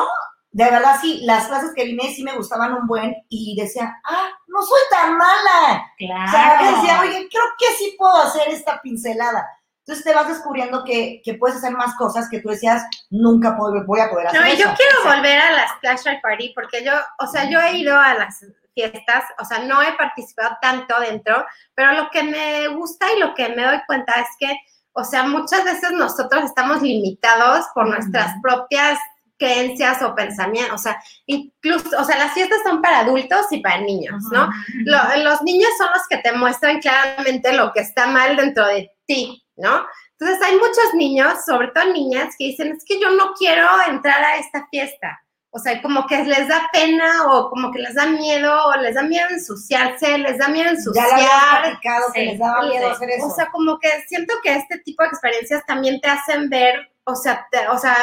de 0.57 0.71
verdad 0.71 0.97
sí, 0.99 1.21
las 1.23 1.45
clases 1.45 1.71
que 1.75 1.85
vine 1.85 2.11
sí 2.15 2.23
me 2.23 2.33
gustaban 2.35 2.73
un 2.73 2.87
buen 2.87 3.15
y 3.29 3.55
decía, 3.55 3.95
ah, 4.03 4.29
no 4.47 4.59
soy 4.63 4.79
tan 4.89 5.15
mala. 5.15 5.85
Claro. 5.99 6.25
O 6.25 6.31
sea, 6.31 6.71
decía, 6.71 6.99
oye, 7.01 7.27
creo 7.29 7.43
que 7.59 7.65
sí 7.77 7.95
puedo 7.95 8.15
hacer 8.23 8.47
esta 8.49 8.81
pincelada. 8.81 9.47
Entonces 9.81 10.03
te 10.03 10.15
vas 10.15 10.27
descubriendo 10.27 10.83
que, 10.83 11.21
que 11.23 11.35
puedes 11.35 11.57
hacer 11.57 11.73
más 11.73 11.93
cosas 11.95 12.27
que 12.27 12.41
tú 12.41 12.49
decías, 12.49 12.83
nunca 13.11 13.55
puedo- 13.55 13.85
voy 13.85 13.99
a 13.99 14.09
poder 14.09 14.27
hacer 14.27 14.41
No, 14.41 14.47
y 14.47 14.57
yo 14.57 14.65
quiero 14.75 15.03
volver 15.03 15.39
a 15.39 15.51
la 15.51 15.67
Splash 15.75 16.21
Party 16.23 16.53
porque 16.55 16.83
yo, 16.83 16.93
o 17.19 17.27
sea, 17.27 17.47
yo 17.47 17.61
he 17.61 17.77
ido 17.77 17.95
a 17.95 18.15
las 18.15 18.43
fiestas, 18.73 19.25
o 19.39 19.45
sea, 19.45 19.59
no 19.59 19.83
he 19.83 19.91
participado 19.93 20.57
tanto 20.59 20.99
dentro, 21.01 21.45
pero 21.75 21.91
lo 21.91 22.09
que 22.09 22.23
me 22.23 22.67
gusta 22.69 23.05
y 23.15 23.19
lo 23.19 23.35
que 23.35 23.49
me 23.49 23.63
doy 23.63 23.79
cuenta 23.85 24.13
es 24.21 24.27
que, 24.39 24.57
o 24.93 25.03
sea, 25.03 25.21
muchas 25.21 25.63
veces 25.63 25.91
nosotros 25.91 26.45
estamos 26.45 26.81
limitados 26.81 27.67
por 27.75 27.87
nuestras 27.87 28.33
propias 28.41 28.97
creencias 29.37 30.01
o 30.01 30.15
pensamientos, 30.15 30.73
o 30.73 30.77
sea, 30.83 31.01
incluso, 31.27 31.89
o 31.99 32.03
sea, 32.03 32.17
las 32.17 32.33
fiestas 32.33 32.59
son 32.63 32.81
para 32.81 32.99
adultos 32.99 33.45
y 33.51 33.59
para 33.59 33.81
niños, 33.81 34.23
¿no? 34.31 34.49
Lo- 34.85 35.23
los 35.23 35.41
niños 35.43 35.69
son 35.77 35.87
los 35.93 36.07
que 36.09 36.17
te 36.17 36.31
muestran 36.33 36.79
claramente 36.79 37.53
lo 37.53 37.71
que 37.73 37.81
está 37.81 38.07
mal 38.07 38.35
dentro 38.35 38.65
de 38.65 38.91
ti, 39.05 39.43
¿no? 39.55 39.85
Entonces 40.19 40.43
hay 40.45 40.55
muchos 40.55 40.93
niños, 40.95 41.45
sobre 41.45 41.67
todo 41.67 41.85
niñas, 41.93 42.33
que 42.37 42.45
dicen, 42.45 42.71
es 42.71 42.83
que 42.85 42.99
yo 42.99 43.11
no 43.11 43.33
quiero 43.37 43.67
entrar 43.87 44.23
a 44.23 44.37
esta 44.37 44.65
fiesta. 44.71 45.19
O 45.49 45.59
sea, 45.59 45.81
como 45.81 46.05
que 46.07 46.23
les 46.23 46.47
da 46.47 46.67
pena 46.73 47.25
o 47.31 47.49
como 47.49 47.71
que 47.71 47.79
les 47.79 47.95
da 47.95 48.05
miedo 48.07 48.65
o 48.65 48.75
les 48.77 48.95
da 48.95 49.01
miedo 49.03 49.27
ensuciarse, 49.29 50.17
les 50.17 50.37
da 50.37 50.49
miedo 50.49 50.65
Ya 50.65 50.71
ensuciar. 50.71 51.07
lo 51.07 51.13
habías 51.13 51.59
platicado 51.61 52.05
que 52.13 52.19
sí, 52.19 52.25
les 52.25 52.39
daba 52.39 52.61
miedo 52.63 52.89
hacer 52.91 53.09
eso. 53.11 53.27
O 53.27 53.29
sea, 53.35 53.47
como 53.51 53.79
que 53.79 53.89
siento 54.07 54.33
que 54.43 54.55
este 54.55 54.79
tipo 54.79 55.03
de 55.03 55.09
experiencias 55.09 55.63
también 55.65 56.01
te 56.01 56.09
hacen 56.09 56.49
ver, 56.49 56.91
o 57.05 57.15
sea, 57.15 57.47
te- 57.51 57.67
o 57.69 57.77
sea, 57.77 57.95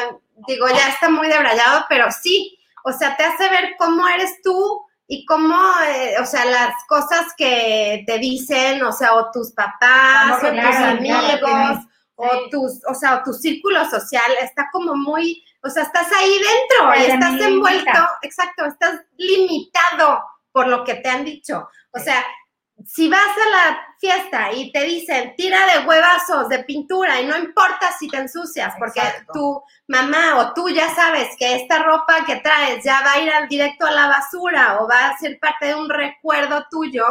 digo, 0.47 0.68
ya 0.68 0.88
está 0.88 1.09
muy 1.09 1.29
debrayado, 1.29 1.87
pero 1.88 2.11
sí, 2.11 2.59
o 2.85 2.92
sea, 2.92 3.16
te 3.16 3.25
hace 3.25 3.49
ver 3.49 3.75
cómo 3.79 4.07
eres 4.09 4.42
tú 4.42 4.85
y 5.07 5.25
cómo, 5.27 5.57
eh, 5.87 6.16
o 6.20 6.27
sea, 6.27 6.44
las 6.44 6.75
cosas 6.88 7.35
que 7.37 8.05
te 8.07 8.18
dicen, 8.18 8.83
o 8.83 8.92
sea, 8.92 9.14
o 9.14 9.31
tus 9.31 9.53
papás, 9.53 10.38
o 10.38 10.47
tus 10.47 10.51
claro, 10.51 10.99
amigos, 10.99 11.85
o 12.16 12.49
tus, 12.51 12.81
o 12.88 12.94
sea, 12.94 13.16
o 13.16 13.23
tu 13.23 13.33
círculo 13.33 13.88
social 13.88 14.31
está 14.40 14.68
como 14.73 14.94
muy, 14.94 15.44
o 15.62 15.68
sea, 15.68 15.83
estás 15.83 16.09
ahí 16.12 16.33
dentro 16.33 16.94
y 16.97 17.12
estás 17.12 17.33
limita. 17.33 17.49
envuelto, 17.49 18.09
exacto, 18.23 18.64
estás 18.66 19.01
limitado 19.16 20.23
por 20.53 20.68
lo 20.68 20.85
que 20.85 20.94
te 20.94 21.09
han 21.09 21.25
dicho. 21.25 21.68
O 21.92 21.99
sea, 21.99 22.25
si 22.87 23.09
vas 23.09 23.20
a 23.20 23.51
la 23.51 23.81
fiesta 23.99 24.53
y 24.53 24.70
te 24.73 24.83
dicen 24.83 25.35
tira 25.37 25.59
de 25.66 25.87
huevazos 25.87 26.49
de 26.49 26.64
pintura 26.64 27.20
y 27.20 27.27
no 27.27 27.37
importa 27.37 27.92
si 27.99 28.09
te 28.09 28.18
ensucias, 28.18 28.75
porque 28.79 29.01
Exacto. 29.01 29.33
tu 29.33 29.62
mamá 29.88 30.38
o 30.38 30.53
tú 30.53 30.68
ya 30.68 30.94
sabes 30.94 31.29
que 31.38 31.57
esta 31.57 31.83
ropa 31.83 32.25
que 32.27 32.37
traes 32.37 32.85
ya 32.85 33.01
va 33.03 33.12
a 33.12 33.20
ir 33.20 33.31
al 33.31 33.49
directo 33.49 33.87
a 33.87 33.90
la 33.90 34.09
basura 34.09 34.81
o 34.81 34.88
va 34.88 35.09
a 35.09 35.18
ser 35.18 35.38
parte 35.38 35.66
de 35.66 35.75
un 35.75 35.88
recuerdo 35.88 36.66
tuyo, 36.70 37.07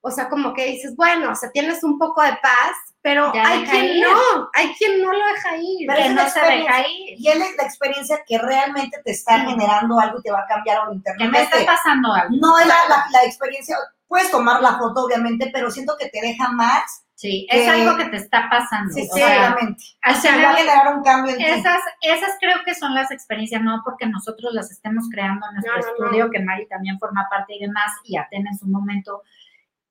o 0.00 0.10
sea, 0.10 0.28
como 0.28 0.52
que 0.52 0.66
dices, 0.66 0.94
bueno, 0.96 1.32
o 1.32 1.34
sea, 1.34 1.50
tienes 1.50 1.82
un 1.82 1.98
poco 1.98 2.22
de 2.22 2.36
paz, 2.42 2.76
pero 3.04 3.30
Ya 3.34 3.46
hay 3.46 3.64
quien 3.64 3.84
ir. 3.84 4.02
no, 4.06 4.48
hay 4.54 4.72
quien 4.78 5.02
no 5.02 5.12
lo 5.12 5.26
deja 5.26 5.56
ir. 5.58 5.86
Pero 5.86 6.02
que 6.02 6.08
no 6.08 6.28
se 6.30 6.40
deja 6.40 6.80
ir. 6.88 7.20
Y 7.20 7.28
él 7.28 7.42
es 7.42 7.54
la 7.58 7.64
experiencia 7.64 8.18
que 8.26 8.38
realmente 8.38 8.98
te 9.04 9.10
está 9.10 9.40
generando 9.40 10.00
algo 10.00 10.18
y 10.18 10.22
te 10.22 10.30
va 10.32 10.40
a 10.40 10.46
cambiar 10.46 10.78
Que 11.18 11.28
me 11.28 11.42
está 11.42 11.58
pasando 11.66 12.12
algo. 12.14 12.34
No 12.40 12.58
es 12.58 12.66
la, 12.66 12.76
la- 12.88 13.04
la 13.12 13.24
experiencia, 13.24 13.76
puedes 14.08 14.30
tomar 14.30 14.62
la 14.62 14.78
foto 14.78 15.04
obviamente, 15.04 15.50
pero 15.52 15.70
siento 15.70 15.96
que 16.00 16.08
te 16.08 16.18
deja 16.22 16.48
más. 16.48 17.02
Sí, 17.14 17.46
que- 17.50 17.62
es 17.62 17.68
algo 17.68 17.96
que 17.98 18.06
te 18.06 18.16
está 18.16 18.48
pasando. 18.50 18.92
Sí, 18.92 19.06
obviamente. 19.12 19.84
al 20.02 20.14
O 20.16 20.18
sea, 20.18 20.36
va 20.42 20.50
a 20.50 20.54
generar 20.56 20.96
un 20.96 21.02
cambio 21.04 21.32
en 21.32 21.38
ti. 21.38 21.44
esas, 21.44 21.80
esas 22.00 22.30
creo 22.40 22.56
que 22.64 22.74
son 22.74 22.94
las 22.94 23.10
experiencias, 23.10 23.60
no 23.62 23.82
porque 23.84 24.06
nosotros 24.06 24.52
las 24.54 24.70
estemos 24.70 25.04
creando 25.12 25.46
en 25.46 25.54
nuestro 25.56 25.72
No, 25.76 25.78
no, 25.78 25.84
no. 25.86 26.04
estudio, 26.06 26.30
que 26.30 26.40
Mari 26.40 26.66
también 26.68 26.98
forma 26.98 27.28
parte 27.30 27.54
y 27.54 27.60
demás, 27.60 27.92
y 28.04 28.16
Atena 28.16 28.48
en 28.50 28.58
su 28.58 28.66
momento. 28.66 29.22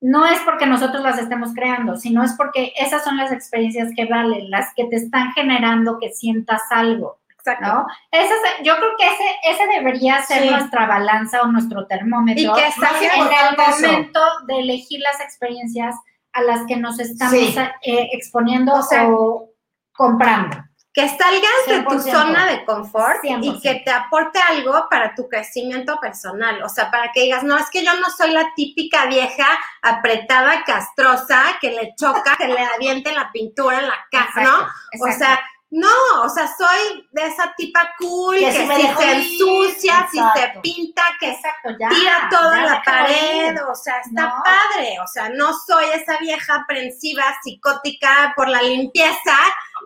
No 0.06 0.26
es 0.26 0.38
porque 0.40 0.66
nosotros 0.66 1.02
las 1.02 1.18
estemos 1.18 1.54
creando, 1.54 1.96
sino 1.96 2.22
es 2.22 2.34
porque 2.34 2.74
esas 2.78 3.02
son 3.02 3.16
las 3.16 3.32
experiencias 3.32 3.88
que 3.96 4.04
valen, 4.04 4.50
las 4.50 4.74
que 4.74 4.84
te 4.84 4.96
están 4.96 5.32
generando 5.32 5.98
que 5.98 6.10
sientas 6.12 6.60
algo. 6.70 7.20
Exacto. 7.30 7.66
¿no? 7.66 7.86
Esas, 8.10 8.38
yo 8.62 8.76
creo 8.76 8.90
que 8.98 9.06
ese, 9.06 9.24
ese 9.62 9.66
debería 9.78 10.20
ser 10.22 10.42
Sí. 10.42 10.50
nuestra 10.50 10.86
balanza 10.86 11.40
o 11.42 11.46
nuestro 11.46 11.86
termómetro 11.86 12.42
Y 12.42 12.52
que 12.52 12.70
saquen 12.72 13.10
en 13.14 13.22
el 13.22 13.92
momento 13.96 14.20
de 14.46 14.60
elegir 14.60 15.00
las 15.00 15.20
experiencias 15.20 15.94
a 16.34 16.42
las 16.42 16.66
que 16.66 16.76
nos 16.76 16.98
estamos 17.00 17.34
Sí. 17.34 17.56
eh, 17.82 18.08
exponiendo 18.12 18.74
O 18.74 18.82
sea, 18.82 19.08
o 19.08 19.50
comprando. 19.94 20.56
Que 20.94 21.08
salgas 21.08 21.66
de 21.66 21.82
tu 21.82 21.96
100%. 21.96 22.12
zona 22.12 22.46
de 22.46 22.64
confort 22.64 23.20
100%. 23.24 23.38
y 23.42 23.60
que 23.60 23.74
te 23.84 23.90
aporte 23.90 24.38
algo 24.48 24.86
para 24.88 25.12
tu 25.16 25.28
crecimiento 25.28 25.98
personal. 26.00 26.62
O 26.62 26.68
sea, 26.68 26.88
para 26.90 27.10
que 27.10 27.22
digas, 27.22 27.42
no, 27.42 27.58
es 27.58 27.68
que 27.68 27.84
yo 27.84 27.92
no 27.94 28.08
soy 28.16 28.30
la 28.30 28.52
típica 28.54 29.06
vieja 29.06 29.46
apretada, 29.82 30.62
castrosa, 30.64 31.42
que 31.60 31.70
le 31.72 31.94
choca, 31.96 32.36
que 32.38 32.46
le 32.46 32.60
aviente 32.60 33.12
la 33.12 33.30
pintura 33.32 33.80
en 33.80 33.88
la 33.88 34.06
casa, 34.10 34.40
¿no? 34.42 34.68
O 35.00 35.12
sea, 35.18 35.40
no, 35.70 35.88
o 36.22 36.28
sea, 36.28 36.46
soy 36.56 37.08
de 37.10 37.26
esa 37.26 37.52
tipa 37.56 37.92
cool 37.98 38.36
Que 38.36 38.44
que, 38.46 38.52
si 38.52 38.82
si 38.86 38.94
se 38.94 39.12
ensucia, 39.12 40.08
si 40.08 40.18
se 40.18 40.24
exacto. 40.24 40.60
pinta, 40.62 41.02
que 41.18 41.30
exacto, 41.32 41.70
ya. 41.80 41.88
tira 41.88 42.28
toda 42.30 42.56
ya 42.56 42.64
la 42.66 42.82
pared, 42.84 43.54
ir. 43.54 43.60
o 43.68 43.74
sea, 43.74 43.98
está 43.98 44.22
No. 44.26 44.42
padre, 44.44 44.96
o 45.02 45.06
sea, 45.08 45.30
no 45.30 45.52
soy 45.66 45.86
esa 45.94 46.16
vieja 46.18 46.54
aprensiva, 46.62 47.24
psicótica 47.42 48.32
por 48.36 48.48
la 48.48 48.62
limpieza, 48.62 49.36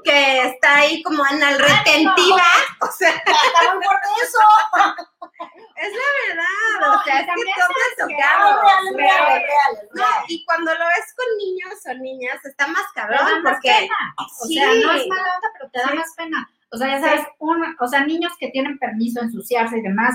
que 0.05 0.43
está 0.47 0.77
ahí 0.77 1.03
como 1.03 1.25
anal 1.25 1.59
retentiva, 1.59 2.43
o 2.81 2.87
sea, 2.93 3.11
Está 3.11 3.75
muy 3.75 3.85
fuerte 3.85 4.09
eso. 4.23 4.39
es 5.77 5.93
la 5.93 6.09
verdad, 6.29 6.81
No, 6.81 7.01
o 7.01 7.05
sea, 7.05 7.21
es 7.21 7.27
que 7.27 7.53
todos 7.61 8.09
tocamos. 8.09 8.61
real, 8.61 8.85
es 8.85 8.95
pero- 8.95 8.97
real, 8.97 9.23
es 9.29 9.43
real, 9.43 9.73
es 9.83 9.89
no, 9.95 10.07
y 10.29 10.45
cuando 10.45 10.73
lo 10.75 10.87
ves 10.87 11.15
con 11.17 11.27
niños 11.39 11.75
o 11.89 11.95
niñas, 12.03 12.45
está 12.45 12.67
más 12.67 12.83
Te 12.95 13.01
da 13.01 13.07
cabrón, 13.09 13.43
más 13.43 13.53
porque 13.55 13.69
pena. 13.69 14.15
O 14.17 14.47
sí. 14.47 14.55
sea, 14.55 14.67
no 14.67 14.93
es 14.93 15.07
mala 15.07 15.35
onda, 15.37 15.49
pero 15.59 15.71
te 15.71 15.79
da 15.81 15.89
Sí. 15.91 15.97
más 15.97 16.15
pena. 16.17 16.51
O 16.71 16.77
sea, 16.77 16.89
ya 16.89 17.01
sabes, 17.01 17.27
un, 17.39 17.77
o 17.81 17.87
sea, 17.89 18.01
niños 18.05 18.33
que 18.39 18.49
tienen 18.49 18.79
permiso 18.79 19.21
de 19.21 19.27
ensuciarse 19.27 19.79
y 19.79 19.83
demás, 19.83 20.15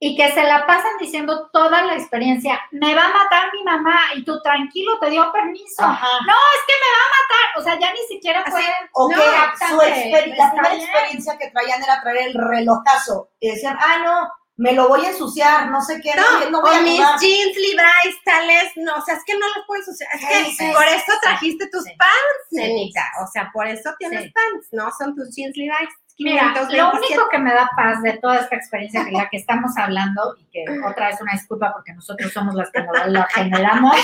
y 0.00 0.16
que 0.16 0.30
se 0.32 0.42
la 0.44 0.64
pasan 0.66 0.92
diciendo 1.00 1.50
toda 1.52 1.82
la 1.82 1.94
experiencia, 1.94 2.60
me 2.70 2.94
va 2.94 3.06
a 3.06 3.12
matar 3.12 3.50
mi 3.52 3.64
mamá, 3.64 3.98
y 4.14 4.24
tú 4.24 4.40
tranquilo, 4.42 4.98
te 5.00 5.10
dio 5.10 5.30
permiso. 5.32 5.82
Ajá. 5.82 6.06
No, 6.26 6.34
es 6.34 6.62
que 6.66 6.74
me 6.74 6.90
va 6.92 7.02
a 7.04 7.14
matar. 7.18 7.58
O 7.58 7.62
sea, 7.64 7.78
ya 7.80 7.92
ni 7.92 8.06
siquiera 8.06 8.40
Así, 8.40 8.50
pueden. 8.52 8.72
O 8.92 9.10
no, 9.10 9.16
que 9.16 9.66
su 9.66 9.78
exper- 9.80 10.36
la 10.36 10.50
primera 10.52 10.74
bien. 10.74 10.82
experiencia 10.88 11.36
que 11.38 11.50
traían 11.50 11.82
era 11.82 12.00
traer 12.00 12.28
el 12.28 12.34
relojazo. 12.34 13.30
Y 13.40 13.50
decían, 13.50 13.76
ah, 13.80 13.98
no, 14.04 14.28
me 14.56 14.72
lo 14.72 14.88
voy 14.88 15.04
a 15.04 15.10
ensuciar, 15.10 15.68
no 15.70 15.80
sé 15.80 16.00
qué, 16.00 16.12
no, 16.14 16.50
no 16.50 16.60
voy 16.62 16.70
o 16.70 16.78
a 16.78 16.80
mis 16.80 16.96
jugar. 16.96 17.18
jeans 17.20 17.56
Levi's 17.56 18.22
tales, 18.24 18.72
no, 18.76 18.94
o 18.96 19.00
sea, 19.02 19.14
es 19.14 19.24
que 19.24 19.34
no 19.34 19.46
los 19.48 19.64
puedes 19.66 19.86
usar. 19.88 20.08
Es 20.14 20.20
que 20.20 20.44
Sí, 20.50 20.72
por 20.72 20.82
sí, 20.84 20.94
eso 20.94 21.12
sí, 21.12 21.18
trajiste 21.22 21.68
tus 21.70 21.82
sí. 21.84 21.92
pants, 21.98 22.14
Sí, 22.50 22.56
nenita. 22.56 23.00
sí, 23.00 23.22
O 23.24 23.26
sea, 23.32 23.50
por 23.52 23.66
eso 23.66 23.90
tienes 23.98 24.22
Sí. 24.24 24.30
pants, 24.30 24.68
no 24.72 24.90
son 24.96 25.14
tus 25.16 25.34
jeans 25.34 25.56
Levi's. 25.56 25.94
Mira, 26.18 26.48
lo 26.48 26.66
527. 26.68 27.06
único 27.06 27.28
que 27.30 27.38
me 27.38 27.52
da 27.54 27.70
paz 27.76 28.02
de 28.02 28.14
toda 28.18 28.38
esta 28.38 28.56
experiencia 28.56 29.04
de 29.04 29.12
la 29.12 29.28
que 29.28 29.36
estamos 29.36 29.76
hablando, 29.76 30.34
y 30.38 30.44
que 30.46 30.64
otra 30.84 31.08
vez 31.08 31.20
una 31.20 31.32
disculpa 31.32 31.72
porque 31.72 31.92
nosotros 31.92 32.32
somos 32.32 32.54
las 32.54 32.70
que 32.70 32.84
lo 33.06 33.22
generamos, 33.34 33.96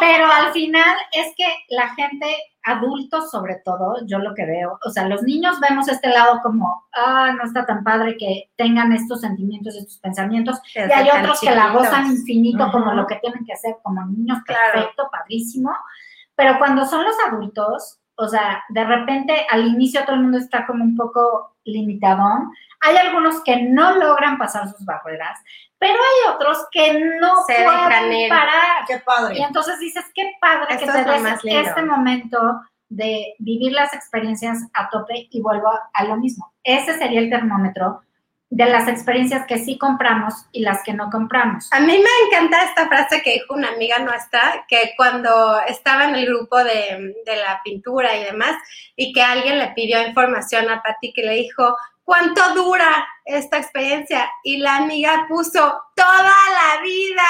pero 0.00 0.26
al 0.26 0.52
final 0.52 0.96
es 1.12 1.32
que 1.36 1.46
la 1.68 1.94
gente, 1.94 2.26
adultos 2.64 3.30
sobre 3.30 3.56
todo, 3.64 4.04
yo 4.06 4.18
lo 4.18 4.34
que 4.34 4.44
veo, 4.46 4.78
o 4.84 4.90
sea, 4.90 5.06
los 5.06 5.22
niños 5.22 5.60
vemos 5.60 5.88
este 5.88 6.08
lado 6.08 6.40
como, 6.42 6.86
ah, 6.94 7.32
no 7.36 7.44
está 7.44 7.64
tan 7.64 7.84
padre 7.84 8.16
que 8.18 8.50
tengan 8.56 8.92
estos 8.92 9.20
sentimientos, 9.20 9.76
estos 9.76 9.98
pensamientos, 9.98 10.60
y 10.74 10.80
hay 10.80 11.08
otros 11.08 11.40
que 11.40 11.54
la 11.54 11.70
gozan 11.70 12.06
infinito 12.06 12.70
como 12.72 12.92
lo 12.94 13.06
que 13.06 13.16
tienen 13.16 13.44
que 13.44 13.52
hacer 13.52 13.76
como 13.82 14.04
niños, 14.06 14.38
Claro. 14.44 14.72
perfecto, 14.72 15.08
padrísimo, 15.12 15.70
pero 16.34 16.58
cuando 16.58 16.84
son 16.86 17.04
los 17.04 17.14
adultos, 17.28 17.97
o 18.18 18.28
sea, 18.28 18.62
de 18.68 18.84
repente 18.84 19.46
al 19.50 19.66
inicio 19.66 20.04
todo 20.04 20.16
el 20.16 20.22
mundo 20.22 20.38
está 20.38 20.66
como 20.66 20.84
un 20.84 20.96
poco 20.96 21.56
limitadón. 21.64 22.50
Hay 22.80 22.96
algunos 22.96 23.42
que 23.44 23.62
no 23.62 23.94
logran 23.96 24.38
pasar 24.38 24.68
sus 24.68 24.84
barreras, 24.84 25.38
pero 25.78 25.94
hay 25.94 26.34
otros 26.34 26.66
que 26.72 27.00
no 27.20 27.34
Se 27.46 27.54
dejan 27.54 27.84
pueden 27.84 28.12
ir. 28.12 28.28
parar. 28.28 28.84
Qué 28.86 28.94
Y 28.94 28.98
padre. 29.00 29.38
entonces 29.40 29.78
dices, 29.78 30.04
qué 30.14 30.32
padre 30.40 30.76
que 30.78 30.86
te 30.86 31.04
des 31.04 31.22
más 31.22 31.40
este 31.44 31.82
momento 31.82 32.60
de 32.88 33.34
vivir 33.38 33.72
las 33.72 33.92
experiencias 33.94 34.58
a 34.74 34.88
tope 34.90 35.28
y 35.30 35.40
vuelvo 35.42 35.68
a, 35.68 35.90
a 35.92 36.04
lo 36.04 36.16
mismo. 36.16 36.52
Ese 36.64 36.94
sería 36.98 37.20
el 37.20 37.30
termómetro 37.30 38.02
de 38.50 38.64
las 38.64 38.88
experiencias 38.88 39.46
que 39.46 39.58
sí 39.58 39.76
compramos 39.76 40.34
y 40.52 40.60
las 40.60 40.82
que 40.82 40.94
no 40.94 41.10
compramos. 41.10 41.68
A 41.70 41.80
mí 41.80 41.98
me 41.98 42.26
encanta 42.26 42.64
esta 42.64 42.88
frase 42.88 43.20
que 43.22 43.34
dijo 43.34 43.54
una 43.54 43.68
amiga 43.68 43.98
nuestra, 43.98 44.64
que 44.68 44.94
cuando 44.96 45.60
estaba 45.66 46.04
en 46.06 46.14
el 46.14 46.26
grupo 46.26 46.56
de, 46.64 47.14
de 47.26 47.36
la 47.36 47.60
pintura 47.62 48.16
y 48.16 48.24
demás, 48.24 48.56
y 48.96 49.12
que 49.12 49.22
alguien 49.22 49.58
le 49.58 49.68
pidió 49.68 50.00
información 50.06 50.70
a 50.70 50.82
Patti, 50.82 51.12
que 51.12 51.22
le 51.22 51.34
dijo, 51.34 51.76
¿cuánto 52.04 52.54
dura 52.54 53.06
esta 53.26 53.58
experiencia? 53.58 54.30
Y 54.42 54.56
la 54.56 54.76
amiga 54.76 55.26
puso, 55.28 55.82
toda 55.94 56.22
la 56.24 56.82
vida. 56.82 57.22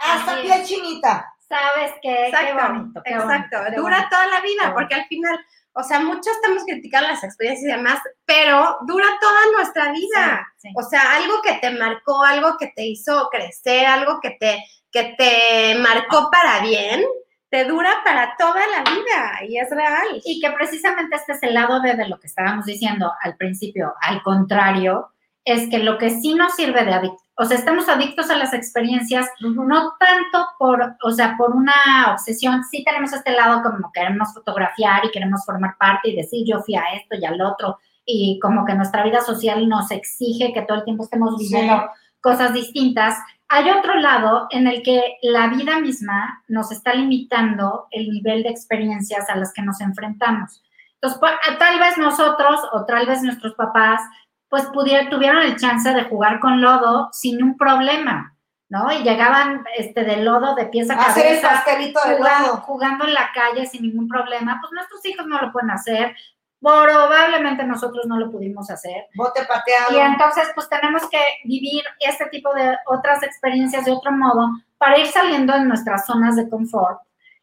Hasta 0.00 0.40
piel 0.40 0.64
chinita. 0.64 1.34
Sabes 1.48 1.92
que 2.02 2.08
qué 2.08 2.26
Exacto, 2.26 2.68
bonito. 2.68 3.02
qué 3.04 3.10
exacto. 3.12 3.56
bonito, 3.56 3.70
qué 3.70 3.76
dura 3.76 3.96
bonito. 3.96 4.08
toda 4.10 4.26
la 4.26 4.40
vida, 4.40 4.74
porque 4.74 4.94
al 4.94 5.06
final, 5.06 5.38
o 5.72 5.82
sea, 5.82 6.00
muchos 6.00 6.28
estamos 6.28 6.64
criticando 6.64 7.08
las 7.08 7.22
experiencias 7.22 7.68
y 7.68 7.76
demás, 7.76 8.00
pero 8.24 8.78
dura 8.86 9.06
toda 9.20 9.52
nuestra 9.56 9.92
vida. 9.92 10.46
Sí, 10.56 10.68
sí. 10.68 10.74
O 10.76 10.82
sea, 10.82 11.16
algo 11.16 11.40
que 11.42 11.54
te 11.54 11.70
marcó, 11.70 12.24
algo 12.24 12.56
que 12.58 12.72
te 12.74 12.84
hizo 12.84 13.28
crecer, 13.30 13.86
algo 13.86 14.20
que 14.20 14.36
te, 14.40 14.64
que 14.90 15.14
te 15.16 15.78
marcó 15.78 16.30
para 16.30 16.60
bien, 16.60 17.04
te 17.50 17.64
dura 17.64 17.90
para 18.04 18.34
toda 18.36 18.60
la 18.66 18.90
vida 18.90 19.46
y 19.48 19.58
es 19.58 19.70
real. 19.70 20.20
Y 20.24 20.40
que 20.40 20.50
precisamente 20.50 21.16
este 21.16 21.32
es 21.32 21.42
el 21.42 21.54
lado 21.54 21.80
de, 21.80 21.94
de 21.94 22.08
lo 22.08 22.18
que 22.18 22.26
estábamos 22.26 22.66
diciendo 22.66 23.12
al 23.22 23.36
principio, 23.36 23.94
al 24.00 24.22
contrario, 24.22 25.12
es 25.52 25.68
que 25.70 25.78
lo 25.78 25.98
que 25.98 26.10
sí 26.10 26.34
nos 26.34 26.54
sirve 26.54 26.84
de 26.84 26.92
adicto, 26.92 27.22
o 27.36 27.44
sea, 27.44 27.56
estamos 27.56 27.88
adictos 27.88 28.30
a 28.30 28.36
las 28.36 28.52
experiencias, 28.52 29.26
no 29.40 29.94
tanto 29.98 30.46
por, 30.58 30.96
o 31.02 31.10
sea, 31.12 31.36
por 31.38 31.54
una 31.54 31.72
obsesión, 32.12 32.64
sí 32.64 32.84
tenemos 32.84 33.12
este 33.12 33.32
lado 33.32 33.62
como 33.62 33.92
queremos 33.92 34.34
fotografiar 34.34 35.04
y 35.04 35.10
queremos 35.10 35.44
formar 35.46 35.76
parte 35.78 36.10
y 36.10 36.16
decir 36.16 36.44
yo 36.46 36.60
fui 36.60 36.74
a 36.74 36.82
esto 36.96 37.16
y 37.16 37.24
al 37.24 37.40
otro, 37.40 37.78
y 38.04 38.38
como 38.40 38.64
que 38.64 38.74
nuestra 38.74 39.04
vida 39.04 39.20
social 39.20 39.68
nos 39.68 39.90
exige 39.90 40.52
que 40.52 40.62
todo 40.62 40.78
el 40.78 40.84
tiempo 40.84 41.04
estemos 41.04 41.38
viviendo 41.38 41.88
cosas 42.20 42.52
distintas. 42.52 43.16
Hay 43.48 43.70
otro 43.70 43.94
lado 43.94 44.48
en 44.50 44.66
el 44.66 44.82
que 44.82 45.16
la 45.22 45.48
vida 45.48 45.78
misma 45.78 46.42
nos 46.48 46.72
está 46.72 46.94
limitando 46.94 47.86
el 47.90 48.10
nivel 48.10 48.42
de 48.42 48.50
experiencias 48.50 49.30
a 49.30 49.36
las 49.36 49.52
que 49.52 49.62
nos 49.62 49.80
enfrentamos. 49.80 50.62
Entonces, 50.94 51.20
pues, 51.20 51.58
tal 51.58 51.78
vez 51.78 51.96
nosotros 51.96 52.60
o 52.72 52.84
tal 52.84 53.06
vez 53.06 53.22
nuestros 53.22 53.54
papás, 53.54 54.00
pues 54.48 54.64
pudieron, 54.66 55.10
tuvieron 55.10 55.42
el 55.42 55.56
chance 55.56 55.92
de 55.92 56.04
jugar 56.04 56.40
con 56.40 56.60
lodo 56.60 57.10
sin 57.12 57.42
un 57.42 57.56
problema, 57.56 58.34
¿no? 58.68 58.90
Y 58.92 59.02
llegaban 59.02 59.64
este, 59.76 60.04
de 60.04 60.16
lodo 60.18 60.54
de 60.54 60.66
pieza 60.66 60.94
a 60.94 61.06
Hacer 61.06 61.26
el 61.26 61.40
pastelito 61.40 62.00
de 62.06 62.16
jugando, 62.16 62.48
lado. 62.48 62.56
jugando 62.62 63.04
en 63.04 63.14
la 63.14 63.30
calle 63.34 63.66
sin 63.66 63.82
ningún 63.82 64.08
problema. 64.08 64.58
Pues 64.60 64.72
nuestros 64.72 65.04
hijos 65.06 65.26
no 65.26 65.40
lo 65.40 65.52
pueden 65.52 65.70
hacer. 65.70 66.16
Probablemente 66.60 67.62
nosotros 67.64 68.06
no 68.06 68.18
lo 68.18 68.30
pudimos 68.30 68.68
hacer. 68.70 69.06
Bote 69.14 69.44
pateado. 69.44 69.96
Y 69.96 70.00
entonces, 70.00 70.48
pues 70.54 70.68
tenemos 70.68 71.08
que 71.08 71.20
vivir 71.44 71.84
este 72.00 72.26
tipo 72.26 72.52
de 72.54 72.76
otras 72.86 73.22
experiencias 73.22 73.84
de 73.84 73.92
otro 73.92 74.10
modo 74.12 74.48
para 74.76 74.98
ir 74.98 75.06
saliendo 75.06 75.52
de 75.52 75.64
nuestras 75.64 76.06
zonas 76.06 76.36
de 76.36 76.48
confort. 76.48 77.00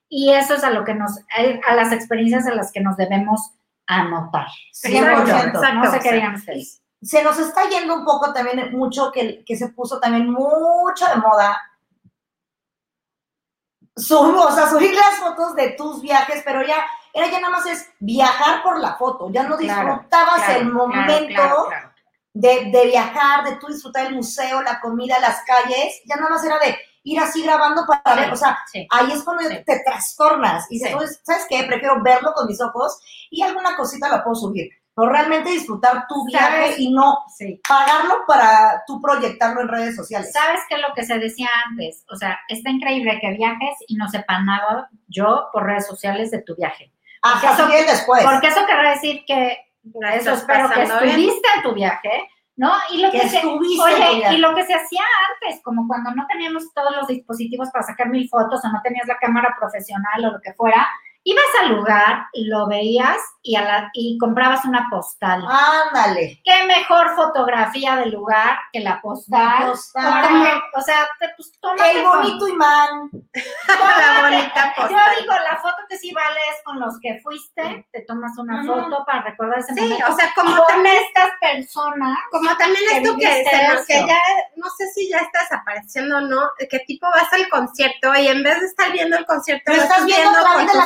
Y 0.09 0.33
eso 0.33 0.55
es 0.55 0.63
a 0.63 0.69
lo 0.69 0.83
que 0.83 0.95
nos, 0.95 1.19
a 1.67 1.75
las 1.75 1.91
experiencias 1.91 2.45
a 2.47 2.53
las 2.53 2.71
que 2.71 2.81
nos 2.81 2.97
debemos 2.97 3.51
anotar. 3.87 4.47
Creo 4.81 5.25
yo. 5.25 5.33
100%. 5.33 5.73
No 5.73 5.91
sé 5.91 5.99
qué 5.99 6.09
sí. 6.09 6.15
digan 6.15 6.35
ustedes. 6.35 6.84
Se 7.05 7.23
nos 7.23 7.37
está 7.37 7.69
yendo 7.69 7.93
un 7.93 8.03
poco 8.03 8.33
también 8.33 8.71
mucho 8.77 9.11
que, 9.11 9.43
que 9.45 9.55
se 9.55 9.69
puso 9.69 9.99
también 9.99 10.29
mucho 10.29 11.05
de 11.07 11.15
moda. 11.17 11.61
Sub- 13.95 14.35
o 14.35 14.51
sea, 14.51 14.69
subir 14.69 14.93
las 14.93 15.19
fotos 15.19 15.55
de 15.55 15.69
tus 15.71 16.01
viajes, 16.01 16.41
pero 16.43 16.61
ya 16.65 16.75
era 17.13 17.27
ya 17.31 17.39
nada 17.39 17.51
más 17.51 17.65
es 17.65 17.87
viajar 17.99 18.61
por 18.61 18.77
la 18.79 18.95
foto, 18.95 19.29
ya 19.31 19.43
no 19.43 19.55
disfrutabas 19.55 20.43
Claro, 20.43 20.59
el 20.59 20.65
momento 20.71 21.27
claro. 21.33 21.67
De, 22.33 22.65
de 22.71 22.85
viajar, 22.87 23.45
de 23.45 23.55
tú 23.55 23.67
disfrutar 23.67 24.07
el 24.07 24.15
museo, 24.15 24.61
la 24.61 24.81
comida, 24.81 25.17
las 25.19 25.41
calles, 25.45 26.01
ya 26.05 26.17
nada 26.17 26.31
más 26.31 26.43
era 26.43 26.59
de 26.59 26.77
ir 27.03 27.17
así 27.21 27.41
grabando 27.43 27.85
para 27.85 28.15
ver, 28.19 28.33
o 28.33 28.35
sea, 28.35 28.57
Sí. 28.69 28.85
ahí 28.91 29.13
es 29.13 29.23
cuando 29.23 29.43
Sí. 29.43 29.63
te 29.65 29.79
trastornas 29.85 30.65
y 30.69 30.75
dices, 30.79 30.89
Sí. 30.89 30.95
"Oye, 30.97 31.07
¿sabes 31.23 31.45
qué? 31.47 31.63
Prefiero 31.63 32.03
verlo 32.03 32.33
con 32.33 32.47
mis 32.47 32.59
ojos 32.59 32.99
y 33.29 33.41
alguna 33.41 33.77
cosita 33.77 34.09
la 34.09 34.21
puedo 34.21 34.35
subir, 34.35 34.69
pero 34.95 35.09
realmente 35.09 35.49
disfrutar 35.51 36.05
tu 36.07 36.25
viaje 36.25 36.61
¿Sabes? 36.63 36.79
y 36.79 36.91
no 36.91 37.17
Sí. 37.35 37.61
pagarlo 37.67 38.19
para 38.27 38.83
tú 38.87 39.01
proyectarlo 39.01 39.61
en 39.61 39.67
redes 39.67 39.95
sociales. 39.95 40.31
¿Sabes 40.31 40.61
qué 40.69 40.75
es 40.75 40.81
lo 40.81 40.93
que 40.95 41.03
se 41.03 41.19
decía 41.19 41.49
antes? 41.69 42.05
O 42.11 42.15
sea, 42.15 42.39
está 42.47 42.69
increíble 42.69 43.19
que 43.19 43.31
viajes 43.31 43.75
y 43.87 43.95
no 43.95 44.07
sepa 44.07 44.39
nada 44.39 44.89
yo 45.07 45.49
por 45.51 45.65
redes 45.65 45.85
sociales 45.85 46.31
de 46.31 46.41
tu 46.43 46.55
viaje. 46.55 46.91
Hasta 47.21 47.53
eso- 47.53 47.67
bien 47.67 47.85
después. 47.85 48.23
Porque 48.23 48.47
eso 48.47 48.65
querrá 48.65 48.91
decir 48.91 49.23
que 49.27 49.57
eso 50.13 50.31
espero 50.33 50.69
que 50.69 50.83
estuviste 50.83 51.47
en 51.57 51.61
tu 51.63 51.73
viaje, 51.73 52.29
¿no? 52.55 52.71
Y 52.91 53.01
lo 53.01 53.11
que 53.11 53.19
que, 53.19 53.29
se, 53.29 53.45
oye, 53.45 54.33
y 54.33 54.37
lo 54.37 54.55
que 54.55 54.63
se 54.65 54.73
hacía 54.73 55.03
antes, 55.41 55.61
como 55.63 55.87
cuando 55.87 56.11
no 56.11 56.25
teníamos 56.27 56.73
todos 56.73 56.95
los 56.95 57.07
dispositivos 57.07 57.69
para 57.71 57.85
sacar 57.85 58.07
mil 58.09 58.29
fotos 58.29 58.63
o 58.63 58.67
no 58.69 58.79
tenías 58.81 59.07
la 59.07 59.17
cámara 59.17 59.55
profesional 59.59 60.25
o 60.25 60.31
lo 60.31 60.41
que 60.41 60.53
fuera, 60.53 60.87
ibas 61.27 61.43
al 61.61 61.69
lugar, 61.75 62.27
lo 62.35 62.67
veías 62.67 63.17
y, 63.41 63.55
a 63.55 63.61
la, 63.63 63.89
y 63.93 64.17
comprabas 64.19 64.63
una 64.65 64.87
postal. 64.91 65.43
Ándale. 65.47 66.39
¿Qué 66.45 66.63
mejor 66.65 67.15
fotografía 67.15 67.95
del 67.97 68.11
lugar 68.11 68.57
que 68.71 68.79
la 68.79 69.01
postal? 69.01 69.59
La 69.59 69.65
postal. 69.71 70.61
O, 70.75 70.81
sea, 70.81 71.07
te, 71.19 71.29
pues, 71.35 71.51
tómate 71.59 71.91
El 71.99 72.03
con- 72.03 72.17
bonito 72.21 72.47
imán. 72.47 73.09
La 73.67 74.21
bonita 74.21 74.73
Yo 74.77 74.81
postal. 74.83 75.15
digo, 75.19 75.33
la 75.33 75.57
foto 75.57 75.75
que 75.89 75.97
sí 75.97 76.11
vale 76.13 76.39
es 76.55 76.63
con 76.63 76.79
los 76.79 76.99
que 77.01 77.19
fuiste, 77.21 77.87
te 77.91 78.01
tomas 78.01 78.37
una 78.37 78.63
foto 78.63 79.03
para 79.05 79.23
recordar 79.23 79.59
ese 79.59 79.73
Sí, 79.73 79.81
momento. 79.81 80.05
o 80.11 80.15
sea, 80.15 80.31
como 80.35 80.55
con 80.55 80.67
también 80.67 80.95
estas 81.03 81.29
personas 81.41 82.17
Como 82.31 82.55
también 82.57 82.83
que 82.89 82.97
esto 82.97 83.15
que, 83.15 83.43
que 83.87 83.97
eso. 83.97 84.07
ya, 84.07 84.17
no 84.55 84.67
sé 84.77 84.87
si 84.93 85.09
ya 85.09 85.17
está 85.17 85.39
desapareciendo 85.41 86.17
o 86.17 86.21
no, 86.21 86.49
que 86.69 86.79
tipo 86.79 87.07
vas 87.07 87.31
al 87.33 87.49
concierto 87.49 88.13
y 88.15 88.27
en 88.27 88.43
vez 88.43 88.59
de 88.59 88.65
estar 88.67 88.91
viendo 88.91 89.17
el 89.17 89.25
concierto, 89.25 89.71
Lo 89.73 89.81
estás 89.81 90.05
viendo 90.05 90.31
través 90.31 90.53
con 90.53 90.67
de 90.67 90.73
la. 90.73 90.85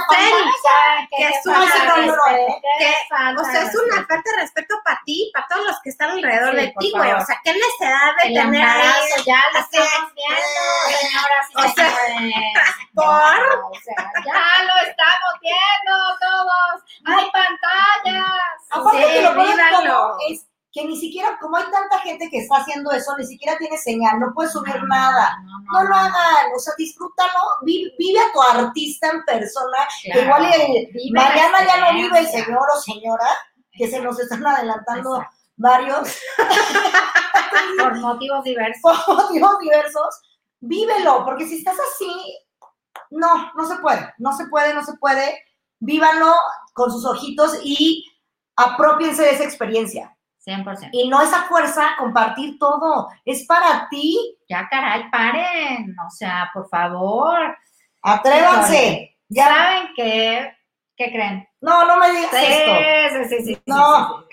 Que, 1.09 1.27
es 1.27 1.43
falta 1.43 3.41
O 3.41 3.43
sea, 3.45 3.61
es 3.61 3.75
una 3.75 4.05
falta 4.05 4.31
de 4.31 4.41
respeto 4.41 4.75
para 4.83 5.01
ti, 5.05 5.31
para 5.33 5.47
todos 5.47 5.67
los 5.67 5.79
que 5.81 5.89
están 5.89 6.11
alrededor 6.11 6.55
de 6.55 6.73
ti, 6.79 6.91
güey. 6.95 7.11
O 7.11 7.25
sea, 7.25 7.39
qué 7.43 7.53
necesidad 7.53 8.15
de 8.23 8.33
tener 8.33 8.63
ahí. 8.63 8.91
ya 9.25 9.41
lo 9.53 9.59
estamos 9.59 10.13
viendo, 10.15 10.61
señoras 10.99 11.45
y 11.49 11.55
O 11.55 11.73
sea. 11.73 11.89
¿por? 12.93 13.05
Ya, 13.05 13.59
o 13.63 13.73
sea, 13.73 13.95
ya 14.25 14.63
lo 14.65 14.89
estamos 14.89 15.33
viendo 15.41 15.93
todos. 16.19 16.83
Hay 17.05 17.31
pantallas. 17.31 18.49
Aparte 18.71 19.07
Sí, 19.07 19.13
que 19.13 19.21
lo 19.21 19.35
pones 19.35 19.55
vívanlo. 19.55 20.11
como 20.11 20.17
es 20.29 20.48
que 20.71 20.85
ni 20.85 20.95
siquiera, 20.99 21.37
como 21.41 21.57
hay 21.57 21.63
tanta 21.71 21.99
gente 22.01 22.29
que 22.29 22.39
está 22.39 22.57
haciendo 22.57 22.91
eso, 22.91 23.15
ni 23.17 23.25
siquiera 23.25 23.57
tiene 23.57 23.77
señal, 23.77 24.19
no 24.19 24.31
puedes 24.35 24.51
subir 24.51 24.75
nada. 24.87 25.35
No 25.73 25.83
lo 25.83 25.95
hagan, 25.95 26.51
o 26.55 26.59
sea, 26.59 26.73
disfrútalo, 26.77 27.39
vi- 27.63 27.91
vive, 27.97 28.19
a 28.19 28.31
tu 28.31 28.41
artista 28.41 29.09
en 29.09 29.23
persona, 29.23 29.77
Claro. 30.03 30.21
igual 30.21 30.45
el- 30.53 30.89
mañana 31.13 31.65
ya 31.65 31.77
no 31.91 31.97
vive 31.99 32.19
el 32.19 32.27
señor 32.27 32.67
o 32.75 32.79
señora, 32.79 33.27
que 33.71 33.87
se 33.89 33.99
nos 33.99 34.19
están 34.19 34.45
adelantando 34.45 35.15
Exacto. 35.17 35.37
varios 35.57 36.17
Por 37.79 37.95
motivos 37.99 38.43
diversos. 38.43 39.03
por 39.05 39.15
motivos 39.15 39.59
diversos, 39.59 40.21
vívelo, 40.59 41.25
porque 41.25 41.47
si 41.47 41.57
estás 41.57 41.77
así, 41.93 42.37
no, 43.11 43.51
no 43.55 43.65
se 43.67 43.75
puede, 43.77 44.13
no 44.17 44.33
se 44.35 44.45
puede, 44.47 44.73
no 44.73 44.83
se 44.83 44.93
puede, 44.97 45.39
vívanlo 45.79 46.33
con 46.73 46.91
sus 46.91 47.05
ojitos 47.05 47.57
y 47.63 48.05
apropiense 48.55 49.23
de 49.23 49.31
esa 49.31 49.43
experiencia. 49.45 50.15
100%. 50.45 50.89
Y 50.93 51.09
no 51.09 51.21
esa 51.21 51.43
fuerza 51.43 51.91
compartir 51.97 52.57
todo, 52.59 53.09
es 53.25 53.45
para 53.45 53.87
ti, 53.89 54.17
Ya, 54.49 54.67
caray, 54.69 55.09
paren. 55.11 55.95
O 56.05 56.09
sea, 56.09 56.49
por 56.53 56.67
favor. 56.69 57.57
atrévanse. 58.01 59.17
Ya, 59.29 59.45
¿Saben 59.47 59.89
qué? 59.95 60.53
¿Qué 60.95 61.11
creen? 61.11 61.47
no, 61.61 61.85
no 61.85 61.97
me 61.97 62.09
digas 62.11 62.31
Sí, 62.31 62.45
esto. 62.47 63.29
sí, 63.29 63.37
sí, 63.37 63.45
sí, 63.55 63.61
No. 63.65 64.23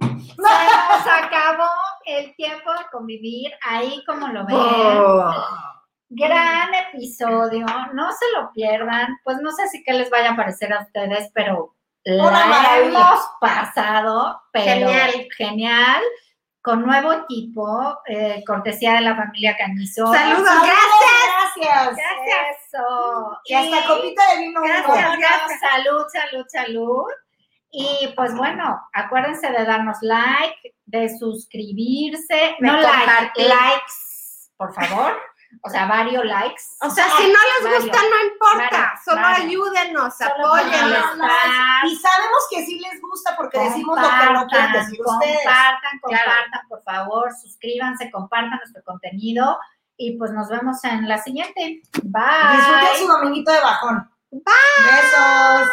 sí, 0.00 0.08
sí. 0.18 0.28
Se 0.36 0.42
nos 0.42 1.06
acabó 1.06 1.68
el 2.06 2.34
tiempo 2.34 2.72
de 2.72 2.84
convivir 2.90 3.52
ahí 3.68 4.02
como 4.06 4.26
lo 4.28 4.44
ven. 4.46 4.56
Oh. 4.58 5.32
Gran 6.08 6.68
episodio, 6.74 7.64
no 7.94 8.10
se 8.12 8.24
lo 8.34 8.50
pierdan. 8.52 9.16
Pues 9.24 9.38
no 9.40 9.50
sé 9.52 9.68
si 9.68 9.82
qué 9.84 9.92
les 9.92 10.10
vaya 10.10 10.32
a 10.32 10.36
parecer 10.36 10.72
a 10.72 10.80
ustedes, 10.82 11.30
pero 11.34 11.74
la 12.04 12.46
maravilla. 12.46 12.88
hemos 12.88 13.20
pasado, 13.40 14.42
pero 14.52 14.88
Genial. 14.88 15.28
genial, 15.36 16.02
con 16.60 16.82
nuevo 16.82 17.12
equipo, 17.12 17.98
eh, 18.06 18.42
cortesía 18.46 18.94
de 18.94 19.00
la 19.02 19.16
familia 19.16 19.56
Cañizo. 19.56 20.12
Saludos, 20.12 20.48
Saludos, 20.48 20.62
gracias. 20.62 21.96
Gracias. 21.96 22.56
Eso. 22.66 23.38
Y 23.44 23.54
hasta 23.54 23.86
copita 23.86 24.22
de 24.32 24.38
vino. 24.38 24.62
Gracias. 24.62 24.86
uno. 24.86 24.94
¿Cómo 24.94 25.14
no? 25.14 25.18
gracias. 25.18 25.60
Salud, 25.60 26.04
salud, 26.12 26.46
salud. 26.48 27.04
Y 27.70 28.12
pues 28.14 28.34
bueno, 28.36 28.80
acuérdense 28.92 29.50
de 29.50 29.64
darnos 29.64 29.96
like, 30.02 30.74
de 30.84 31.08
suscribirse, 31.18 32.56
no 32.60 32.74
like, 32.80 33.32
likes, 33.42 34.50
por 34.58 34.74
favor. 34.74 35.18
O 35.64 35.70
sea, 35.70 35.86
varios 35.86 36.24
likes. 36.24 36.62
O 36.80 36.90
sea, 36.90 37.04
si 37.16 37.22
no 37.30 37.38
les 37.68 37.82
gusta, 37.84 37.98
no 38.00 38.24
importa. 38.32 38.92
Solo 39.04 39.24
ayúdenos, 39.26 40.20
apóyennos. 40.20 41.04
Y 41.84 41.96
sabemos 41.96 42.42
que 42.50 42.64
sí 42.66 42.78
les 42.80 43.00
gusta 43.00 43.36
porque 43.36 43.58
decimos 43.58 43.98
lo 44.00 44.08
que 44.08 44.32
no 44.32 44.46
quieren 44.46 44.72
decir 44.72 45.00
ustedes. 45.04 45.36
compartan, 45.44 45.98
Claro. 46.08 46.24
compartan, 46.24 46.68
por 46.68 46.82
favor, 46.82 47.32
suscríbanse, 47.40 48.10
compartan 48.10 48.58
nuestro 48.58 48.82
contenido 48.84 49.58
y 49.96 50.16
pues 50.18 50.32
nos 50.32 50.48
vemos 50.48 50.82
en 50.84 51.06
la 51.08 51.18
siguiente. 51.18 51.82
Bye. 52.02 52.56
Disfruten 52.56 52.96
su 52.98 53.06
dominguito 53.06 53.52
de 53.52 53.60
bajón. 53.60 54.10
Bye. 54.30 54.42
Besos. 54.84 55.68